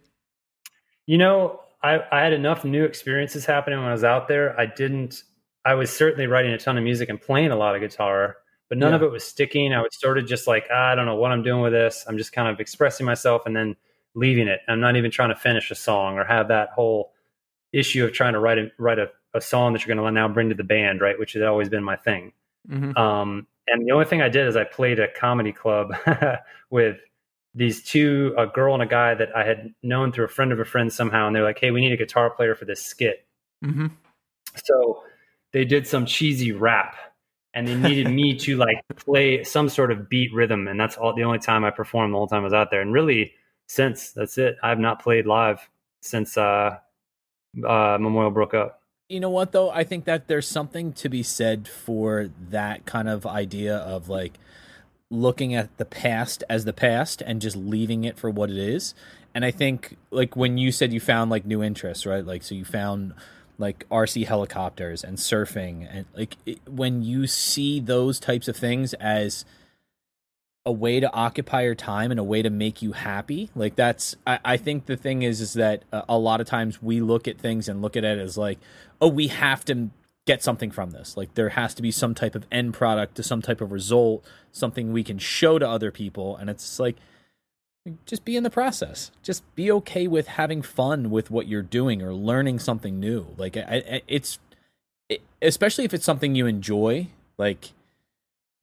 [1.05, 4.59] You know, I, I had enough new experiences happening when I was out there.
[4.59, 5.23] I didn't,
[5.65, 8.37] I was certainly writing a ton of music and playing a lot of guitar,
[8.69, 8.95] but none yeah.
[8.95, 9.73] of it was sticking.
[9.73, 12.05] I was sort of just like, ah, I don't know what I'm doing with this.
[12.07, 13.75] I'm just kind of expressing myself and then
[14.17, 14.61] leaving it.
[14.67, 17.13] I'm not even trying to finish a song or have that whole
[17.71, 20.27] issue of trying to write a, write a, a song that you're going to now
[20.27, 21.17] bring to the band, right?
[21.17, 22.33] Which has always been my thing.
[22.67, 22.97] Mm-hmm.
[22.97, 25.93] Um, and the only thing I did is I played a comedy club
[26.71, 26.97] with
[27.53, 30.59] these two, a girl and a guy that I had known through a friend of
[30.59, 31.27] a friend somehow.
[31.27, 33.27] And they're like, hey, we need a guitar player for this skit.
[33.63, 33.87] Mm-hmm.
[34.63, 35.03] So
[35.53, 36.95] they did some cheesy rap
[37.53, 40.67] and they needed me to like play some sort of beat rhythm.
[40.67, 42.81] And that's all the only time I performed the whole time I was out there.
[42.81, 43.33] And really,
[43.67, 45.69] since that's it, I have not played live
[46.01, 46.77] since uh,
[47.65, 48.81] uh, Memorial broke up.
[49.09, 49.69] You know what though?
[49.69, 54.33] I think that there's something to be said for that kind of idea of like
[55.09, 58.93] looking at the past as the past and just leaving it for what it is.
[59.33, 62.25] And I think like when you said you found like new interests, right?
[62.25, 63.13] Like so you found
[63.57, 68.93] like RC helicopters and surfing and like it, when you see those types of things
[68.95, 69.45] as
[70.67, 73.49] a way to occupy your time and a way to make you happy.
[73.55, 76.83] Like that's i, I think the thing is is that uh, a lot of times
[76.83, 78.59] we look at things and look at it as like
[78.99, 79.89] oh we have to
[80.25, 81.15] get something from this.
[81.15, 84.25] Like there has to be some type of end product to some type of result
[84.51, 86.35] something we can show to other people.
[86.35, 86.97] And it's like
[88.05, 89.11] just be in the process.
[89.23, 93.27] Just be okay with having fun with what you're doing or learning something new.
[93.37, 94.39] Like I, I, it's
[95.07, 97.07] it, especially if it's something you enjoy
[97.37, 97.71] like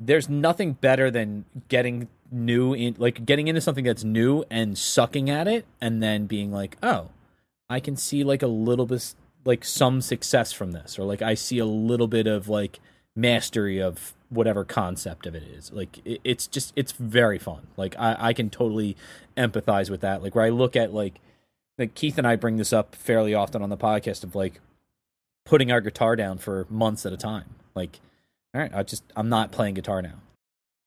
[0.07, 5.31] there's nothing better than getting new in like getting into something that's new and sucking
[5.31, 7.09] at it and then being like oh
[7.69, 9.15] i can see like a little bit
[9.45, 12.81] like some success from this or like i see a little bit of like
[13.17, 15.73] mastery of whatever concept of it is.
[15.73, 17.67] Like it, it's just it's very fun.
[17.77, 18.97] Like i i can totally
[19.37, 20.23] empathize with that.
[20.23, 21.21] Like where i look at like
[21.79, 24.61] like keith and i bring this up fairly often on the podcast of like
[25.45, 27.55] putting our guitar down for months at a time.
[27.75, 28.01] Like
[28.55, 30.15] all right, I just I'm not playing guitar now.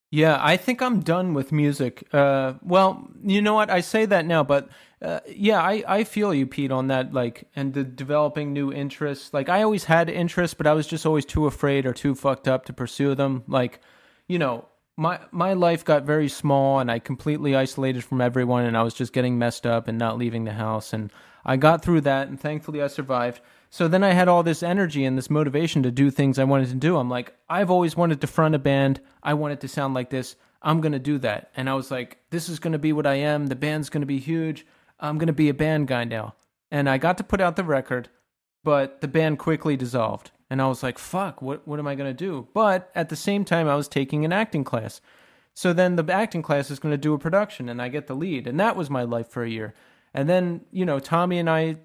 [0.10, 2.07] Yeah, I think I'm done with music.
[2.14, 3.69] Uh, well, you know what?
[3.69, 4.69] I say that now, but
[5.02, 7.14] uh, yeah, I, I feel you, Pete, on that.
[7.14, 9.34] Like, and the developing new interests.
[9.34, 12.48] Like, I always had interests, but I was just always too afraid or too fucked
[12.48, 13.44] up to pursue them.
[13.48, 13.81] Like,
[14.27, 14.65] you know,
[14.95, 18.94] my my life got very small, and I completely isolated from everyone, and I was
[18.94, 20.94] just getting messed up and not leaving the house.
[20.94, 21.11] And
[21.45, 23.41] I got through that, and thankfully, I survived.
[23.69, 26.69] So then I had all this energy and this motivation to do things I wanted
[26.69, 26.98] to do.
[26.98, 29.02] I'm like, I've always wanted to front a band.
[29.22, 30.35] I want it to sound like this.
[30.61, 31.52] I'm going to do that.
[31.56, 33.48] And I was like, this is going to be what I am.
[33.48, 34.65] The band's going to be huge.
[34.99, 36.35] I'm going to be a band guy now.
[36.72, 38.10] And I got to put out the record,
[38.64, 40.31] but the band quickly dissolved.
[40.49, 42.48] And I was like, fuck, what, what am I going to do?
[42.53, 45.02] But at the same time, I was taking an acting class.
[45.53, 48.15] So then the acting class is going to do a production and I get the
[48.15, 48.48] lead.
[48.48, 49.73] And that was my life for a year.
[50.14, 51.77] And then, you know, Tommy and I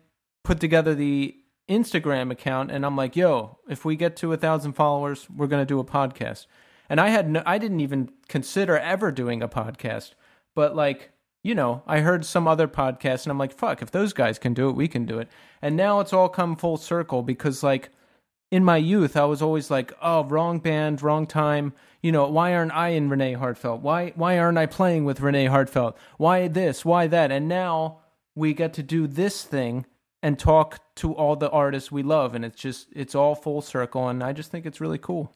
[0.43, 1.37] put together the
[1.69, 5.65] Instagram account and I'm like, yo, if we get to a thousand followers, we're gonna
[5.65, 6.47] do a podcast.
[6.89, 10.13] And I had no, I didn't even consider ever doing a podcast,
[10.55, 11.11] but like,
[11.43, 14.55] you know, I heard some other podcast and I'm like, fuck, if those guys can
[14.55, 15.29] do it, we can do it.
[15.61, 17.91] And now it's all come full circle because like
[18.51, 21.73] in my youth, I was always like, oh, wrong band, wrong time.
[22.03, 23.81] You know, why aren't I in Renee Heartfelt?
[23.81, 25.97] Why why aren't I playing with Renee Heartfelt?
[26.19, 26.85] Why this?
[26.85, 27.33] Why that?
[27.33, 28.01] And now
[28.35, 29.87] we get to do this thing
[30.23, 34.09] and talk to all the artists we love and it's just it's all full circle
[34.09, 35.33] and i just think it's really cool.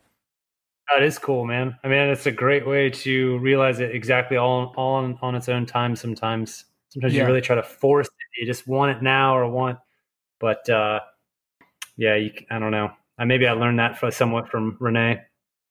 [0.94, 1.76] That is cool man.
[1.82, 5.48] I mean it's a great way to realize it exactly all, all on, on its
[5.48, 6.64] own time sometimes.
[6.90, 7.22] Sometimes yeah.
[7.22, 8.40] you really try to force it.
[8.40, 9.78] You just want it now or want
[10.38, 11.00] but uh
[11.96, 12.90] yeah you, i don't know.
[13.18, 15.22] I, maybe i learned that for somewhat from renee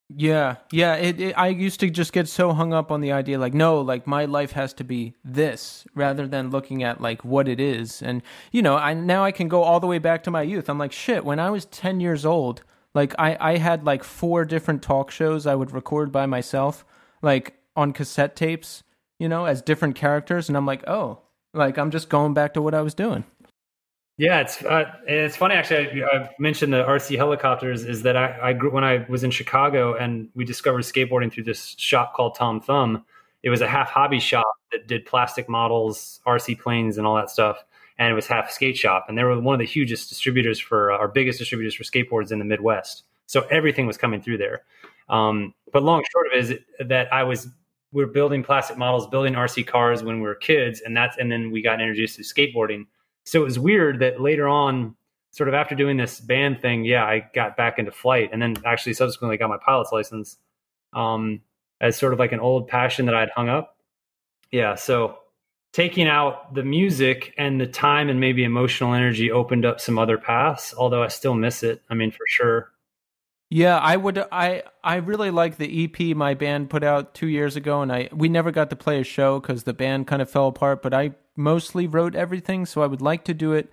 [0.09, 0.95] yeah, yeah.
[0.95, 3.81] It, it, I used to just get so hung up on the idea, like, no,
[3.81, 8.01] like my life has to be this, rather than looking at like what it is.
[8.03, 8.21] And
[8.51, 10.69] you know, I now I can go all the way back to my youth.
[10.69, 11.25] I'm like, shit.
[11.25, 12.61] When I was ten years old,
[12.93, 16.85] like I I had like four different talk shows I would record by myself,
[17.21, 18.83] like on cassette tapes,
[19.19, 20.49] you know, as different characters.
[20.49, 21.19] And I'm like, oh,
[21.53, 23.23] like I'm just going back to what I was doing.
[24.17, 26.03] Yeah, it's uh, it's funny actually.
[26.03, 27.83] I, mentioned the RC helicopters.
[27.83, 31.43] Is that I, I grew when I was in Chicago and we discovered skateboarding through
[31.43, 33.03] this shop called Tom Thumb.
[33.43, 37.29] It was a half hobby shop that did plastic models, RC planes, and all that
[37.29, 37.63] stuff.
[37.97, 40.91] And it was half skate shop, and they were one of the hugest distributors for
[40.91, 43.03] uh, our biggest distributors for skateboards in the Midwest.
[43.25, 44.63] So everything was coming through there.
[45.09, 47.47] Um, but long short of it is that I was
[47.91, 51.51] we're building plastic models, building RC cars when we were kids, and that's and then
[51.51, 52.85] we got introduced to skateboarding.
[53.25, 54.95] So it was weird that later on,
[55.31, 58.55] sort of after doing this band thing, yeah, I got back into flight, and then
[58.65, 60.37] actually subsequently got my pilot's license
[60.93, 61.41] um,
[61.81, 63.77] as sort of like an old passion that I'd hung up.
[64.51, 65.17] Yeah, so
[65.75, 70.17] taking out the music and the time and maybe emotional energy opened up some other
[70.17, 72.71] paths although i still miss it i mean for sure
[73.55, 77.55] yeah i would i i really like the ep my band put out two years
[77.55, 80.29] ago and i we never got to play a show because the band kind of
[80.29, 83.71] fell apart but i mostly wrote everything so i would like to do it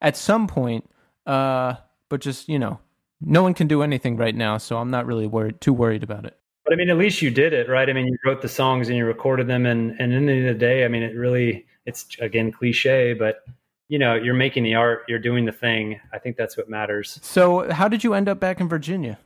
[0.00, 0.88] at some point
[1.26, 1.74] uh
[2.08, 2.78] but just you know
[3.20, 6.24] no one can do anything right now so i'm not really worried too worried about
[6.24, 7.90] it but I mean, at least you did it, right?
[7.90, 10.48] I mean, you wrote the songs and you recorded them, and and in the end
[10.48, 13.44] of the day, I mean, it really it's again cliche, but
[13.88, 16.00] you know, you're making the art, you're doing the thing.
[16.12, 17.18] I think that's what matters.
[17.22, 19.18] So, how did you end up back in Virginia?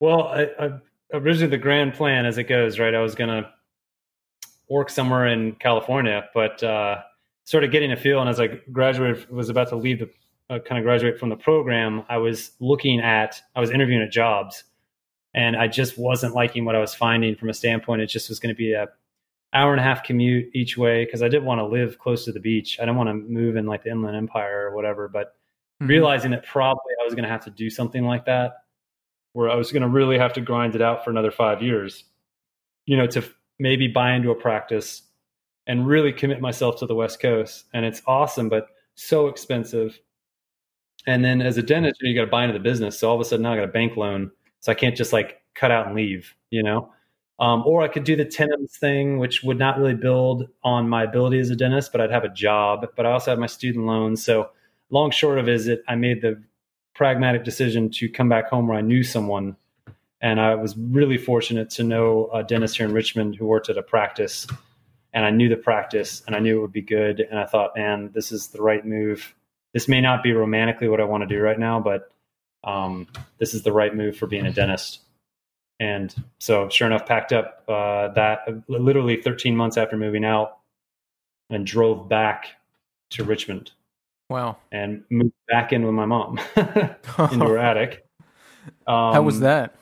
[0.00, 0.70] Well, I, I,
[1.12, 2.94] originally the grand plan, as it goes, right?
[2.94, 3.50] I was gonna
[4.68, 7.02] work somewhere in California, but uh,
[7.44, 10.10] sort of getting a feel, and as I graduated, was about to leave the
[10.50, 14.10] uh, kind of graduate from the program, I was looking at, I was interviewing at
[14.10, 14.64] jobs
[15.32, 18.02] and I just wasn't liking what I was finding from a standpoint.
[18.02, 18.88] It just was going to be a
[19.54, 22.32] hour and a half commute each way because I didn't want to live close to
[22.32, 22.78] the beach.
[22.80, 25.08] I didn't want to move in like the Inland Empire or whatever.
[25.08, 25.28] But
[25.80, 25.86] mm-hmm.
[25.86, 28.54] realizing that probably I was going to have to do something like that,
[29.32, 32.04] where I was going to really have to grind it out for another five years,
[32.86, 35.02] you know, to f- maybe buy into a practice
[35.66, 37.64] and really commit myself to the West Coast.
[37.72, 39.98] And it's awesome, but so expensive.
[41.06, 42.98] And then as a dentist, you, know, you got to buy into the business.
[42.98, 44.30] So all of a sudden now I got a bank loan
[44.64, 46.90] so I can't just like cut out and leave, you know?
[47.40, 51.02] Um, or I could do the tenants thing, which would not really build on my
[51.02, 52.86] ability as a dentist, but I'd have a job.
[52.96, 54.24] But I also have my student loans.
[54.24, 54.50] So
[54.90, 56.40] long short of is it, I made the
[56.94, 59.56] pragmatic decision to come back home where I knew someone.
[60.20, 63.76] And I was really fortunate to know a dentist here in Richmond who worked at
[63.76, 64.46] a practice.
[65.12, 67.20] And I knew the practice and I knew it would be good.
[67.20, 69.34] And I thought, man, this is the right move.
[69.72, 72.10] This may not be romantically what I want to do right now, but
[72.62, 73.08] um,
[73.38, 75.00] this is the right move for being a dentist.
[75.80, 80.58] And so, sure enough, packed up uh, that literally 13 months after moving out
[81.50, 82.46] and drove back
[83.10, 83.72] to Richmond.
[84.30, 84.56] Wow.
[84.72, 88.06] And moved back in with my mom into her attic.
[88.86, 89.74] Um, How was that?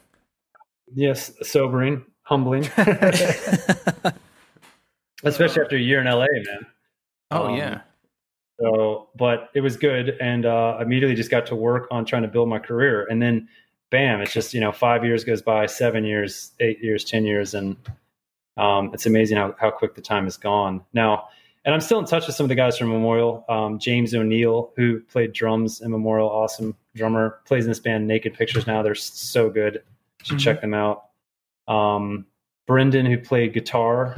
[0.94, 2.64] Yes, sobering, humbling.
[5.24, 6.66] Especially after a year in LA, man.
[7.30, 7.82] Oh, um, yeah.
[8.60, 12.28] So, but it was good, and uh, immediately just got to work on trying to
[12.28, 13.06] build my career.
[13.08, 13.48] And then,
[13.92, 14.20] bam!
[14.20, 17.76] It's just you know, five years goes by, seven years, eight years, ten years, and
[18.56, 20.82] um, it's amazing how how quick the time has gone.
[20.92, 21.28] Now,
[21.64, 23.44] and I'm still in touch with some of the guys from Memorial.
[23.48, 28.34] Um, James O'Neill, who played drums in Memorial, awesome drummer, plays in this band Naked
[28.34, 28.82] Pictures now.
[28.82, 29.74] They're so good.
[29.74, 29.80] You
[30.24, 30.38] should mm-hmm.
[30.38, 31.04] check them out.
[31.68, 32.26] Um,
[32.66, 34.16] Brendan, who played guitar,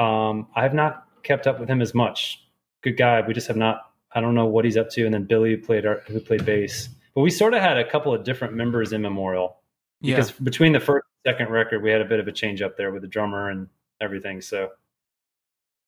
[0.00, 2.42] um, I have not kept up with him as much
[2.82, 3.20] good guy.
[3.20, 3.92] We just have not.
[4.12, 5.04] I don't know what he's up to.
[5.04, 6.88] And then Billy who played our, who played bass.
[7.16, 9.56] But we sort of had a couple of different members in Memorial
[10.02, 10.36] because yeah.
[10.42, 12.92] between the first and second record, we had a bit of a change up there
[12.92, 13.68] with the drummer and
[14.02, 14.42] everything.
[14.42, 14.68] So,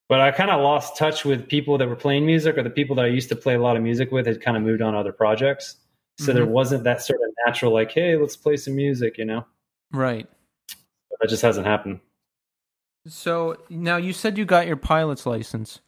[0.09, 2.97] but I kind of lost touch with people that were playing music or the people
[2.97, 4.95] that I used to play a lot of music with had kind of moved on
[4.95, 5.77] to other projects.
[6.17, 6.35] So mm-hmm.
[6.35, 9.45] there wasn't that sort of natural, like, hey, let's play some music, you know?
[9.93, 10.27] Right.
[11.11, 12.01] But that just hasn't happened.
[13.07, 15.81] So now you said you got your pilot's license.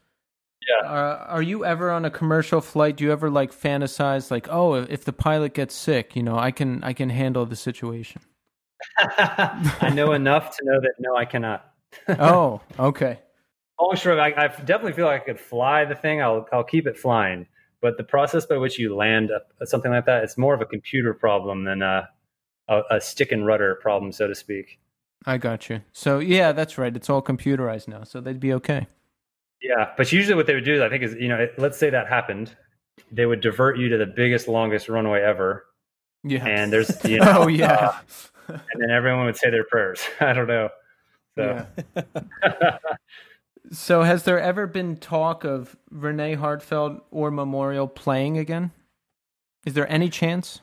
[0.68, 0.88] Yeah.
[0.88, 2.96] Uh, are you ever on a commercial flight?
[2.96, 6.50] Do you ever like fantasize like, oh, if the pilot gets sick, you know, I
[6.50, 8.22] can I can handle the situation.
[8.98, 11.72] I know enough to know that no, I cannot.
[12.08, 13.18] oh, okay.
[13.78, 14.20] Oh, sure.
[14.20, 16.20] I, I, definitely feel like I could fly the thing.
[16.20, 17.46] I'll I'll keep it flying.
[17.80, 20.66] But the process by which you land a, something like that, it's more of a
[20.66, 22.08] computer problem than a,
[22.68, 24.78] a, a stick and rudder problem, so to speak.
[25.24, 25.80] I got you.
[25.92, 26.94] So yeah, that's right.
[26.94, 28.86] It's all computerized now, so they'd be okay.
[29.62, 32.08] Yeah, but usually what they would do, I think, is you know, let's say that
[32.08, 32.56] happened,
[33.12, 35.66] they would divert you to the biggest, longest runway ever.
[36.24, 37.98] Yeah, and there's you know, oh yeah,
[38.48, 40.02] uh, and then everyone would say their prayers.
[40.20, 40.68] I don't know.
[41.36, 41.66] So.
[41.96, 42.78] Yeah.
[43.72, 48.72] so has there ever been talk of Renee Heartfelt or Memorial playing again?
[49.66, 50.60] Is there any chance?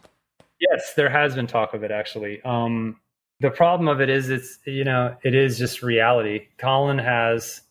[0.59, 2.41] Yes, there has been talk of it actually.
[2.41, 2.99] Um,
[3.39, 6.47] the problem of it is it's you know it is just reality.
[6.57, 7.61] Colin has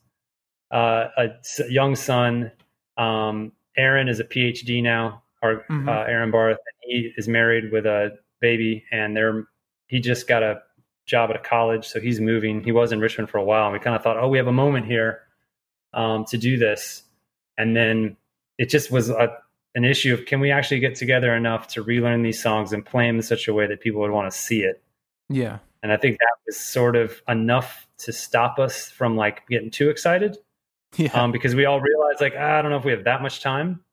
[0.70, 1.30] uh, a
[1.68, 2.50] young son.
[2.96, 5.88] Um, Aaron is a PhD now, or mm-hmm.
[5.88, 6.58] uh, Aaron Barth.
[6.82, 9.44] He is married with a baby, and they're
[9.88, 10.62] he just got a
[11.06, 12.62] job at a college, so he's moving.
[12.64, 14.48] He was in Richmond for a while, and we kind of thought, oh, we have
[14.48, 15.20] a moment here
[15.94, 17.02] um, to do this,
[17.56, 18.16] and then
[18.58, 19.36] it just was a,
[19.74, 23.06] an issue of can we actually get together enough to relearn these songs and play
[23.06, 24.82] them in such a way that people would want to see it.
[25.28, 25.58] Yeah.
[25.82, 29.90] And I think that was sort of enough to stop us from like getting too
[29.90, 30.38] excited.
[30.98, 31.10] Yeah.
[31.12, 33.42] Um, because we all realize like, ah, I don't know if we have that much
[33.42, 33.84] time.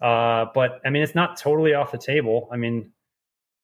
[0.00, 2.48] Uh, but I mean, it's not totally off the table.
[2.52, 2.92] I mean,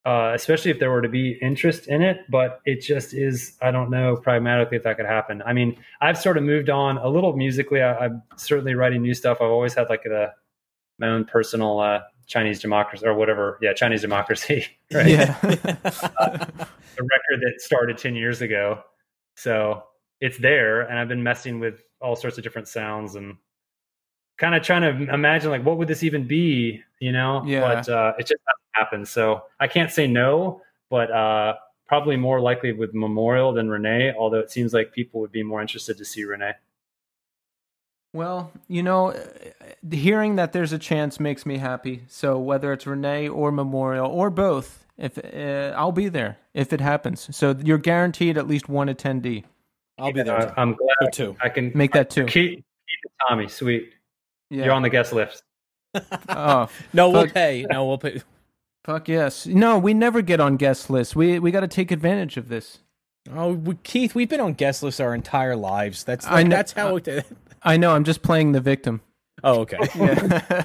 [0.05, 3.71] uh, especially if there were to be interest in it, but it just is, I
[3.71, 5.43] don't know pragmatically if that could happen.
[5.47, 7.83] I mean, I've sort of moved on a little musically.
[7.83, 9.39] I, am certainly writing new stuff.
[9.41, 10.33] I've always had like a,
[10.99, 13.59] my own personal, uh, Chinese democracy or whatever.
[13.61, 13.75] Yeah.
[13.75, 14.67] Chinese democracy.
[14.93, 15.09] Right.
[15.09, 15.39] Yeah.
[15.43, 16.67] the
[16.99, 18.83] record that started 10 years ago.
[19.37, 19.85] So
[20.21, 23.37] it's there and I've been messing with all sorts of different sounds and
[24.39, 26.83] kind of trying to imagine like, what would this even be?
[27.01, 27.61] You know, yeah.
[27.61, 28.41] but, uh, it just
[28.73, 29.07] happen.
[29.07, 31.55] So I can't say no, but uh,
[31.87, 35.61] probably more likely with Memorial than Renee, although it seems like people would be more
[35.61, 36.53] interested to see Renee.
[38.15, 39.15] Well, you know,
[39.91, 42.03] hearing that there's a chance makes me happy.
[42.09, 46.81] So whether it's Renee or Memorial or both, if uh, I'll be there if it
[46.81, 47.35] happens.
[47.35, 49.45] So you're guaranteed at least one attendee.
[50.03, 50.37] I'll be there.
[50.37, 51.37] Uh, I'm glad too.
[51.41, 52.27] I can make that too.
[52.27, 53.93] Keep, keep Tommy, sweet.
[54.51, 54.65] Yeah.
[54.65, 55.45] You're on the guest list.
[56.29, 57.65] oh no, we'll pay.
[57.71, 58.21] No, we'll pay.
[58.85, 59.47] Fuck yes.
[59.47, 61.15] No, we never get on guest lists.
[61.15, 62.81] We we got to take advantage of this.
[63.33, 66.03] Oh, Keith, we've been on guest lists our entire lives.
[66.03, 66.97] That's like, I know, that's how.
[66.97, 67.27] It,
[67.63, 67.95] I know.
[67.95, 69.01] I'm just playing the victim.
[69.45, 69.79] Oh, okay.
[69.95, 70.65] yeah.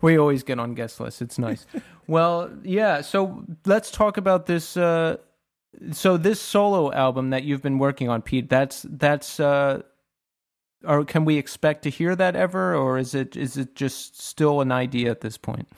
[0.00, 1.20] we always get on guest lists.
[1.20, 1.66] It's nice.
[2.06, 3.02] well, yeah.
[3.02, 4.78] So let's talk about this.
[4.78, 5.18] Uh,
[5.92, 8.48] so this solo album that you've been working on, Pete.
[8.48, 9.40] That's that's.
[9.40, 9.82] Uh,
[10.84, 14.60] or can we expect to hear that ever, or is it is it just still
[14.60, 15.68] an idea at this point?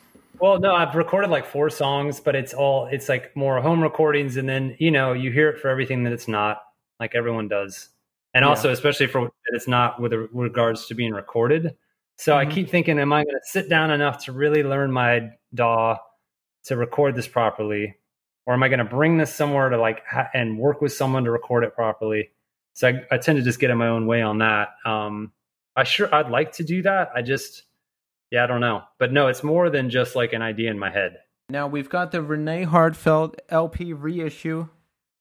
[0.40, 4.36] Well, no, I've recorded like four songs, but it's all it's like more home recordings,
[4.36, 6.62] and then you know you hear it for everything that it's not,
[6.98, 7.88] like everyone does,
[8.34, 8.48] and yeah.
[8.48, 11.74] also especially for it's not with regards to being recorded.
[12.16, 12.50] So mm-hmm.
[12.50, 15.96] I keep thinking, am I going to sit down enough to really learn my DAW
[16.64, 17.96] to record this properly,
[18.50, 21.22] or am I going to bring this somewhere to like ha- and work with someone
[21.22, 22.30] to record it properly?
[22.72, 24.70] So I, I, tend to just get in my own way on that.
[24.84, 25.30] Um,
[25.76, 27.12] I sure I'd like to do that.
[27.14, 27.62] I just
[28.32, 28.82] yeah, I don't know.
[28.98, 31.18] But no, it's more than just like an idea in my head.
[31.48, 34.66] Now we've got the Renee Heartfelt LP reissue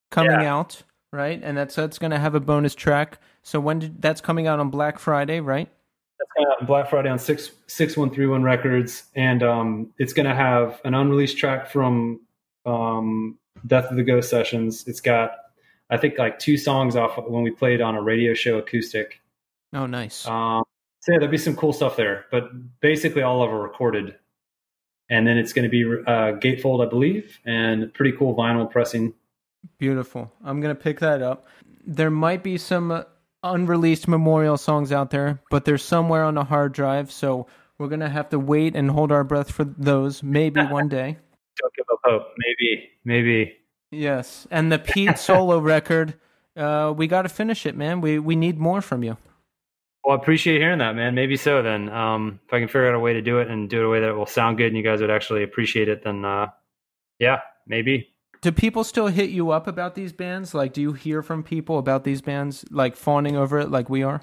[0.09, 0.51] coming yeah.
[0.51, 0.81] out,
[1.13, 1.39] right?
[1.43, 3.19] And that's that's going to have a bonus track.
[3.43, 5.69] So when did, that's coming out on Black Friday, right?
[6.17, 9.93] That's coming out on Black Friday on six six one three one records, and um,
[9.99, 12.21] it's going to have an unreleased track from
[12.69, 13.37] um,
[13.67, 14.87] Death of the Ghost sessions.
[14.87, 15.31] It's got
[15.89, 19.21] I think like two songs off when we played on a radio show acoustic.
[19.73, 20.25] Oh, nice.
[20.27, 20.63] Um,
[21.01, 22.49] so yeah, there'll be some cool stuff there, but
[22.81, 24.15] basically all of it recorded.
[25.09, 29.13] And then it's going to be uh, gatefold, I believe, and pretty cool vinyl pressing.
[29.79, 30.31] Beautiful.
[30.43, 31.47] I'm going to pick that up.
[31.85, 33.03] There might be some
[33.41, 37.11] unreleased memorial songs out there, but they're somewhere on a hard drive.
[37.11, 37.47] So
[37.79, 40.21] we're going to have to wait and hold our breath for those.
[40.21, 41.17] Maybe one day.
[41.59, 42.23] Don't give hope.
[42.37, 42.89] Maybe.
[43.05, 43.57] Maybe.
[43.91, 44.47] Yes.
[44.51, 46.15] And the Pete solo record,
[46.55, 48.01] uh, we got to finish it, man.
[48.01, 49.17] We we need more from you.
[50.03, 51.13] Well, I appreciate hearing that, man.
[51.13, 51.89] Maybe so then.
[51.89, 53.89] Um, if I can figure out a way to do it and do it a
[53.89, 56.47] way that it will sound good and you guys would actually appreciate it, then uh,
[57.19, 58.13] yeah, maybe.
[58.41, 60.53] Do people still hit you up about these bands?
[60.53, 64.01] Like, do you hear from people about these bands, like fawning over it like we
[64.03, 64.21] are?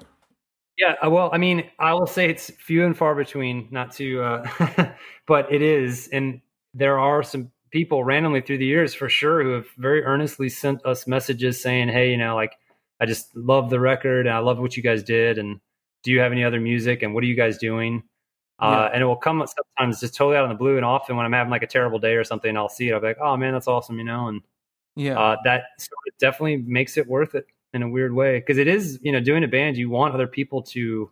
[0.77, 4.21] Yeah, uh, well, I mean, I will say it's few and far between, not to,
[4.21, 4.93] uh,
[5.27, 6.07] but it is.
[6.07, 6.41] And
[6.73, 10.85] there are some people randomly through the years for sure who have very earnestly sent
[10.85, 12.53] us messages saying, hey, you know, like,
[12.99, 15.37] I just love the record and I love what you guys did.
[15.37, 15.59] And,
[16.03, 18.03] do you have any other music and what are you guys doing?
[18.59, 20.77] Uh, and it will come sometimes just totally out of the blue.
[20.77, 22.93] And often when I'm having like a terrible day or something, I'll see it.
[22.93, 24.27] I'll be like, oh man, that's awesome, you know?
[24.29, 24.41] And
[24.95, 25.63] yeah, uh, that
[26.17, 28.39] definitely makes it worth it in a weird way.
[28.39, 31.09] Cause it is, you know, doing a band, you want other people to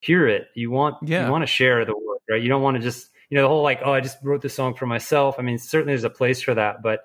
[0.00, 0.46] hear it.
[0.54, 1.26] You want, yeah.
[1.26, 2.40] you want to share the work, right?
[2.40, 4.54] You don't want to just, you know, the whole like, oh, I just wrote this
[4.54, 5.36] song for myself.
[5.38, 7.00] I mean, certainly there's a place for that, but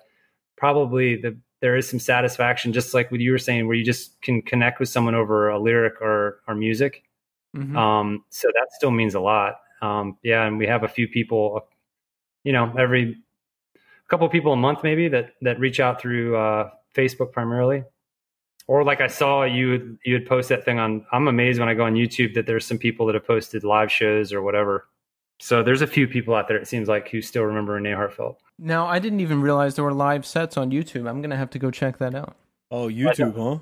[0.56, 4.20] probably the, there is some satisfaction, just like what you were saying, where you just
[4.20, 7.02] can connect with someone over a lyric or, or music
[7.56, 7.76] Mm-hmm.
[7.76, 9.56] Um, so that still means a lot.
[9.80, 11.68] Um, yeah, and we have a few people,
[12.44, 13.16] you know, every
[14.08, 17.84] couple of people a month maybe that that reach out through uh, Facebook primarily.
[18.66, 21.06] Or like I saw you you had post that thing on.
[21.12, 23.90] I'm amazed when I go on YouTube that there's some people that have posted live
[23.90, 24.88] shows or whatever.
[25.40, 26.56] So there's a few people out there.
[26.56, 28.38] It seems like who still remember Renee Heartfelt.
[28.58, 31.08] Now I didn't even realize there were live sets on YouTube.
[31.08, 32.36] I'm gonna have to go check that out.
[32.70, 33.58] Oh, YouTube, huh?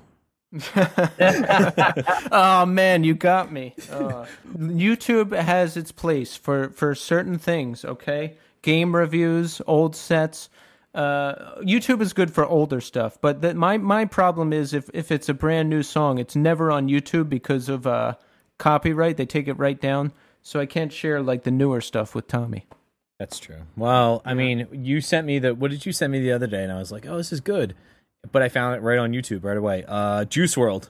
[2.31, 3.75] oh man, you got me.
[3.91, 4.25] Uh,
[4.55, 7.83] YouTube has its place for for certain things.
[7.83, 10.49] Okay, game reviews, old sets.
[10.95, 15.11] Uh, YouTube is good for older stuff, but the, my my problem is if if
[15.11, 18.15] it's a brand new song, it's never on YouTube because of uh,
[18.57, 19.17] copyright.
[19.17, 20.13] They take it right down,
[20.47, 22.65] so I can't share like the newer stuff with Tommy.
[23.19, 23.63] That's true.
[23.75, 26.63] Well, I mean, you sent me the what did you send me the other day,
[26.63, 27.73] and I was like, oh, this is good
[28.31, 29.83] but I found it right on YouTube right away.
[29.87, 30.89] Uh, Juice WRLD.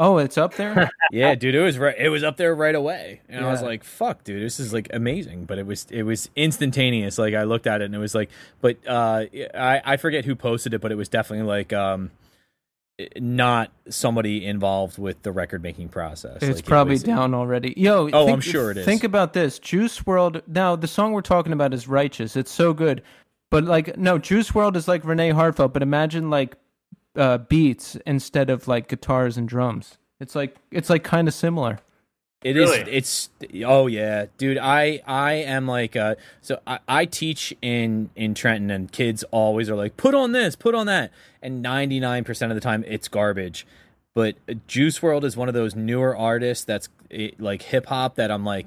[0.00, 0.88] Oh, it's up there.
[1.10, 1.96] yeah, dude, it was right.
[1.98, 4.88] It was up there right away, and I was like, "Fuck, dude, this is like
[4.92, 7.18] amazing." But it was it was instantaneous.
[7.18, 9.24] Like I looked at it, and it was like, but uh,
[9.54, 12.12] I I forget who posted it, but it was definitely like um,
[13.16, 16.36] not somebody involved with the record making process.
[16.36, 17.74] It's Like, it probably was- down already.
[17.76, 18.84] Yo, Oh, think- I'm sure it is.
[18.84, 19.58] Think about this.
[19.58, 20.42] Juice WRLD.
[20.48, 22.36] Now, the song we're talking about is Righteous.
[22.36, 23.02] It's so good.
[23.50, 26.56] But like no, Juice WRLD is like Renee Heartfelt, but imagine like
[27.16, 29.96] uh beats instead of like guitars and drums.
[30.20, 31.78] It's like it's like kind of similar.
[32.42, 32.70] It is.
[32.70, 32.90] Really?
[32.92, 33.30] It's.
[33.64, 34.58] Oh yeah, dude.
[34.58, 35.96] I I am like.
[35.96, 40.32] Uh, so I, I teach in in Trenton, and kids always are like, put on
[40.32, 41.10] this, put on that,
[41.42, 43.66] and ninety nine percent of the time it's garbage.
[44.14, 44.36] But
[44.66, 48.44] Juice WRLD is one of those newer artists that's eh, like hip hop that I'm
[48.44, 48.66] like,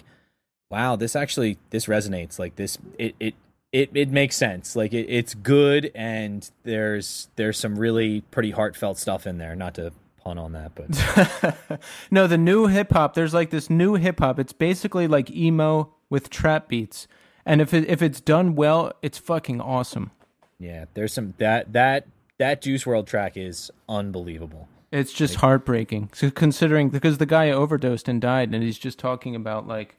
[0.69, 2.39] wow, this actually this resonates.
[2.39, 3.35] Like this, it it
[3.71, 4.75] it, it makes sense.
[4.75, 9.55] Like it, it's good, and there's there's some really pretty heartfelt stuff in there.
[9.55, 9.93] Not to
[10.23, 11.79] pun on that, but
[12.11, 13.13] no, the new hip hop.
[13.13, 14.39] There's like this new hip hop.
[14.39, 17.07] It's basically like emo with trap beats,
[17.45, 20.11] and if it, if it's done well, it's fucking awesome.
[20.59, 22.07] Yeah, there's some that that
[22.37, 24.67] that Juice WRLD track is unbelievable.
[24.91, 26.09] It's just heartbreaking.
[26.13, 29.95] So considering because the guy overdosed and died, and he's just talking about like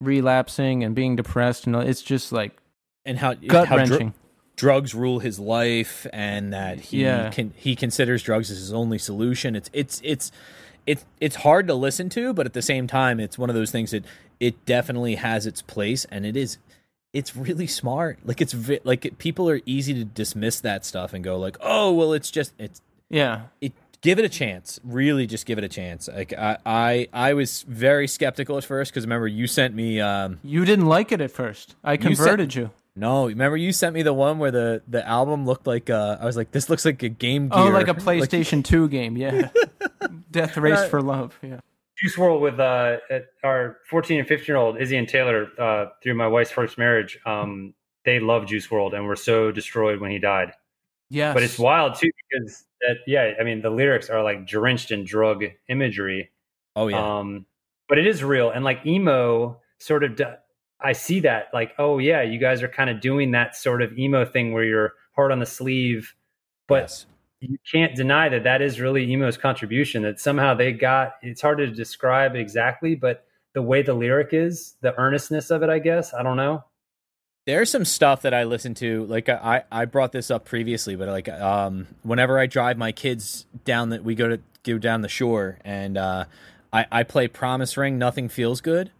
[0.00, 2.56] relapsing and being depressed, and it's just like
[3.04, 4.14] And how gut wrenching.
[4.56, 7.30] Drugs rule his life, and that he Yeah.
[7.30, 9.54] can he considers drugs as his only solution.
[9.54, 10.32] It's it's it's
[10.86, 13.70] it's it's hard to listen to, but at the same time, it's one of those
[13.70, 14.04] things that
[14.40, 16.58] it definitely has its place, and it is.
[17.12, 18.18] It's really smart.
[18.24, 21.56] Like it's vi- like it, people are easy to dismiss that stuff and go like,
[21.62, 23.42] "Oh, well, it's just it's yeah.
[23.60, 23.72] it
[24.02, 27.64] give it a chance really just give it a chance like i i, I was
[27.66, 31.30] very skeptical at first because remember you sent me um You didn't like it at
[31.30, 31.74] first.
[31.82, 32.70] I converted you.
[32.98, 36.24] No remember you sent me the one where the the album looked like uh i
[36.24, 39.16] was like this looks like a game gear Oh, like a PlayStation Two game.
[39.16, 39.50] Yeah.
[40.30, 40.90] Death Race Right.
[40.90, 41.38] for Love.
[41.42, 41.60] Yeah.
[41.98, 42.98] Juice WRLD with uh,
[43.42, 47.18] our 14 and 15 year old Izzy and Taylor uh, through my wife's first marriage.
[47.24, 47.72] Um,
[48.04, 50.52] they love Juice WRLD and were so destroyed when he died.
[51.08, 51.32] Yes.
[51.32, 55.04] But it's wild too because that yeah, I mean the lyrics are like drenched in
[55.04, 56.30] drug imagery.
[56.74, 57.46] oh yeah Um,
[57.88, 60.16] but it is real and like emo sort of.
[60.16, 60.24] d-
[60.80, 63.96] I see that like oh yeah, you guys are kind of doing that sort of
[63.98, 66.14] emo thing where you're hard on the sleeve,
[66.68, 67.06] but yes.
[67.40, 71.58] you can't deny that that is really emo's contribution that somehow they got it's hard
[71.58, 73.24] to describe exactly but
[73.54, 76.62] the way the lyric is the earnestness of it i guess i don't know
[77.46, 79.06] there's some stuff that I listen to.
[79.06, 83.46] Like I, I brought this up previously, but like um, whenever I drive my kids
[83.64, 86.24] down that we go to go down the shore, and uh,
[86.72, 88.90] I, I play Promise Ring, Nothing Feels Good,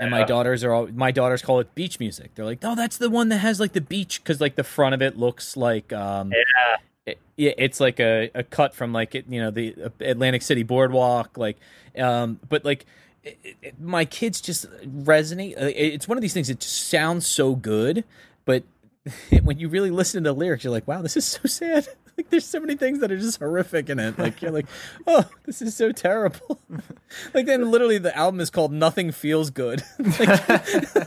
[0.00, 2.34] and my daughters are all my daughters call it beach music.
[2.34, 4.94] They're like, "Oh, that's the one that has like the beach because like the front
[4.94, 9.26] of it looks like um, yeah it, it's like a, a cut from like it,
[9.28, 11.58] you know the uh, Atlantic City boardwalk, like,
[11.98, 12.86] um, but like
[13.22, 15.60] it, it, my kids just resonate.
[15.60, 18.04] Uh, It's one of these things that just sounds so good,
[18.44, 18.64] but
[19.42, 21.88] when you really listen to the lyrics, you're like, wow, this is so sad.
[22.18, 24.16] Like, there's so many things that are just horrific in it.
[24.20, 24.66] Like, you're like,
[25.06, 26.60] oh, this is so terrible.
[27.34, 29.82] like, then literally the album is called "Nothing Feels Good."
[30.20, 30.48] like,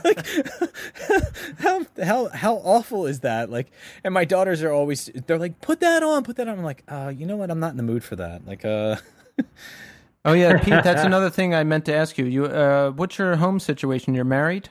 [0.04, 0.26] like,
[1.60, 3.48] how how how awful is that?
[3.48, 3.70] Like,
[4.04, 6.58] and my daughters are always they're like, put that on, put that on.
[6.58, 7.50] I'm like, uh, you know what?
[7.50, 8.46] I'm not in the mood for that.
[8.46, 8.96] Like, uh,
[10.26, 10.84] Oh yeah, Pete.
[10.84, 12.26] That's another thing I meant to ask you.
[12.26, 14.12] You, uh, what's your home situation?
[14.14, 14.68] You're married.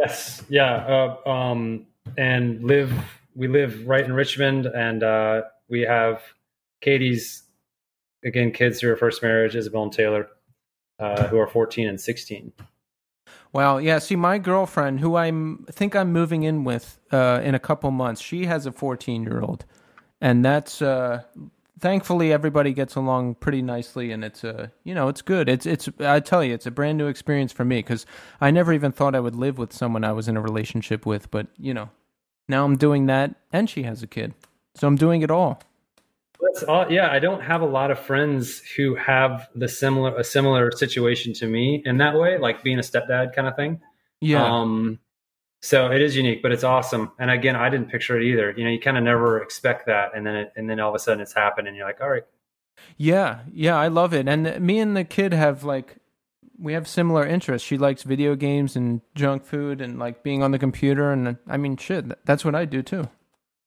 [0.00, 1.86] yes yeah uh, um
[2.16, 2.92] and live
[3.40, 6.20] we live right in richmond and uh we have
[6.82, 7.44] katie's
[8.22, 10.28] again kids through her first marriage isabel and taylor
[10.98, 12.52] uh who are 14 and 16
[13.52, 13.78] Wow.
[13.78, 13.98] Yeah.
[13.98, 18.20] See, my girlfriend, who I'm think I'm moving in with uh, in a couple months,
[18.20, 19.64] she has a 14 year old,
[20.20, 21.22] and that's uh,
[21.80, 25.48] thankfully everybody gets along pretty nicely, and it's uh, you know it's good.
[25.48, 28.06] It's it's I tell you, it's a brand new experience for me because
[28.40, 31.28] I never even thought I would live with someone I was in a relationship with,
[31.32, 31.90] but you know,
[32.48, 34.34] now I'm doing that, and she has a kid,
[34.74, 35.62] so I'm doing it all.
[36.40, 37.10] That's all, yeah.
[37.12, 41.46] I don't have a lot of friends who have the similar a similar situation to
[41.46, 43.80] me in that way, like being a stepdad kind of thing.
[44.20, 44.44] Yeah.
[44.44, 44.98] Um,
[45.60, 47.12] so it is unique, but it's awesome.
[47.18, 48.54] And again, I didn't picture it either.
[48.56, 50.94] You know, you kind of never expect that, and then it, and then all of
[50.94, 52.24] a sudden it's happened, and you're like, all right,
[52.96, 54.28] Yeah, yeah, I love it.
[54.28, 55.96] And me and the kid have like
[56.60, 57.66] we have similar interests.
[57.66, 61.56] She likes video games and junk food and like being on the computer and I
[61.56, 63.08] mean shit, that's what I do too.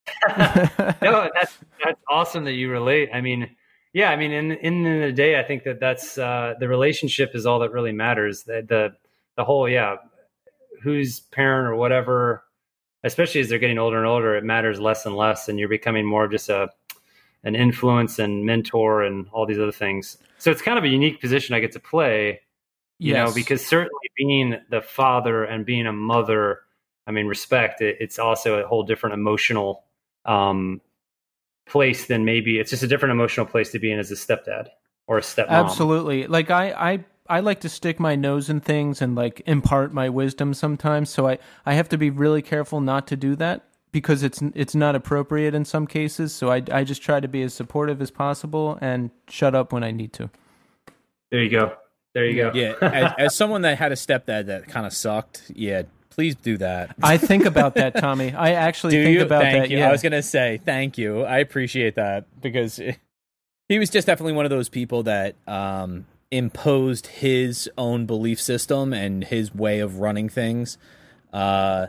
[0.38, 0.70] no,
[1.34, 3.10] that's that's awesome that you relate.
[3.14, 3.50] I mean,
[3.94, 6.56] yeah, I mean, in in the end of the day, I think that that's uh,
[6.60, 8.44] the relationship is all that really matters.
[8.44, 8.96] The, the
[9.38, 9.96] the whole, yeah,
[10.82, 12.44] who's parent or whatever,
[13.04, 16.06] especially as they're getting older and older, it matters less and less, and you're becoming
[16.06, 16.70] more of just a
[17.44, 20.18] an influence and mentor and all these other things.
[20.38, 22.42] So it's kind of a unique position I get to play,
[23.04, 23.28] you yes.
[23.28, 26.62] know, because certainly being the father and being a mother,
[27.06, 29.84] I mean, respect, it, it's also a whole different emotional
[30.24, 30.80] um,
[31.66, 34.70] place than maybe it's just a different emotional place to be in as a stepdad
[35.06, 35.50] or a stepmom.
[35.50, 36.28] Absolutely.
[36.28, 40.08] Like I, I, I like to stick my nose in things and like impart my
[40.08, 41.10] wisdom sometimes.
[41.10, 44.74] So I, I have to be really careful not to do that because it's it's
[44.74, 46.34] not appropriate in some cases.
[46.34, 49.84] So I, I just try to be as supportive as possible and shut up when
[49.84, 50.30] I need to.
[51.32, 51.76] There you go.
[52.14, 52.52] There you go.
[52.54, 56.58] Yeah, as, as someone that had a stepdad that kind of sucked, yeah, please do
[56.58, 56.96] that.
[57.02, 58.34] I think about that, Tommy.
[58.34, 59.24] I actually do think you?
[59.24, 59.70] about thank that.
[59.72, 59.80] You.
[59.80, 59.90] Yeah.
[59.90, 61.24] I was gonna say thank you.
[61.24, 62.80] I appreciate that because
[63.70, 68.94] he was just definitely one of those people that um, imposed his own belief system
[68.94, 70.78] and his way of running things.
[71.32, 71.88] Uh,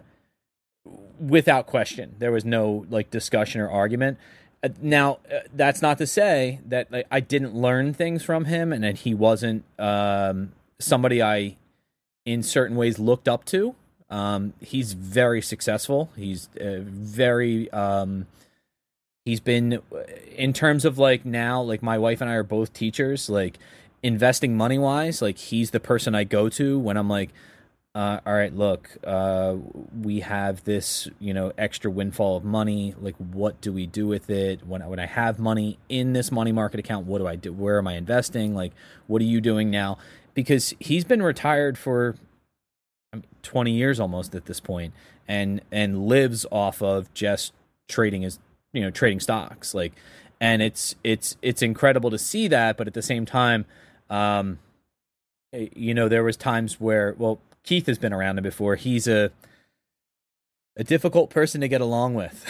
[1.18, 2.14] without question.
[2.18, 4.18] There was no like discussion or argument.
[4.64, 8.72] Uh, now, uh, that's not to say that like, I didn't learn things from him
[8.72, 11.56] and that he wasn't um, somebody I,
[12.24, 13.74] in certain ways, looked up to.
[14.08, 16.10] Um, he's very successful.
[16.16, 17.70] He's uh, very.
[17.72, 18.26] Um,
[19.26, 19.80] he's been,
[20.34, 23.28] in terms of like now, like my wife and I are both teachers.
[23.28, 23.58] Like
[24.02, 27.30] investing money wise, like he's the person I go to when I'm like,
[27.94, 29.54] uh, all right, look, uh,
[30.02, 32.92] we have this, you know, extra windfall of money.
[32.98, 34.66] Like, what do we do with it?
[34.66, 37.52] When, when I have money in this money market account, what do I do?
[37.52, 38.52] Where am I investing?
[38.52, 38.72] Like,
[39.06, 39.98] what are you doing now?
[40.34, 42.16] Because he's been retired for
[43.44, 44.92] 20 years almost at this point
[45.28, 47.52] and, and lives off of just
[47.86, 48.40] trading his,
[48.72, 49.72] you know, trading stocks.
[49.72, 49.92] Like,
[50.40, 52.76] and it's, it's, it's incredible to see that.
[52.76, 53.66] But at the same time,
[54.10, 54.58] um,
[55.52, 58.76] eh, you know, there was times where, well, Keith has been around him before.
[58.76, 59.30] He's a
[60.76, 62.44] a difficult person to get along with.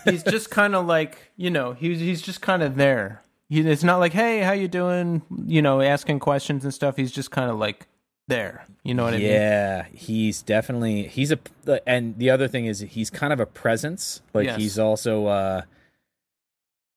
[0.04, 3.22] he's just kind of like you know he's he's just kind of there.
[3.48, 6.96] He, it's not like hey how you doing you know asking questions and stuff.
[6.96, 7.86] He's just kind of like
[8.28, 8.64] there.
[8.84, 9.26] You know what I mean?
[9.26, 11.38] Yeah, he's definitely he's a
[11.86, 14.58] and the other thing is he's kind of a presence, but yes.
[14.58, 15.62] he's also uh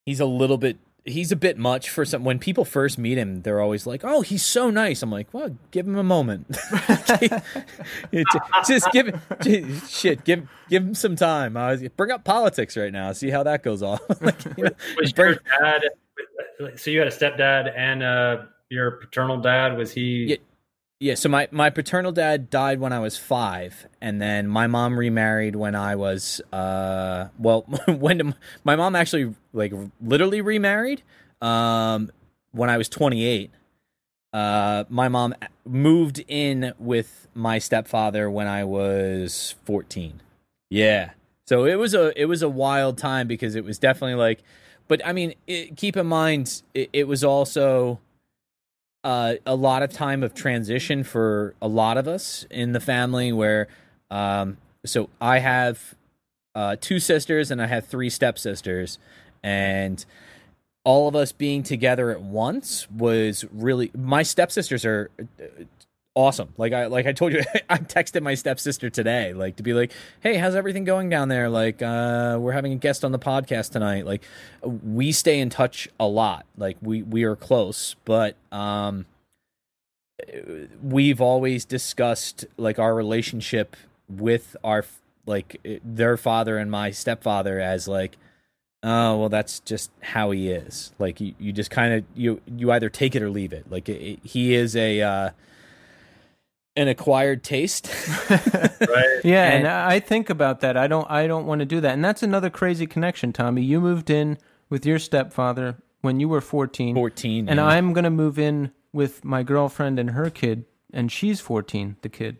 [0.06, 2.24] he's a little bit he's a bit much for some.
[2.24, 5.58] When people first meet him, they're always like, "Oh, he's so nice." I'm like, "Well,
[5.72, 6.48] give him a moment.
[8.68, 10.24] just give him shit.
[10.24, 11.58] Give give him some time.
[11.58, 13.12] Uh, bring up politics right now.
[13.14, 15.84] See how that goes off." like, you know, was your dad?
[16.76, 19.78] So you had a stepdad and uh, your paternal dad.
[19.78, 20.26] Was he?
[20.26, 20.36] Yeah.
[21.02, 25.00] Yeah, so my, my paternal dad died when I was five, and then my mom
[25.00, 31.02] remarried when I was uh well when my mom actually like literally remarried
[31.42, 32.12] um
[32.52, 33.50] when I was twenty eight.
[34.32, 35.34] Uh, my mom
[35.66, 40.22] moved in with my stepfather when I was fourteen.
[40.70, 41.14] Yeah,
[41.48, 44.44] so it was a it was a wild time because it was definitely like,
[44.88, 48.00] but I mean, it, keep in mind it, it was also
[49.04, 53.32] uh, a lot of time of transition for a lot of us in the family
[53.32, 53.68] where
[54.10, 55.96] um, so I have
[56.56, 59.00] uh, two sisters and I have three stepsisters.
[59.44, 60.04] And
[60.84, 65.12] all of us being together at once was really my stepsisters are
[66.16, 66.54] awesome.
[66.58, 69.92] Like I like I told you, I texted my stepsister today, like to be like,
[70.22, 71.50] "Hey, how's everything going down there?
[71.50, 74.06] Like, uh, we're having a guest on the podcast tonight.
[74.06, 74.24] Like,
[74.64, 76.46] we stay in touch a lot.
[76.58, 79.06] Like, we we are close, but um,
[80.82, 83.76] we've always discussed like our relationship
[84.10, 84.86] with our
[85.26, 88.18] like their father and my stepfather as like
[88.84, 92.72] oh well that's just how he is like you, you just kind of you you
[92.72, 95.30] either take it or leave it like it, it, he is a uh
[96.76, 97.90] an acquired taste.
[98.30, 99.22] right.
[99.24, 100.78] Yeah, and, and, I think about that.
[100.78, 101.94] I don't I don't want to do that.
[101.94, 103.62] And that's another crazy connection, Tommy.
[103.62, 104.38] You moved in
[104.70, 106.96] with your stepfather when you were 14.
[106.96, 107.50] 14.
[107.50, 107.66] And yeah.
[107.66, 112.10] I'm going to move in with my girlfriend and her kid and she's 14, the
[112.10, 112.38] kid.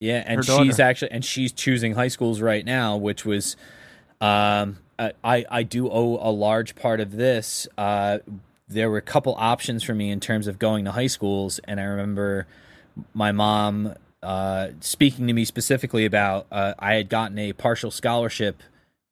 [0.00, 3.56] Yeah, and she's actually and she's choosing high schools right now, which was
[4.20, 7.68] um I I do owe a large part of this.
[7.78, 8.18] Uh
[8.68, 11.78] there were a couple options for me in terms of going to high schools and
[11.78, 12.46] I remember
[13.14, 18.62] my mom uh, speaking to me specifically about uh, I had gotten a partial scholarship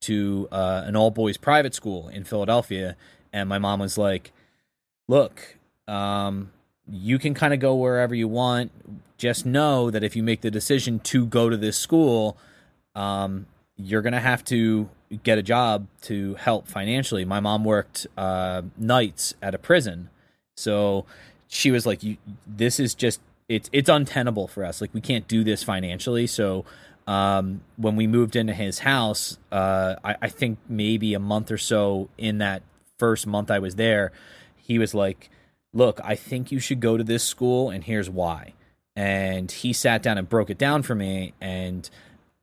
[0.03, 2.97] to uh, an all boys private school in Philadelphia,
[3.33, 4.33] and my mom was like,
[5.09, 5.57] "Look,
[5.89, 6.53] um,
[6.89, 8.71] you can kind of go wherever you want.
[9.19, 12.39] Just know that if you make the decision to go to this school,
[12.95, 13.47] um,
[13.77, 14.89] you're gonna have to
[15.25, 20.09] get a job to help financially." My mom worked uh, nights at a prison,
[20.57, 21.05] so
[21.49, 22.17] she was like, "You,
[22.47, 23.21] this is just
[23.51, 24.81] it's it's untenable for us.
[24.81, 26.29] Like we can't do this financially.
[26.29, 26.65] So
[27.09, 31.59] um, when we moved into his house, uh, I, I, think maybe a month or
[31.59, 32.63] so in that
[32.99, 34.13] first month I was there,
[34.57, 35.31] he was like,
[35.73, 38.55] "Look, I think you should go to this school, and here's why."
[38.95, 41.91] And he sat down and broke it down for me, and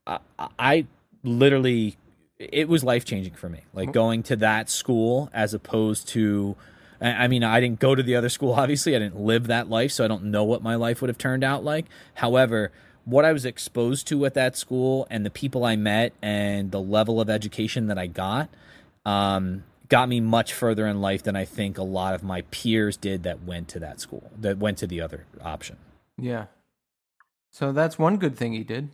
[0.05, 0.19] I,
[0.59, 0.87] I
[1.23, 1.95] literally,
[2.37, 3.61] it was life changing for me.
[3.73, 6.57] Like going to that school as opposed to.
[6.99, 8.95] I mean, I didn't go to the other school, obviously.
[8.95, 11.43] I didn't live that life, so I don't know what my life would have turned
[11.43, 11.85] out like.
[12.15, 12.71] However,
[13.05, 16.81] what I was exposed to at that school and the people I met and the
[16.81, 18.49] level of education that I got
[19.05, 22.97] um, got me much further in life than I think a lot of my peers
[22.97, 25.77] did that went to that school, that went to the other option.
[26.17, 26.47] Yeah.
[27.51, 28.89] So that's one good thing he did.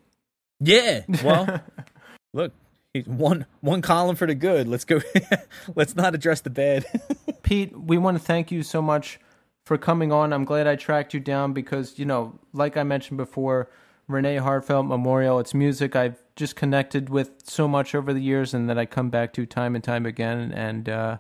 [0.59, 1.01] Yeah.
[1.23, 1.61] Well,
[2.33, 2.53] look,
[3.05, 4.67] one one column for the good.
[4.67, 5.01] Let's go.
[5.75, 6.85] let's not address the bad.
[7.43, 9.19] Pete, we want to thank you so much
[9.65, 10.33] for coming on.
[10.33, 13.69] I'm glad I tracked you down because you know, like I mentioned before,
[14.07, 15.39] Renee Heartfelt Memorial.
[15.39, 19.09] It's music I've just connected with so much over the years, and that I come
[19.09, 20.51] back to time and time again.
[20.51, 21.17] And uh,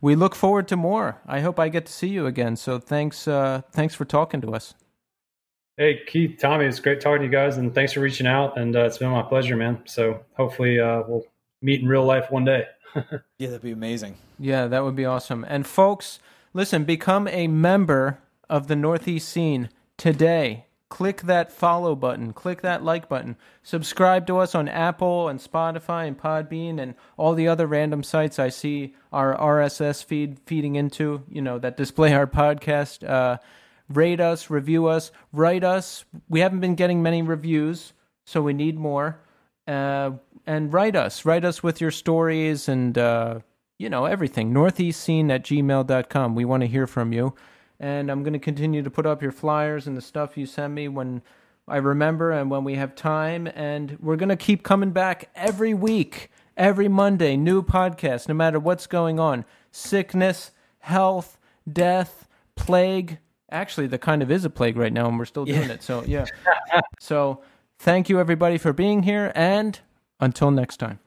[0.00, 1.20] we look forward to more.
[1.26, 2.56] I hope I get to see you again.
[2.56, 4.74] So thanks, uh, thanks for talking to us.
[5.80, 8.58] Hey Keith, Tommy, it's great talking to you guys, and thanks for reaching out.
[8.58, 9.80] And uh, it's been my pleasure, man.
[9.86, 11.24] So hopefully uh, we'll
[11.62, 12.66] meet in real life one day.
[12.94, 13.08] yeah,
[13.38, 14.16] that'd be amazing.
[14.38, 15.42] Yeah, that would be awesome.
[15.48, 16.18] And folks,
[16.52, 18.18] listen, become a member
[18.50, 24.36] of the Northeast scene today click that follow button, click that like button, subscribe to
[24.36, 28.94] us on Apple and Spotify and Podbean and all the other random sites I see
[29.12, 33.08] our RSS feed feeding into, you know, that display our podcast.
[33.08, 33.38] Uh,
[33.90, 36.04] rate us, review us, write us.
[36.28, 37.92] We haven't been getting many reviews,
[38.24, 39.20] so we need more.
[39.66, 40.12] Uh,
[40.46, 43.40] and write us, write us with your stories and, uh,
[43.78, 44.52] you know, everything.
[44.52, 46.34] Northeastscene at gmail.com.
[46.34, 47.34] We want to hear from you
[47.80, 50.74] and I'm going to continue to put up your flyers and the stuff you send
[50.74, 51.22] me when
[51.66, 53.48] I remember and when we have time.
[53.54, 58.60] And we're going to keep coming back every week, every Monday, new podcast, no matter
[58.60, 60.50] what's going on sickness,
[60.80, 61.38] health,
[61.70, 63.18] death, plague.
[63.50, 65.74] Actually, the kind of is a plague right now, and we're still doing yeah.
[65.74, 65.82] it.
[65.82, 66.24] So, yeah.
[67.00, 67.42] so,
[67.78, 69.32] thank you, everybody, for being here.
[69.34, 69.78] And
[70.20, 71.00] until next time.